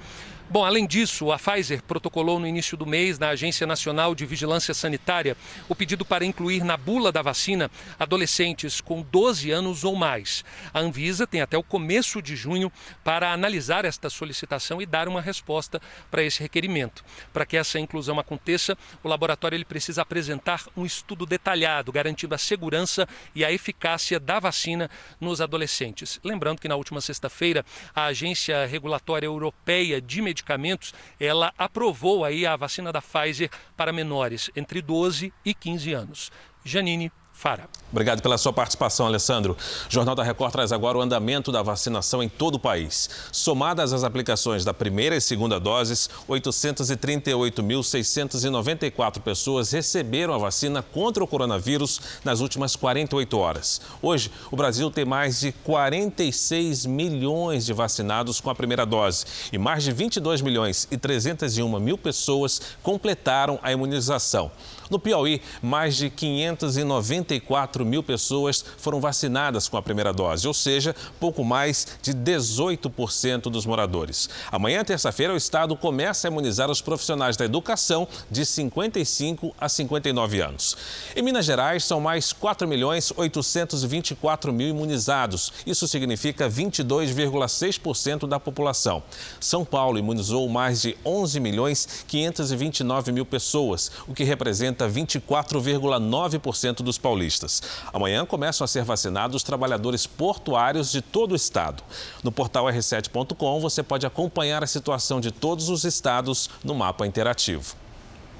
Bom, 0.50 0.62
além 0.62 0.86
disso, 0.86 1.32
a 1.32 1.38
Pfizer 1.38 1.82
protocolou 1.82 2.38
no 2.38 2.46
início 2.46 2.76
do 2.76 2.84
mês 2.84 3.18
na 3.18 3.30
Agência 3.30 3.66
Nacional 3.66 4.14
de 4.14 4.26
Vigilância 4.26 4.74
Sanitária 4.74 5.38
o 5.70 5.74
pedido 5.74 6.04
para 6.04 6.24
incluir 6.24 6.62
na 6.62 6.76
bula 6.76 7.10
da 7.10 7.22
vacina 7.22 7.70
adolescentes 7.98 8.78
com 8.78 9.00
12 9.00 9.50
anos 9.50 9.84
ou 9.84 9.96
mais. 9.96 10.44
A 10.72 10.80
Anvisa 10.80 11.26
tem 11.26 11.40
até 11.40 11.56
o 11.56 11.62
começo 11.62 12.20
de 12.20 12.36
junho 12.36 12.70
para 13.02 13.32
analisar 13.32 13.86
esta 13.86 14.10
solicitação 14.10 14.82
e 14.82 14.86
dar 14.86 15.08
uma 15.08 15.20
resposta 15.20 15.80
para 16.10 16.22
esse 16.22 16.42
requerimento. 16.42 17.02
Para 17.32 17.46
que 17.46 17.56
essa 17.56 17.80
inclusão 17.80 18.20
aconteça, 18.20 18.76
o 19.02 19.08
laboratório 19.08 19.56
ele 19.56 19.64
precisa 19.64 20.02
apresentar 20.02 20.66
um 20.76 20.84
estudo 20.84 21.24
detalhado, 21.24 21.90
garantindo 21.90 22.34
a 22.34 22.38
segurança 22.38 23.08
e 23.34 23.46
a 23.46 23.50
eficácia 23.50 24.20
da 24.20 24.38
vacina 24.38 24.90
nos 25.18 25.40
adolescentes. 25.40 26.20
Lembrando 26.22 26.60
que 26.60 26.68
na 26.68 26.76
última 26.76 27.00
sexta-feira, 27.00 27.64
a 27.94 28.04
Agência 28.04 28.66
Regulatória 28.66 29.26
Europeia 29.26 30.02
de 30.02 30.20
Medicamentos 30.20 30.33
medicamentos, 30.34 30.92
ela 31.20 31.52
aprovou 31.56 32.24
aí 32.24 32.44
a 32.44 32.56
vacina 32.56 32.92
da 32.92 33.00
Pfizer 33.00 33.50
para 33.76 33.92
menores 33.92 34.50
entre 34.56 34.82
12 34.82 35.32
e 35.44 35.54
15 35.54 35.92
anos. 35.92 36.32
Janine 36.64 37.12
Fara. 37.34 37.68
Obrigado 37.90 38.22
pela 38.22 38.38
sua 38.38 38.52
participação, 38.52 39.06
Alessandro. 39.06 39.54
O 39.54 39.92
Jornal 39.92 40.14
da 40.14 40.22
Record 40.22 40.52
traz 40.52 40.70
agora 40.72 40.96
o 40.96 41.00
andamento 41.00 41.50
da 41.50 41.62
vacinação 41.62 42.22
em 42.22 42.28
todo 42.28 42.54
o 42.54 42.58
país. 42.58 43.10
Somadas 43.30 43.92
as 43.92 44.04
aplicações 44.04 44.64
da 44.64 44.72
primeira 44.72 45.16
e 45.16 45.20
segunda 45.20 45.60
doses, 45.60 46.08
838.694 46.28 49.20
pessoas 49.20 49.72
receberam 49.72 50.32
a 50.32 50.38
vacina 50.38 50.80
contra 50.80 51.22
o 51.22 51.26
coronavírus 51.26 52.00
nas 52.24 52.40
últimas 52.40 52.76
48 52.76 53.36
horas. 53.36 53.80
Hoje, 54.00 54.30
o 54.50 54.56
Brasil 54.56 54.90
tem 54.90 55.04
mais 55.04 55.40
de 55.40 55.52
46 55.52 56.86
milhões 56.86 57.66
de 57.66 57.72
vacinados 57.72 58.40
com 58.40 58.48
a 58.48 58.54
primeira 58.54 58.86
dose 58.86 59.26
e 59.52 59.58
mais 59.58 59.82
de 59.82 59.90
22 59.92 60.40
milhões 60.40 60.86
e 60.90 60.96
301 60.96 61.80
mil 61.80 61.98
pessoas 61.98 62.62
completaram 62.82 63.58
a 63.60 63.72
imunização. 63.72 64.50
No 64.90 64.98
Piauí, 64.98 65.40
mais 65.62 65.96
de 65.96 66.10
594 66.10 67.84
mil 67.84 68.02
pessoas 68.02 68.64
foram 68.76 69.00
vacinadas 69.00 69.68
com 69.68 69.76
a 69.76 69.82
primeira 69.82 70.12
dose, 70.12 70.46
ou 70.46 70.54
seja, 70.54 70.94
pouco 71.18 71.44
mais 71.44 71.86
de 72.02 72.12
18% 72.12 73.42
dos 73.42 73.64
moradores. 73.66 74.28
Amanhã, 74.50 74.84
terça-feira, 74.84 75.32
o 75.32 75.36
estado 75.36 75.76
começa 75.76 76.28
a 76.28 76.30
imunizar 76.30 76.70
os 76.70 76.80
profissionais 76.80 77.36
da 77.36 77.44
educação 77.44 78.06
de 78.30 78.44
55 78.44 79.54
a 79.58 79.68
59 79.68 80.40
anos. 80.40 80.76
Em 81.16 81.22
Minas 81.22 81.46
Gerais, 81.46 81.84
são 81.84 82.00
mais 82.00 82.32
4 82.32 82.66
milhões 82.66 83.12
824 83.16 84.52
mil 84.52 84.68
imunizados. 84.68 85.52
Isso 85.66 85.86
significa 85.88 86.48
22,6% 86.48 88.26
da 88.26 88.40
população. 88.40 89.02
São 89.40 89.64
Paulo 89.64 89.98
imunizou 89.98 90.48
mais 90.48 90.82
de 90.82 90.96
11 91.04 91.40
milhões 91.40 92.04
529 92.06 93.12
mil 93.12 93.24
pessoas, 93.24 93.90
o 94.08 94.14
que 94.14 94.24
representa 94.24 94.73
24,9% 94.74 96.82
dos 96.82 96.98
paulistas. 96.98 97.62
Amanhã 97.92 98.26
começam 98.26 98.64
a 98.64 98.68
ser 98.68 98.84
vacinados 98.84 99.36
os 99.36 99.42
trabalhadores 99.42 100.06
portuários 100.06 100.90
de 100.90 101.00
todo 101.00 101.32
o 101.32 101.36
estado. 101.36 101.82
No 102.22 102.32
portal 102.32 102.66
r7.com 102.66 103.60
você 103.60 103.82
pode 103.82 104.06
acompanhar 104.06 104.64
a 104.64 104.66
situação 104.66 105.20
de 105.20 105.30
todos 105.30 105.68
os 105.68 105.84
estados 105.84 106.50
no 106.62 106.74
mapa 106.74 107.06
interativo. 107.06 107.74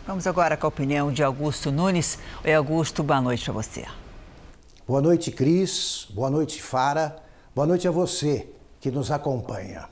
Vamos 0.06 0.26
agora 0.26 0.56
com 0.56 0.66
a 0.66 0.68
opinião 0.68 1.10
de 1.10 1.22
Augusto 1.22 1.72
Nunes. 1.72 2.18
Oi, 2.44 2.52
Augusto, 2.52 3.02
boa 3.02 3.20
noite 3.20 3.44
para 3.44 3.54
você. 3.54 3.86
Boa 4.86 5.00
noite, 5.00 5.30
Cris. 5.30 6.06
Boa 6.10 6.28
noite, 6.28 6.62
Fara. 6.62 7.16
Boa 7.54 7.66
noite 7.66 7.88
a 7.88 7.90
você 7.90 8.46
que 8.80 8.90
nos 8.90 9.10
acompanha. 9.10 9.88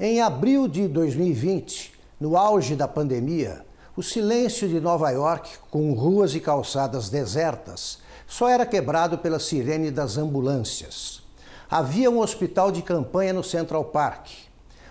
Em 0.00 0.22
abril 0.22 0.66
de 0.66 0.88
2020, 0.88 1.92
no 2.18 2.38
auge 2.38 2.74
da 2.74 2.88
pandemia, 2.88 3.66
o 3.96 4.02
silêncio 4.02 4.68
de 4.68 4.80
Nova 4.80 5.10
York, 5.10 5.50
com 5.70 5.92
ruas 5.92 6.34
e 6.34 6.40
calçadas 6.40 7.08
desertas, 7.08 7.98
só 8.26 8.48
era 8.48 8.66
quebrado 8.66 9.18
pela 9.18 9.38
sirene 9.38 9.90
das 9.90 10.18
ambulâncias. 10.18 11.22
Havia 11.70 12.10
um 12.10 12.18
hospital 12.18 12.72
de 12.72 12.82
campanha 12.82 13.32
no 13.32 13.44
Central 13.44 13.84
Park. 13.84 14.30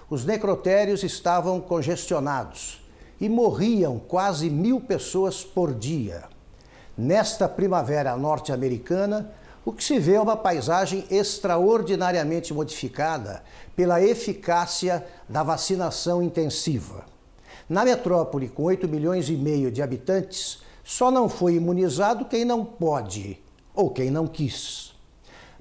Os 0.09 0.23
necrotérios 0.23 1.03
estavam 1.03 1.59
congestionados 1.59 2.81
e 3.19 3.27
morriam 3.27 3.99
quase 3.99 4.49
mil 4.49 4.79
pessoas 4.79 5.43
por 5.43 5.73
dia. 5.73 6.23
Nesta 6.97 7.49
primavera 7.49 8.15
norte-americana, 8.15 9.33
o 9.65 9.73
que 9.73 9.83
se 9.83 9.99
vê 9.99 10.13
é 10.13 10.21
uma 10.21 10.37
paisagem 10.37 11.05
extraordinariamente 11.09 12.53
modificada 12.53 13.43
pela 13.75 14.01
eficácia 14.01 15.05
da 15.27 15.43
vacinação 15.43 16.23
intensiva. 16.23 17.12
Na 17.69 17.85
metrópole, 17.85 18.49
com 18.49 18.63
8 18.63 18.87
milhões 18.87 19.29
e 19.29 19.33
meio 19.33 19.71
de 19.71 19.81
habitantes, 19.81 20.61
só 20.83 21.09
não 21.09 21.29
foi 21.29 21.55
imunizado 21.55 22.25
quem 22.25 22.43
não 22.43 22.65
pode 22.65 23.41
ou 23.73 23.89
quem 23.89 24.11
não 24.11 24.27
quis. 24.27 24.93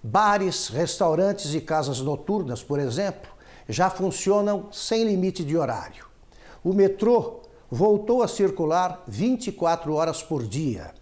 Bares, 0.03 0.69
restaurantes 0.69 1.55
e 1.55 1.61
casas 1.61 2.01
noturnas, 2.01 2.63
por 2.63 2.81
exemplo, 2.81 3.31
já 3.69 3.89
funcionam 3.89 4.67
sem 4.73 5.05
limite 5.05 5.45
de 5.45 5.57
horário. 5.57 6.07
O 6.65 6.73
metrô 6.73 7.43
voltou 7.71 8.23
a 8.23 8.29
circular 8.29 9.03
24 9.07 9.95
horas 9.95 10.23
por 10.23 10.45
dia. 10.45 10.93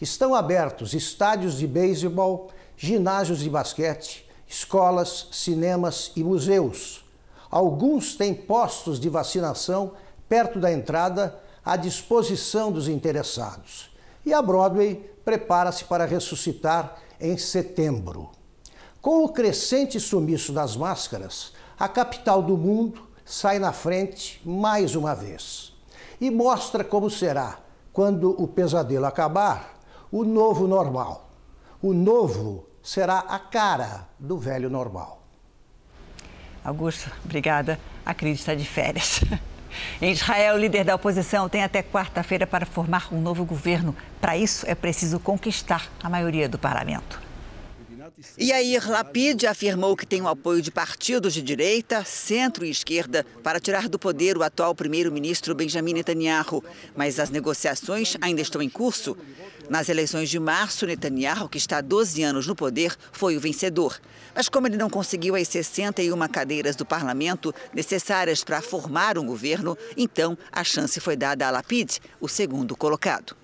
Estão 0.00 0.34
abertos 0.34 0.94
estádios 0.94 1.58
de 1.58 1.66
beisebol, 1.66 2.48
ginásios 2.76 3.40
de 3.40 3.48
basquete, 3.50 4.26
escolas, 4.46 5.28
cinemas 5.32 6.12
e 6.16 6.24
museus. 6.24 7.04
Alguns 7.50 8.16
têm 8.16 8.34
postos 8.34 8.98
de 8.98 9.08
vacinação 9.08 9.92
perto 10.28 10.58
da 10.58 10.72
entrada 10.72 11.38
à 11.64 11.76
disposição 11.76 12.70
dos 12.70 12.88
interessados. 12.88 13.90
E 14.24 14.32
a 14.32 14.42
Broadway 14.42 15.10
prepara-se 15.24 15.84
para 15.84 16.04
ressuscitar 16.04 16.96
em 17.20 17.36
setembro. 17.36 18.30
Com 19.00 19.24
o 19.24 19.28
crescente 19.28 19.98
sumiço 20.00 20.52
das 20.52 20.76
máscaras, 20.76 21.52
a 21.78 21.88
capital 21.88 22.42
do 22.42 22.56
mundo 22.56 23.06
sai 23.24 23.58
na 23.58 23.72
frente 23.72 24.40
mais 24.44 24.94
uma 24.94 25.14
vez 25.14 25.72
e 26.20 26.30
mostra 26.30 26.82
como 26.82 27.10
será, 27.10 27.58
quando 27.92 28.30
o 28.40 28.46
pesadelo 28.46 29.06
acabar, 29.06 29.78
o 30.10 30.24
novo 30.24 30.66
normal. 30.66 31.30
O 31.82 31.92
novo 31.92 32.66
será 32.82 33.18
a 33.18 33.38
cara 33.38 34.08
do 34.18 34.38
velho 34.38 34.70
normal. 34.70 35.22
Augusto, 36.64 37.10
obrigada. 37.24 37.78
A 38.04 38.14
Cris 38.14 38.40
está 38.40 38.54
de 38.54 38.64
férias. 38.64 39.20
Em 40.00 40.12
Israel, 40.12 40.56
o 40.56 40.58
líder 40.58 40.84
da 40.84 40.94
oposição 40.94 41.48
tem 41.48 41.62
até 41.62 41.82
quarta-feira 41.82 42.46
para 42.46 42.66
formar 42.66 43.12
um 43.12 43.20
novo 43.20 43.44
governo. 43.44 43.96
Para 44.20 44.36
isso, 44.36 44.64
é 44.68 44.74
preciso 44.74 45.18
conquistar 45.18 45.90
a 46.02 46.08
maioria 46.08 46.48
do 46.48 46.58
parlamento. 46.58 47.26
Yair 48.40 48.88
Lapid 48.88 49.44
afirmou 49.44 49.96
que 49.96 50.06
tem 50.06 50.22
o 50.22 50.28
apoio 50.28 50.62
de 50.62 50.70
partidos 50.70 51.34
de 51.34 51.42
direita, 51.42 52.04
centro 52.04 52.64
e 52.64 52.70
esquerda 52.70 53.26
para 53.42 53.60
tirar 53.60 53.88
do 53.88 53.98
poder 53.98 54.38
o 54.38 54.42
atual 54.42 54.74
primeiro-ministro 54.74 55.54
Benjamin 55.54 55.94
Netanyahu. 55.94 56.64
Mas 56.94 57.18
as 57.18 57.30
negociações 57.30 58.16
ainda 58.20 58.40
estão 58.40 58.62
em 58.62 58.70
curso. 58.70 59.16
Nas 59.68 59.88
eleições 59.88 60.30
de 60.30 60.38
março, 60.38 60.86
Netanyahu, 60.86 61.48
que 61.48 61.58
está 61.58 61.78
há 61.78 61.80
12 61.80 62.22
anos 62.22 62.46
no 62.46 62.54
poder, 62.54 62.96
foi 63.10 63.36
o 63.36 63.40
vencedor. 63.40 63.98
Mas 64.34 64.48
como 64.48 64.68
ele 64.68 64.76
não 64.76 64.88
conseguiu 64.88 65.34
as 65.34 65.48
61 65.48 66.16
cadeiras 66.28 66.76
do 66.76 66.86
parlamento 66.86 67.52
necessárias 67.74 68.44
para 68.44 68.62
formar 68.62 69.18
um 69.18 69.26
governo, 69.26 69.76
então 69.96 70.38
a 70.52 70.62
chance 70.62 71.00
foi 71.00 71.16
dada 71.16 71.48
a 71.48 71.50
Lapid, 71.50 71.98
o 72.20 72.28
segundo 72.28 72.76
colocado. 72.76 73.36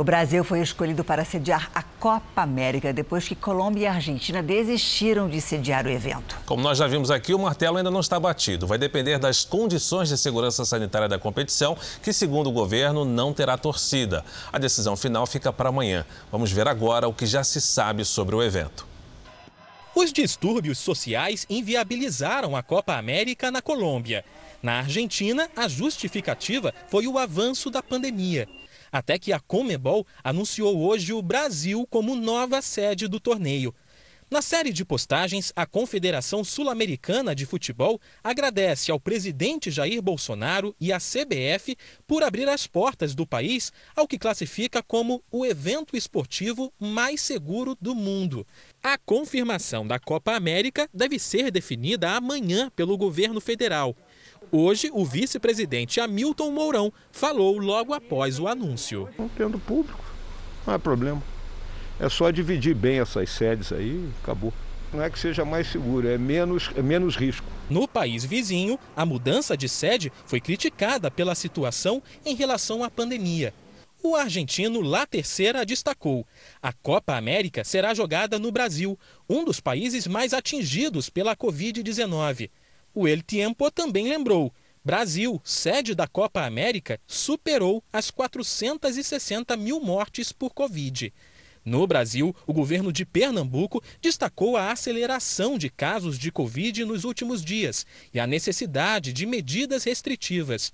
O 0.00 0.02
Brasil 0.02 0.42
foi 0.42 0.62
escolhido 0.62 1.04
para 1.04 1.26
sediar 1.26 1.70
a 1.74 1.82
Copa 1.82 2.40
América 2.40 2.90
depois 2.90 3.28
que 3.28 3.34
Colômbia 3.34 3.82
e 3.82 3.86
Argentina 3.86 4.42
desistiram 4.42 5.28
de 5.28 5.42
sediar 5.42 5.84
o 5.84 5.90
evento. 5.90 6.38
Como 6.46 6.62
nós 6.62 6.78
já 6.78 6.86
vimos 6.86 7.10
aqui, 7.10 7.34
o 7.34 7.38
martelo 7.38 7.76
ainda 7.76 7.90
não 7.90 8.00
está 8.00 8.18
batido. 8.18 8.66
Vai 8.66 8.78
depender 8.78 9.18
das 9.18 9.44
condições 9.44 10.08
de 10.08 10.16
segurança 10.16 10.64
sanitária 10.64 11.06
da 11.06 11.18
competição, 11.18 11.76
que, 12.02 12.14
segundo 12.14 12.48
o 12.48 12.50
governo, 12.50 13.04
não 13.04 13.34
terá 13.34 13.58
torcida. 13.58 14.24
A 14.50 14.56
decisão 14.56 14.96
final 14.96 15.26
fica 15.26 15.52
para 15.52 15.68
amanhã. 15.68 16.06
Vamos 16.32 16.50
ver 16.50 16.66
agora 16.66 17.06
o 17.06 17.12
que 17.12 17.26
já 17.26 17.44
se 17.44 17.60
sabe 17.60 18.02
sobre 18.02 18.34
o 18.34 18.42
evento. 18.42 18.86
Os 19.94 20.14
distúrbios 20.14 20.78
sociais 20.78 21.44
inviabilizaram 21.50 22.56
a 22.56 22.62
Copa 22.62 22.94
América 22.94 23.50
na 23.50 23.60
Colômbia. 23.60 24.24
Na 24.62 24.78
Argentina, 24.78 25.50
a 25.54 25.68
justificativa 25.68 26.72
foi 26.88 27.06
o 27.06 27.18
avanço 27.18 27.68
da 27.68 27.82
pandemia 27.82 28.48
até 28.90 29.18
que 29.18 29.32
a 29.32 29.40
Comebol 29.40 30.06
anunciou 30.22 30.80
hoje 30.80 31.12
o 31.12 31.22
Brasil 31.22 31.86
como 31.90 32.16
nova 32.16 32.60
sede 32.62 33.08
do 33.08 33.20
torneio. 33.20 33.74
Na 34.30 34.40
série 34.40 34.72
de 34.72 34.84
postagens, 34.84 35.52
a 35.56 35.66
Confederação 35.66 36.44
Sul-Americana 36.44 37.34
de 37.34 37.44
Futebol 37.44 38.00
agradece 38.22 38.92
ao 38.92 39.00
presidente 39.00 39.72
Jair 39.72 40.00
Bolsonaro 40.00 40.72
e 40.80 40.92
à 40.92 40.98
CBF 40.98 41.76
por 42.06 42.22
abrir 42.22 42.48
as 42.48 42.64
portas 42.64 43.12
do 43.12 43.26
país 43.26 43.72
ao 43.96 44.06
que 44.06 44.16
classifica 44.16 44.84
como 44.84 45.20
o 45.32 45.44
evento 45.44 45.96
esportivo 45.96 46.72
mais 46.78 47.20
seguro 47.20 47.76
do 47.80 47.92
mundo. 47.92 48.46
A 48.80 48.96
confirmação 48.96 49.84
da 49.84 49.98
Copa 49.98 50.36
América 50.36 50.88
deve 50.94 51.18
ser 51.18 51.50
definida 51.50 52.12
amanhã 52.12 52.70
pelo 52.76 52.96
governo 52.96 53.40
federal. 53.40 53.96
Hoje, 54.52 54.90
o 54.92 55.04
vice-presidente 55.04 56.00
Hamilton 56.00 56.50
Mourão 56.50 56.92
falou 57.12 57.56
logo 57.58 57.94
após 57.94 58.40
o 58.40 58.48
anúncio. 58.48 59.08
Tendo 59.36 59.60
público, 59.60 60.04
não 60.66 60.74
é 60.74 60.78
problema. 60.78 61.22
É 62.00 62.08
só 62.08 62.30
dividir 62.32 62.74
bem 62.74 62.98
essas 62.98 63.30
sedes 63.30 63.72
aí, 63.72 64.08
acabou. 64.22 64.52
Não 64.92 65.00
é 65.00 65.08
que 65.08 65.20
seja 65.20 65.44
mais 65.44 65.68
seguro, 65.68 66.08
é 66.08 66.18
menos, 66.18 66.68
é 66.74 66.82
menos 66.82 67.14
risco. 67.14 67.46
No 67.68 67.86
país 67.86 68.24
vizinho, 68.24 68.76
a 68.96 69.06
mudança 69.06 69.56
de 69.56 69.68
sede 69.68 70.12
foi 70.26 70.40
criticada 70.40 71.12
pela 71.12 71.36
situação 71.36 72.02
em 72.26 72.34
relação 72.34 72.82
à 72.82 72.90
pandemia. 72.90 73.54
O 74.02 74.16
argentino 74.16 74.80
La 74.80 75.06
Terceira 75.06 75.64
destacou: 75.64 76.26
a 76.60 76.72
Copa 76.72 77.14
América 77.14 77.62
será 77.62 77.94
jogada 77.94 78.38
no 78.38 78.50
Brasil, 78.50 78.98
um 79.28 79.44
dos 79.44 79.60
países 79.60 80.08
mais 80.08 80.34
atingidos 80.34 81.08
pela 81.08 81.36
Covid-19. 81.36 82.50
O 82.94 83.06
El 83.06 83.22
Tiempo 83.22 83.70
também 83.70 84.08
lembrou. 84.08 84.52
Brasil, 84.84 85.40
sede 85.44 85.94
da 85.94 86.06
Copa 86.08 86.42
América, 86.42 86.98
superou 87.06 87.84
as 87.92 88.10
460 88.10 89.56
mil 89.56 89.78
mortes 89.80 90.32
por 90.32 90.54
Covid. 90.54 91.12
No 91.64 91.86
Brasil, 91.86 92.34
o 92.46 92.52
governo 92.52 92.90
de 92.92 93.04
Pernambuco 93.04 93.82
destacou 94.00 94.56
a 94.56 94.72
aceleração 94.72 95.58
de 95.58 95.68
casos 95.68 96.18
de 96.18 96.32
Covid 96.32 96.84
nos 96.86 97.04
últimos 97.04 97.44
dias 97.44 97.86
e 98.12 98.18
a 98.18 98.26
necessidade 98.26 99.12
de 99.12 99.26
medidas 99.26 99.84
restritivas. 99.84 100.72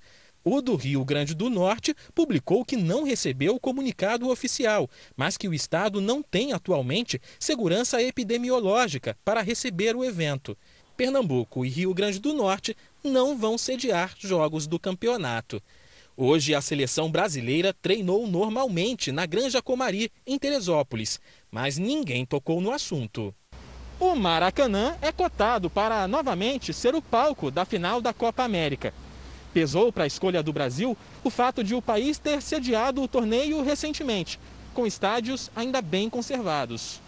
O 0.49 0.61
do 0.61 0.77
Rio 0.77 1.03
Grande 1.03 1.35
do 1.35 1.49
Norte 1.49 1.93
publicou 2.15 2.63
que 2.63 2.77
não 2.77 3.03
recebeu 3.03 3.55
o 3.55 3.59
comunicado 3.59 4.29
oficial, 4.29 4.89
mas 5.13 5.35
que 5.35 5.49
o 5.49 5.53
estado 5.53 5.99
não 5.99 6.23
tem 6.23 6.53
atualmente 6.53 7.21
segurança 7.37 8.01
epidemiológica 8.01 9.17
para 9.25 9.41
receber 9.41 9.93
o 9.93 10.05
evento. 10.05 10.57
Pernambuco 10.97 11.63
e 11.63 11.69
Rio 11.69 11.93
Grande 11.93 12.17
do 12.17 12.33
Norte 12.33 12.75
não 13.03 13.37
vão 13.37 13.55
sediar 13.55 14.15
jogos 14.17 14.65
do 14.65 14.79
campeonato. 14.79 15.61
Hoje, 16.17 16.55
a 16.55 16.61
seleção 16.61 17.11
brasileira 17.11 17.71
treinou 17.71 18.25
normalmente 18.25 19.11
na 19.11 19.27
Granja 19.27 19.61
Comari, 19.61 20.11
em 20.25 20.39
Teresópolis, 20.39 21.19
mas 21.51 21.77
ninguém 21.77 22.25
tocou 22.25 22.59
no 22.59 22.71
assunto. 22.71 23.33
O 23.99 24.15
Maracanã 24.15 24.97
é 24.99 25.11
cotado 25.11 25.69
para 25.69 26.07
novamente 26.07 26.73
ser 26.73 26.95
o 26.95 27.01
palco 27.01 27.51
da 27.51 27.63
final 27.63 28.01
da 28.01 28.11
Copa 28.11 28.43
América. 28.43 28.91
Pesou 29.53 29.93
para 29.93 30.05
a 30.05 30.07
escolha 30.07 30.41
do 30.41 30.51
Brasil 30.51 30.97
o 31.23 31.29
fato 31.29 31.63
de 31.63 31.75
o 31.75 31.81
país 31.81 32.17
ter 32.17 32.41
sediado 32.41 33.03
o 33.03 33.07
torneio 33.07 33.61
recentemente, 33.61 34.39
com 34.73 34.87
estádios 34.87 35.51
ainda 35.55 35.79
bem 35.79 36.09
conservados. 36.09 36.99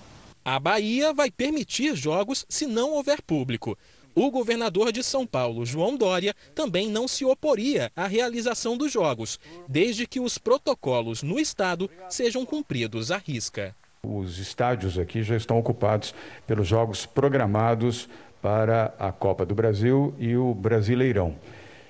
A 0.52 0.58
Bahia 0.58 1.14
vai 1.14 1.30
permitir 1.30 1.96
jogos 1.96 2.44
se 2.50 2.66
não 2.66 2.94
houver 2.94 3.22
público. 3.22 3.78
O 4.16 4.32
governador 4.32 4.92
de 4.92 5.04
São 5.04 5.24
Paulo, 5.24 5.64
João 5.64 5.96
Dória, 5.96 6.34
também 6.56 6.90
não 6.90 7.08
se 7.08 7.24
oporia 7.24 7.92
à 7.96 8.08
realização 8.08 8.76
dos 8.76 8.92
jogos, 8.92 9.40
desde 9.68 10.08
que 10.08 10.20
os 10.20 10.40
protocolos 10.40 11.22
no 11.22 11.40
estado 11.40 11.88
sejam 12.10 12.48
cumpridos 12.48 13.12
à 13.12 13.18
risca. 13.18 13.76
Os 14.02 14.40
estádios 14.40 14.98
aqui 14.98 15.22
já 15.22 15.38
estão 15.38 15.60
ocupados 15.60 16.16
pelos 16.48 16.68
jogos 16.68 17.06
programados 17.06 18.10
para 18.42 18.92
a 18.98 19.12
Copa 19.12 19.46
do 19.46 19.54
Brasil 19.54 20.16
e 20.18 20.36
o 20.36 20.56
Brasileirão. 20.56 21.36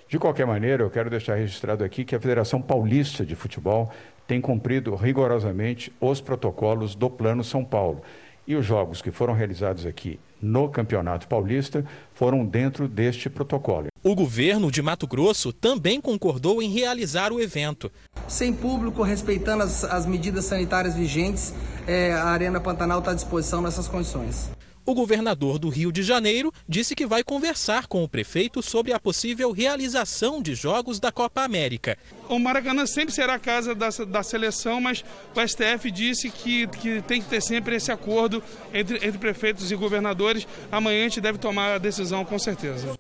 De 0.10 0.20
qualquer 0.20 0.46
maneira, 0.46 0.84
eu 0.84 0.90
quero 0.90 1.10
deixar 1.10 1.36
registrado 1.36 1.82
aqui 1.82 2.04
que 2.04 2.14
a 2.14 2.20
Federação 2.20 2.62
Paulista 2.62 3.26
de 3.26 3.38
Futebol 3.38 3.90
tem 4.28 4.42
cumprido 4.42 4.94
rigorosamente 4.96 5.94
os 6.02 6.20
protocolos 6.20 6.94
do 6.94 7.10
Plano 7.10 7.42
São 7.42 7.64
Paulo. 7.64 8.04
E 8.50 8.56
os 8.56 8.66
jogos 8.66 9.00
que 9.00 9.12
foram 9.12 9.36
realizados 9.36 9.86
aqui 9.86 10.20
no 10.42 10.70
Campeonato 10.70 11.28
Paulista 11.28 11.86
foram 12.16 12.44
dentro 12.44 12.88
deste 12.88 13.30
protocolo. 13.30 13.90
O 14.02 14.16
governo 14.16 14.72
de 14.72 14.82
Mato 14.82 15.06
Grosso 15.06 15.54
também 15.54 16.02
concordou 16.02 16.60
em 16.60 16.68
realizar 16.68 17.32
o 17.32 17.40
evento. 17.40 17.92
Sem 18.28 18.52
público, 18.52 19.04
respeitando 19.04 19.62
as, 19.62 19.84
as 19.84 20.08
medidas 20.08 20.46
sanitárias 20.46 20.96
vigentes, 20.96 21.54
é, 21.86 22.12
a 22.12 22.26
Arena 22.26 22.60
Pantanal 22.60 22.98
está 22.98 23.12
à 23.12 23.14
disposição 23.14 23.62
nessas 23.62 23.88
condições. 23.88 24.50
O 24.90 24.96
governador 24.96 25.60
do 25.60 25.70
Rio 25.70 25.92
de 25.92 26.02
Janeiro 26.02 26.52
disse 26.68 26.96
que 26.96 27.06
vai 27.06 27.24
conversar 27.24 27.86
com 27.86 28.04
o 28.04 28.10
prefeito 28.10 28.60
sobre 28.64 28.92
a 28.92 29.00
possível 29.00 29.52
realização 29.52 30.42
de 30.42 30.56
jogos 30.56 31.00
da 31.00 31.12
Copa 31.12 31.44
América. 31.44 31.96
O 32.28 32.40
Maracanã 32.40 32.88
sempre 32.88 33.14
será 33.14 33.36
a 33.36 33.40
casa 33.40 33.76
da, 33.76 33.90
da 34.08 34.24
seleção, 34.24 34.82
mas 34.82 35.06
o 35.36 35.48
STF 35.48 35.92
disse 35.92 36.32
que, 36.32 36.66
que 36.66 37.04
tem 37.04 37.22
que 37.22 37.30
ter 37.30 37.40
sempre 37.40 37.76
esse 37.76 37.92
acordo 37.92 38.42
entre, 38.74 38.96
entre 38.96 39.20
prefeitos 39.20 39.72
e 39.72 39.76
governadores. 39.76 40.48
Amanhã 40.72 41.02
a 41.02 41.04
gente 41.04 41.22
deve 41.22 41.38
tomar 41.38 41.76
a 41.76 41.78
decisão, 41.78 42.26
com 42.26 42.40
certeza. 42.40 42.98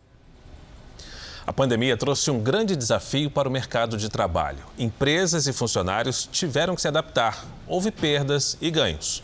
A 1.47 1.51
pandemia 1.51 1.97
trouxe 1.97 2.29
um 2.29 2.39
grande 2.39 2.75
desafio 2.75 3.31
para 3.31 3.49
o 3.49 3.51
mercado 3.51 3.97
de 3.97 4.09
trabalho. 4.09 4.59
Empresas 4.77 5.47
e 5.47 5.53
funcionários 5.53 6.29
tiveram 6.31 6.75
que 6.75 6.81
se 6.83 6.87
adaptar. 6.87 7.43
Houve 7.65 7.89
perdas 7.89 8.55
e 8.61 8.69
ganhos. 8.69 9.23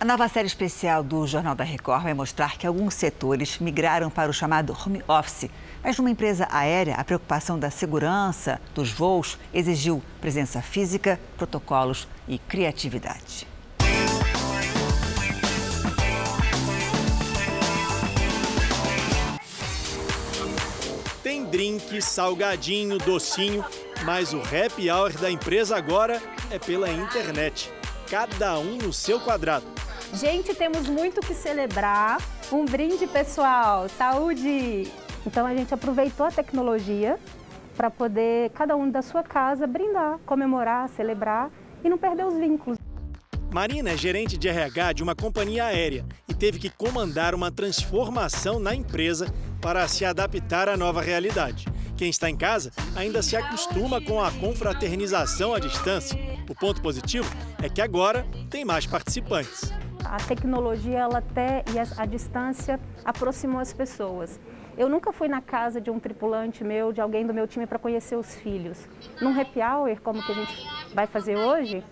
A 0.00 0.04
nova 0.04 0.28
série 0.28 0.46
especial 0.46 1.02
do 1.02 1.26
Jornal 1.26 1.56
da 1.56 1.64
Record 1.64 2.04
vai 2.04 2.14
mostrar 2.14 2.56
que 2.56 2.64
alguns 2.64 2.94
setores 2.94 3.58
migraram 3.58 4.08
para 4.08 4.30
o 4.30 4.32
chamado 4.32 4.72
home 4.72 5.02
office. 5.08 5.50
Mas 5.82 5.98
numa 5.98 6.08
empresa 6.08 6.46
aérea, 6.52 6.94
a 6.94 7.02
preocupação 7.02 7.58
da 7.58 7.68
segurança 7.68 8.60
dos 8.76 8.92
voos 8.92 9.36
exigiu 9.52 10.00
presença 10.20 10.62
física, 10.62 11.18
protocolos 11.36 12.06
e 12.28 12.38
criatividade. 12.38 13.44
Tem 21.24 21.44
drink, 21.46 22.00
salgadinho, 22.00 22.98
docinho, 22.98 23.64
mas 24.04 24.32
o 24.32 24.38
happy 24.42 24.92
hour 24.92 25.12
da 25.14 25.28
empresa 25.28 25.76
agora 25.76 26.22
é 26.52 26.58
pela 26.60 26.88
internet. 26.88 27.72
Cada 28.08 28.60
um 28.60 28.78
no 28.78 28.92
seu 28.92 29.18
quadrado. 29.18 29.77
Gente, 30.14 30.54
temos 30.54 30.88
muito 30.88 31.20
que 31.20 31.34
celebrar. 31.34 32.18
Um 32.50 32.64
brinde, 32.64 33.06
pessoal. 33.06 33.88
Saúde! 33.88 34.90
Então 35.26 35.46
a 35.46 35.54
gente 35.54 35.72
aproveitou 35.74 36.26
a 36.26 36.30
tecnologia 36.30 37.18
para 37.76 37.90
poder, 37.90 38.50
cada 38.50 38.74
um 38.74 38.90
da 38.90 39.02
sua 39.02 39.22
casa, 39.22 39.66
brindar, 39.66 40.18
comemorar, 40.26 40.88
celebrar 40.88 41.50
e 41.84 41.88
não 41.88 41.98
perder 41.98 42.26
os 42.26 42.34
vínculos. 42.34 42.78
Marina 43.52 43.90
é 43.90 43.96
gerente 43.96 44.36
de 44.36 44.48
RH 44.48 44.94
de 44.94 45.02
uma 45.02 45.14
companhia 45.14 45.66
aérea 45.66 46.04
e 46.26 46.34
teve 46.34 46.58
que 46.58 46.70
comandar 46.70 47.34
uma 47.34 47.50
transformação 47.50 48.58
na 48.58 48.74
empresa 48.74 49.32
para 49.60 49.86
se 49.86 50.04
adaptar 50.04 50.68
à 50.68 50.76
nova 50.76 51.00
realidade. 51.00 51.66
Quem 51.96 52.10
está 52.10 52.28
em 52.28 52.36
casa 52.36 52.72
ainda 52.96 53.22
se 53.22 53.36
acostuma 53.36 54.00
com 54.00 54.20
a 54.20 54.30
confraternização 54.32 55.54
à 55.54 55.58
distância. 55.58 56.18
O 56.48 56.54
ponto 56.54 56.80
positivo 56.80 57.28
é 57.62 57.68
que 57.68 57.80
agora 57.80 58.26
tem 58.50 58.64
mais 58.64 58.86
participantes. 58.86 59.72
A 60.08 60.16
tecnologia 60.16 61.00
ela 61.00 61.18
até 61.18 61.62
e 61.74 61.78
a, 61.78 61.86
a 61.98 62.06
distância 62.06 62.80
aproximou 63.04 63.60
as 63.60 63.74
pessoas. 63.74 64.40
Eu 64.76 64.88
nunca 64.88 65.12
fui 65.12 65.28
na 65.28 65.42
casa 65.42 65.82
de 65.82 65.90
um 65.90 65.98
tripulante 65.98 66.64
meu, 66.64 66.94
de 66.94 67.00
alguém 67.00 67.26
do 67.26 67.34
meu 67.34 67.46
time 67.46 67.66
para 67.66 67.78
conhecer 67.78 68.16
os 68.16 68.34
filhos. 68.36 68.88
Num 69.20 69.38
happy 69.38 69.60
hour, 69.60 70.00
como 70.00 70.24
que 70.24 70.32
a 70.32 70.34
gente 70.34 70.66
vai 70.94 71.06
fazer 71.06 71.36
hoje, 71.36 71.84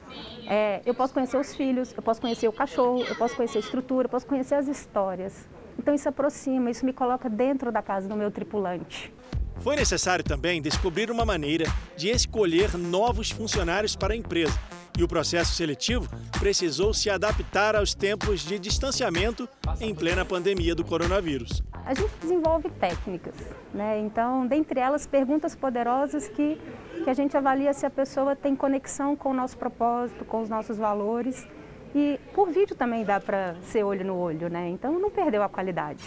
é, 0.48 0.80
eu 0.86 0.94
posso 0.94 1.12
conhecer 1.12 1.36
os 1.36 1.54
filhos, 1.54 1.92
eu 1.94 2.02
posso 2.02 2.18
conhecer 2.18 2.48
o 2.48 2.52
cachorro, 2.52 3.04
eu 3.06 3.16
posso 3.16 3.36
conhecer 3.36 3.58
a 3.58 3.60
estrutura, 3.60 4.06
eu 4.06 4.10
posso 4.10 4.26
conhecer 4.26 4.54
as 4.54 4.66
histórias. 4.66 5.46
Então 5.78 5.92
isso 5.92 6.08
aproxima, 6.08 6.70
isso 6.70 6.86
me 6.86 6.94
coloca 6.94 7.28
dentro 7.28 7.70
da 7.70 7.82
casa 7.82 8.08
do 8.08 8.16
meu 8.16 8.30
tripulante. 8.30 9.12
Foi 9.56 9.76
necessário 9.76 10.24
também 10.24 10.62
descobrir 10.62 11.10
uma 11.10 11.26
maneira 11.26 11.66
de 11.98 12.08
escolher 12.08 12.78
novos 12.78 13.30
funcionários 13.30 13.94
para 13.94 14.14
a 14.14 14.16
empresa 14.16 14.58
e 14.96 15.02
o 15.02 15.08
processo 15.08 15.54
seletivo 15.54 16.08
precisou 16.38 16.94
se 16.94 17.10
adaptar 17.10 17.76
aos 17.76 17.94
tempos 17.94 18.40
de 18.40 18.58
distanciamento 18.58 19.48
em 19.80 19.94
plena 19.94 20.24
pandemia 20.24 20.74
do 20.74 20.84
coronavírus. 20.84 21.62
A 21.84 21.94
gente 21.94 22.12
desenvolve 22.20 22.68
técnicas, 22.70 23.34
né? 23.72 24.00
Então, 24.00 24.46
dentre 24.46 24.80
elas, 24.80 25.06
perguntas 25.06 25.54
poderosas 25.54 26.28
que, 26.28 26.58
que 27.04 27.10
a 27.10 27.14
gente 27.14 27.36
avalia 27.36 27.72
se 27.72 27.86
a 27.86 27.90
pessoa 27.90 28.34
tem 28.34 28.56
conexão 28.56 29.14
com 29.14 29.30
o 29.30 29.34
nosso 29.34 29.56
propósito, 29.56 30.24
com 30.24 30.42
os 30.42 30.48
nossos 30.48 30.78
valores. 30.78 31.46
E 31.94 32.18
por 32.34 32.50
vídeo 32.50 32.74
também 32.74 33.04
dá 33.04 33.20
para 33.20 33.54
ser 33.62 33.84
olho 33.84 34.04
no 34.04 34.16
olho, 34.16 34.48
né? 34.48 34.68
Então 34.68 34.98
não 34.98 35.10
perdeu 35.10 35.42
a 35.42 35.48
qualidade. 35.48 36.02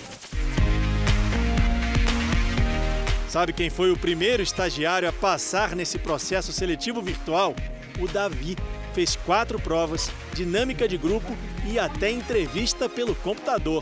Sabe 3.27 3.53
quem 3.53 3.69
foi 3.69 3.91
o 3.91 3.97
primeiro 3.97 4.41
estagiário 4.41 5.07
a 5.07 5.13
passar 5.13 5.75
nesse 5.75 5.99
processo 5.99 6.51
seletivo 6.51 6.99
virtual? 7.01 7.55
O 8.01 8.07
Davi 8.07 8.57
fez 9.00 9.16
quatro 9.16 9.58
provas, 9.58 10.12
dinâmica 10.34 10.86
de 10.86 10.97
grupo 10.97 11.34
e 11.66 11.80
até 11.80 12.12
entrevista 12.12 12.89
pelo 12.89 13.16
computador. 13.16 13.82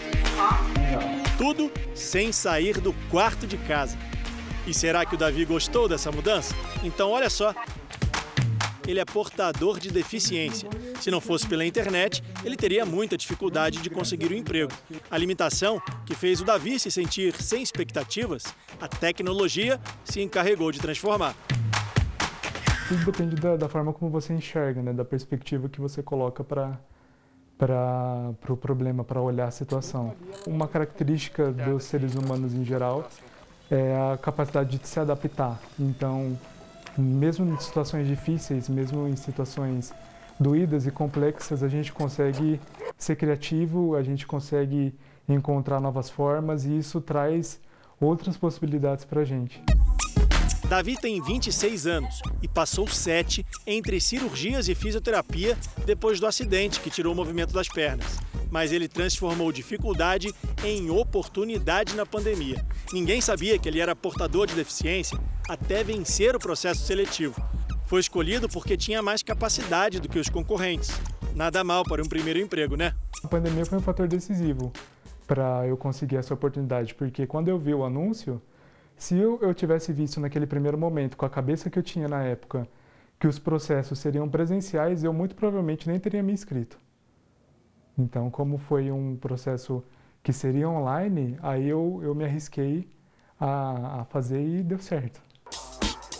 Tudo 1.40 1.72
sem 1.96 2.32
sair 2.32 2.80
do 2.80 2.94
quarto 3.10 3.48
de 3.48 3.58
casa. 3.58 3.98
E 4.68 4.76
será 4.76 5.04
que 5.08 5.16
o 5.16 5.18
Davi 5.18 5.44
gostou 5.44 5.90
dessa 5.90 6.12
mudança? 6.12 6.54
Então, 6.84 7.10
olha 7.10 7.32
só. 7.32 7.56
Ele 8.88 9.00
é 9.00 9.06
portador 9.06 9.80
de 9.80 9.90
deficiência. 9.90 10.70
Se 11.02 11.10
não 11.10 11.20
fosse 11.20 11.48
pela 11.48 11.66
internet, 11.66 12.24
ele 12.46 12.56
teria 12.56 12.86
muita 12.86 13.18
dificuldade 13.18 13.80
de 13.80 13.90
conseguir 13.90 14.28
o 14.28 14.36
um 14.36 14.38
emprego. 14.38 14.72
A 15.10 15.18
limitação 15.18 15.82
que 16.06 16.14
fez 16.14 16.42
o 16.42 16.46
Davi 16.46 16.80
se 16.80 16.92
sentir 16.92 17.34
sem 17.42 17.64
expectativas, 17.64 18.44
a 18.80 18.88
tecnologia 18.88 19.82
se 20.06 20.22
encarregou 20.22 20.72
de 20.72 20.80
transformar. 20.80 21.36
Tudo 22.88 23.04
depende 23.04 23.36
da, 23.36 23.58
da 23.58 23.68
forma 23.68 23.92
como 23.92 24.10
você 24.10 24.34
enxerga, 24.34 24.82
né? 24.82 24.94
da 24.94 25.04
perspectiva 25.04 25.68
que 25.68 25.82
você 25.82 26.02
coloca 26.02 26.44
para 26.44 26.80
para 27.58 28.30
o 28.30 28.34
pro 28.36 28.56
problema, 28.56 29.04
para 29.04 29.20
olhar 29.20 29.48
a 29.48 29.52
situação. 29.52 30.14
Uma 30.46 30.68
característica 30.68 31.52
dos 31.52 31.86
seres 31.86 32.14
humanos 32.14 32.54
em 32.54 32.64
geral 32.64 33.10
é 33.70 33.96
a 34.14 34.18
capacidade 34.18 34.78
de 34.78 34.88
se 34.88 35.00
adaptar. 35.00 35.60
Então, 35.80 36.38
mesmo 36.98 37.52
em 37.52 37.58
situações 37.60 38.08
difíceis, 38.08 38.70
mesmo 38.70 39.08
em 39.08 39.16
situações 39.16 39.92
doídas 40.40 40.86
e 40.86 40.92
complexas, 40.92 41.64
a 41.64 41.68
gente 41.68 41.92
consegue 41.92 42.62
ser 42.98 43.16
criativo, 43.16 43.96
a 43.96 44.04
gente 44.04 44.26
consegue 44.28 44.94
encontrar 45.28 45.80
novas 45.80 46.10
formas 46.10 46.64
e 46.64 46.78
isso 46.78 47.02
traz 47.02 47.60
outras 48.00 48.38
possibilidades 48.38 49.04
para 49.04 49.22
a 49.22 49.26
gente. 49.26 49.64
Davi 50.68 50.98
tem 50.98 51.22
26 51.22 51.88
anos 51.88 52.22
e 52.42 52.48
passou 52.48 52.86
sete 52.90 53.46
entre 53.66 54.02
cirurgias 54.02 54.68
e 54.68 54.76
fisioterapia 54.76 55.58
depois 55.86 56.20
do 56.20 56.28
acidente 56.28 56.82
que 56.82 56.90
tirou 56.90 57.14
o 57.14 57.16
movimento 57.16 57.54
das 57.54 57.70
pernas. 57.70 58.18
Mas 58.52 58.74
ele 58.74 58.90
transformou 58.90 59.50
dificuldade 59.50 60.34
em 60.66 60.90
oportunidade 60.90 61.96
na 61.96 62.06
pandemia. 62.06 62.66
Ninguém 62.92 63.22
sabia 63.22 63.58
que 63.58 63.70
ele 63.70 63.80
era 63.80 63.96
portador 63.96 64.46
de 64.46 64.56
deficiência 64.56 65.18
até 65.48 65.86
vencer 65.86 66.36
o 66.36 66.40
processo 66.40 66.86
seletivo. 66.86 67.42
Foi 67.86 68.02
escolhido 68.02 68.50
porque 68.50 68.76
tinha 68.76 69.02
mais 69.02 69.24
capacidade 69.24 70.02
do 70.02 70.10
que 70.10 70.20
os 70.20 70.28
concorrentes. 70.28 70.92
Nada 71.34 71.64
mal 71.64 71.86
para 71.86 72.04
um 72.04 72.10
primeiro 72.10 72.40
emprego, 72.40 72.76
né? 72.76 72.94
A 73.24 73.28
pandemia 73.30 73.66
foi 73.66 73.78
um 73.78 73.82
fator 73.82 74.06
decisivo 74.06 74.74
para 75.26 75.66
eu 75.66 75.78
conseguir 75.78 76.18
essa 76.18 76.34
oportunidade, 76.34 76.94
porque 76.94 77.26
quando 77.26 77.48
eu 77.48 77.58
vi 77.58 77.74
o 77.74 77.86
anúncio, 77.86 78.42
Se 78.98 79.16
eu, 79.16 79.40
eu 79.42 79.54
tivesse 79.54 79.94
visto 79.94 80.20
naquele 80.20 80.48
primeiro 80.48 80.78
momento, 80.78 81.16
com 81.16 81.26
a 81.26 81.30
cabeça 81.30 81.70
que 81.70 81.78
eu 81.78 81.84
tinha 81.84 82.08
na 82.08 82.24
época, 82.24 82.68
que 83.20 83.28
os 83.28 83.38
processos 83.38 84.00
seriam 84.00 84.28
presenciais, 84.28 85.04
eu 85.04 85.14
muito 85.14 85.36
provavelmente 85.36 85.88
nem 85.88 86.00
teria 86.00 86.24
me 86.24 86.34
inscrito. 86.34 86.80
Então, 87.98 88.30
como 88.30 88.58
foi 88.58 88.92
um 88.92 89.16
processo 89.16 89.84
que 90.24 90.34
seria 90.34 90.68
online, 90.68 91.38
aí 91.42 91.68
eu, 91.68 92.00
eu 92.04 92.14
me 92.14 92.26
arrisquei 92.26 92.88
a, 93.40 94.02
a 94.02 94.06
fazer 94.06 94.42
e 94.42 94.64
deu 94.64 94.80
certo. 94.80 95.22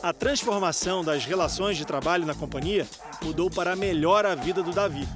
A 0.02 0.14
transformação 0.14 1.04
das 1.04 1.26
relações 1.26 1.78
de 1.78 1.86
trabalho 1.86 2.26
na 2.26 2.36
companhia 2.36 2.88
mudou 3.24 3.50
para 3.50 3.76
melhor 3.76 4.26
a 4.26 4.36
vida 4.36 4.62
do 4.62 4.72
Davi. 4.72 5.08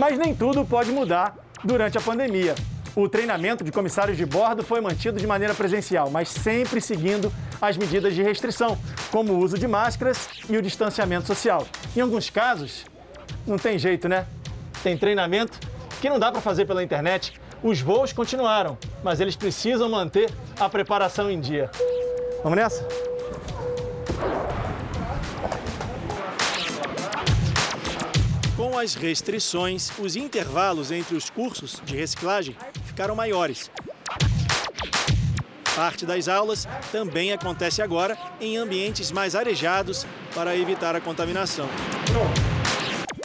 Mas 0.00 0.16
nem 0.16 0.34
tudo 0.34 0.64
pode 0.64 0.90
mudar 0.90 1.36
durante 1.62 1.98
a 1.98 2.00
pandemia. 2.00 2.54
O 2.96 3.06
treinamento 3.06 3.62
de 3.62 3.70
comissários 3.70 4.16
de 4.16 4.24
bordo 4.24 4.62
foi 4.62 4.80
mantido 4.80 5.20
de 5.20 5.26
maneira 5.26 5.52
presencial, 5.52 6.10
mas 6.10 6.30
sempre 6.30 6.80
seguindo 6.80 7.30
as 7.60 7.76
medidas 7.76 8.14
de 8.14 8.22
restrição, 8.22 8.78
como 9.10 9.34
o 9.34 9.38
uso 9.38 9.58
de 9.58 9.68
máscaras 9.68 10.26
e 10.48 10.56
o 10.56 10.62
distanciamento 10.62 11.26
social. 11.26 11.66
Em 11.94 12.00
alguns 12.00 12.30
casos, 12.30 12.86
não 13.46 13.58
tem 13.58 13.78
jeito, 13.78 14.08
né? 14.08 14.24
Tem 14.82 14.96
treinamento 14.96 15.60
que 16.00 16.08
não 16.08 16.18
dá 16.18 16.32
para 16.32 16.40
fazer 16.40 16.64
pela 16.64 16.82
internet. 16.82 17.38
Os 17.62 17.82
voos 17.82 18.10
continuaram, 18.10 18.78
mas 19.04 19.20
eles 19.20 19.36
precisam 19.36 19.86
manter 19.86 20.30
a 20.58 20.66
preparação 20.66 21.30
em 21.30 21.38
dia. 21.38 21.70
Vamos 22.42 22.56
nessa? 22.56 22.88
Com 28.60 28.78
as 28.78 28.94
restrições, 28.94 29.90
os 29.98 30.16
intervalos 30.16 30.90
entre 30.90 31.16
os 31.16 31.30
cursos 31.30 31.80
de 31.82 31.96
reciclagem 31.96 32.54
ficaram 32.84 33.16
maiores. 33.16 33.70
Parte 35.74 36.04
das 36.04 36.28
aulas 36.28 36.68
também 36.92 37.32
acontece 37.32 37.80
agora 37.80 38.18
em 38.38 38.58
ambientes 38.58 39.10
mais 39.10 39.34
arejados 39.34 40.06
para 40.34 40.54
evitar 40.54 40.94
a 40.94 41.00
contaminação. 41.00 41.66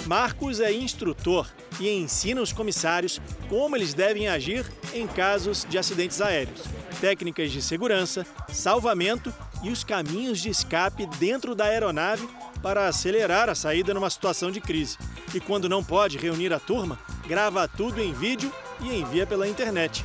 Marcos 0.05 0.61
é 0.61 0.71
instrutor 0.71 1.49
e 1.81 1.89
ensina 1.89 2.41
os 2.41 2.53
comissários 2.53 3.19
como 3.49 3.75
eles 3.75 3.93
devem 3.93 4.29
agir 4.29 4.65
em 4.93 5.05
casos 5.05 5.65
de 5.69 5.77
acidentes 5.77 6.21
aéreos, 6.21 6.61
técnicas 7.01 7.51
de 7.51 7.61
segurança, 7.61 8.25
salvamento 8.47 9.33
e 9.61 9.69
os 9.69 9.83
caminhos 9.83 10.39
de 10.39 10.47
escape 10.47 11.05
dentro 11.19 11.53
da 11.53 11.65
aeronave 11.65 12.25
para 12.65 12.87
acelerar 12.87 13.47
a 13.47 13.53
saída 13.53 13.93
numa 13.93 14.09
situação 14.09 14.49
de 14.49 14.59
crise. 14.59 14.97
E 15.35 15.39
quando 15.39 15.69
não 15.69 15.83
pode 15.83 16.17
reunir 16.17 16.51
a 16.51 16.59
turma, 16.59 16.97
grava 17.27 17.67
tudo 17.67 18.01
em 18.01 18.11
vídeo 18.11 18.51
e 18.81 19.01
envia 19.01 19.27
pela 19.27 19.47
internet. 19.47 20.03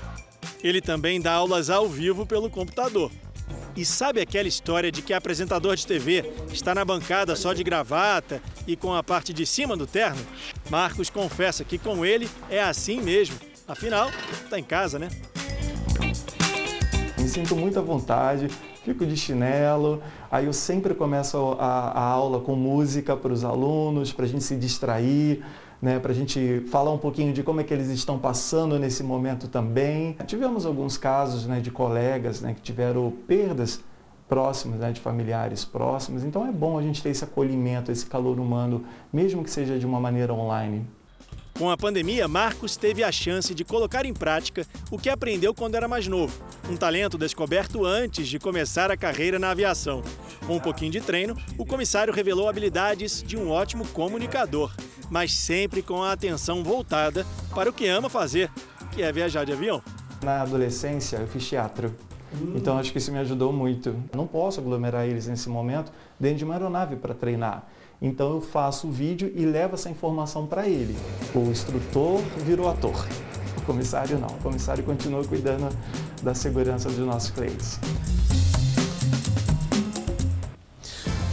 Ele 0.62 0.82
também 0.82 1.22
dá 1.22 1.32
aulas 1.32 1.70
ao 1.70 1.88
vivo 1.88 2.26
pelo 2.26 2.50
computador. 2.50 3.10
E 3.74 3.82
sabe 3.82 4.20
aquela 4.20 4.46
história 4.46 4.92
de 4.92 5.00
que 5.00 5.14
apresentador 5.14 5.74
de 5.74 5.86
TV 5.86 6.30
está 6.52 6.74
na 6.74 6.84
bancada 6.84 7.34
só 7.34 7.54
de 7.54 7.64
gravata 7.64 8.42
e 8.66 8.76
com 8.76 8.94
a 8.94 9.02
parte 9.02 9.32
de 9.32 9.46
cima 9.46 9.74
do 9.74 9.86
terno? 9.86 10.20
Marcos 10.68 11.08
confessa 11.08 11.64
que 11.64 11.78
com 11.78 12.04
ele 12.04 12.28
é 12.50 12.62
assim 12.62 13.00
mesmo. 13.00 13.38
Afinal, 13.66 14.10
está 14.44 14.58
em 14.58 14.64
casa, 14.64 14.98
né? 14.98 15.08
Me 17.16 17.26
sinto 17.26 17.56
muito 17.56 17.78
à 17.78 17.82
vontade, 17.82 18.48
fico 18.84 19.06
de 19.06 19.16
chinelo. 19.16 20.02
Aí 20.30 20.46
eu 20.46 20.52
sempre 20.52 20.94
começo 20.94 21.56
a, 21.58 21.90
a 21.90 22.02
aula 22.02 22.40
com 22.40 22.54
música 22.54 23.16
para 23.16 23.32
os 23.32 23.44
alunos, 23.44 24.12
para 24.12 24.24
a 24.24 24.28
gente 24.28 24.44
se 24.44 24.56
distrair 24.56 25.42
né, 25.80 25.98
para 25.98 26.12
a 26.12 26.14
gente 26.14 26.62
falar 26.70 26.92
um 26.92 26.98
pouquinho 26.98 27.32
de 27.32 27.42
como 27.42 27.60
é 27.60 27.64
que 27.64 27.72
eles 27.72 27.88
estão 27.88 28.18
passando 28.18 28.78
nesse 28.78 29.02
momento 29.02 29.48
também. 29.48 30.16
Tivemos 30.26 30.66
alguns 30.66 30.96
casos 30.96 31.46
né, 31.46 31.60
de 31.60 31.70
colegas 31.70 32.40
né, 32.40 32.54
que 32.54 32.60
tiveram 32.60 33.10
perdas 33.26 33.80
próximas, 34.28 34.78
né, 34.78 34.92
de 34.92 35.00
familiares 35.00 35.64
próximos, 35.64 36.22
então 36.22 36.46
é 36.46 36.52
bom 36.52 36.78
a 36.78 36.82
gente 36.82 37.02
ter 37.02 37.08
esse 37.08 37.24
acolhimento, 37.24 37.90
esse 37.90 38.06
calor 38.06 38.38
humano, 38.38 38.84
mesmo 39.12 39.42
que 39.42 39.50
seja 39.50 39.76
de 39.76 39.84
uma 39.84 39.98
maneira 39.98 40.32
online. 40.32 40.86
Com 41.60 41.68
a 41.68 41.76
pandemia, 41.76 42.26
Marcos 42.26 42.74
teve 42.74 43.04
a 43.04 43.12
chance 43.12 43.54
de 43.54 43.66
colocar 43.66 44.06
em 44.06 44.14
prática 44.14 44.66
o 44.90 44.96
que 44.96 45.10
aprendeu 45.10 45.52
quando 45.52 45.74
era 45.74 45.86
mais 45.86 46.08
novo, 46.08 46.42
um 46.70 46.74
talento 46.74 47.18
descoberto 47.18 47.84
antes 47.84 48.28
de 48.28 48.38
começar 48.38 48.90
a 48.90 48.96
carreira 48.96 49.38
na 49.38 49.50
aviação. 49.50 50.02
Com 50.46 50.56
um 50.56 50.58
pouquinho 50.58 50.90
de 50.90 51.02
treino, 51.02 51.36
o 51.58 51.66
comissário 51.66 52.14
revelou 52.14 52.48
habilidades 52.48 53.22
de 53.22 53.36
um 53.36 53.50
ótimo 53.50 53.86
comunicador, 53.88 54.74
mas 55.10 55.34
sempre 55.34 55.82
com 55.82 56.02
a 56.02 56.12
atenção 56.12 56.64
voltada 56.64 57.26
para 57.54 57.68
o 57.68 57.74
que 57.74 57.86
ama 57.86 58.08
fazer, 58.08 58.50
que 58.92 59.02
é 59.02 59.12
viajar 59.12 59.44
de 59.44 59.52
avião. 59.52 59.82
Na 60.22 60.40
adolescência, 60.40 61.18
eu 61.18 61.26
fiz 61.26 61.46
teatro. 61.46 61.94
Então 62.54 62.78
acho 62.78 62.90
que 62.90 62.96
isso 62.96 63.12
me 63.12 63.18
ajudou 63.18 63.52
muito. 63.52 63.94
Não 64.16 64.26
posso 64.26 64.60
aglomerar 64.60 65.06
eles 65.06 65.26
nesse 65.26 65.50
momento 65.50 65.92
dentro 66.18 66.38
de 66.38 66.44
uma 66.44 66.54
aeronave 66.54 66.96
para 66.96 67.12
treinar. 67.12 67.68
Então 68.02 68.32
eu 68.32 68.40
faço 68.40 68.88
o 68.88 68.90
vídeo 68.90 69.30
e 69.34 69.44
levo 69.44 69.74
essa 69.74 69.90
informação 69.90 70.46
para 70.46 70.66
ele. 70.66 70.96
O 71.34 71.50
instrutor 71.50 72.20
virou 72.38 72.68
ator. 72.68 73.06
O 73.58 73.62
comissário 73.62 74.18
não. 74.18 74.28
O 74.28 74.42
comissário 74.42 74.82
continua 74.82 75.22
cuidando 75.22 75.68
da 76.22 76.34
segurança 76.34 76.88
dos 76.88 76.98
nossos 76.98 77.30
clientes. 77.30 77.78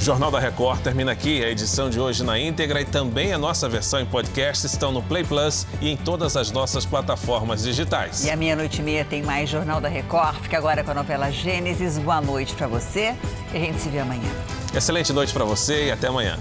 Jornal 0.01 0.31
da 0.31 0.39
Record 0.39 0.81
termina 0.81 1.11
aqui. 1.11 1.43
A 1.43 1.49
edição 1.49 1.89
de 1.89 1.99
hoje 1.99 2.23
na 2.23 2.39
íntegra 2.39 2.81
e 2.81 2.85
também 2.85 3.33
a 3.33 3.37
nossa 3.37 3.67
versão 3.67 3.99
em 3.99 4.05
podcast 4.05 4.65
estão 4.65 4.91
no 4.91 5.01
Play 5.01 5.23
Plus 5.23 5.65
e 5.81 5.89
em 5.89 5.97
todas 5.97 6.37
as 6.37 6.51
nossas 6.51 6.85
plataformas 6.85 7.63
digitais. 7.63 8.25
E 8.25 8.29
à 8.29 8.35
meia-noite 8.35 8.81
e 8.81 8.83
meia 8.83 9.03
tem 9.03 9.21
mais 9.21 9.49
Jornal 9.49 9.81
da 9.81 9.89
Record. 9.89 10.35
Fica 10.41 10.57
agora 10.57 10.83
com 10.83 10.91
a 10.91 10.93
novela 10.93 11.29
Gênesis. 11.29 11.97
Boa 11.97 12.21
noite 12.21 12.53
para 12.55 12.67
você 12.67 13.15
e 13.53 13.57
a 13.57 13.59
gente 13.59 13.79
se 13.79 13.89
vê 13.89 13.99
amanhã. 13.99 14.29
Excelente 14.73 15.11
noite 15.11 15.33
para 15.33 15.43
você 15.43 15.87
e 15.87 15.91
até 15.91 16.07
amanhã. 16.07 16.37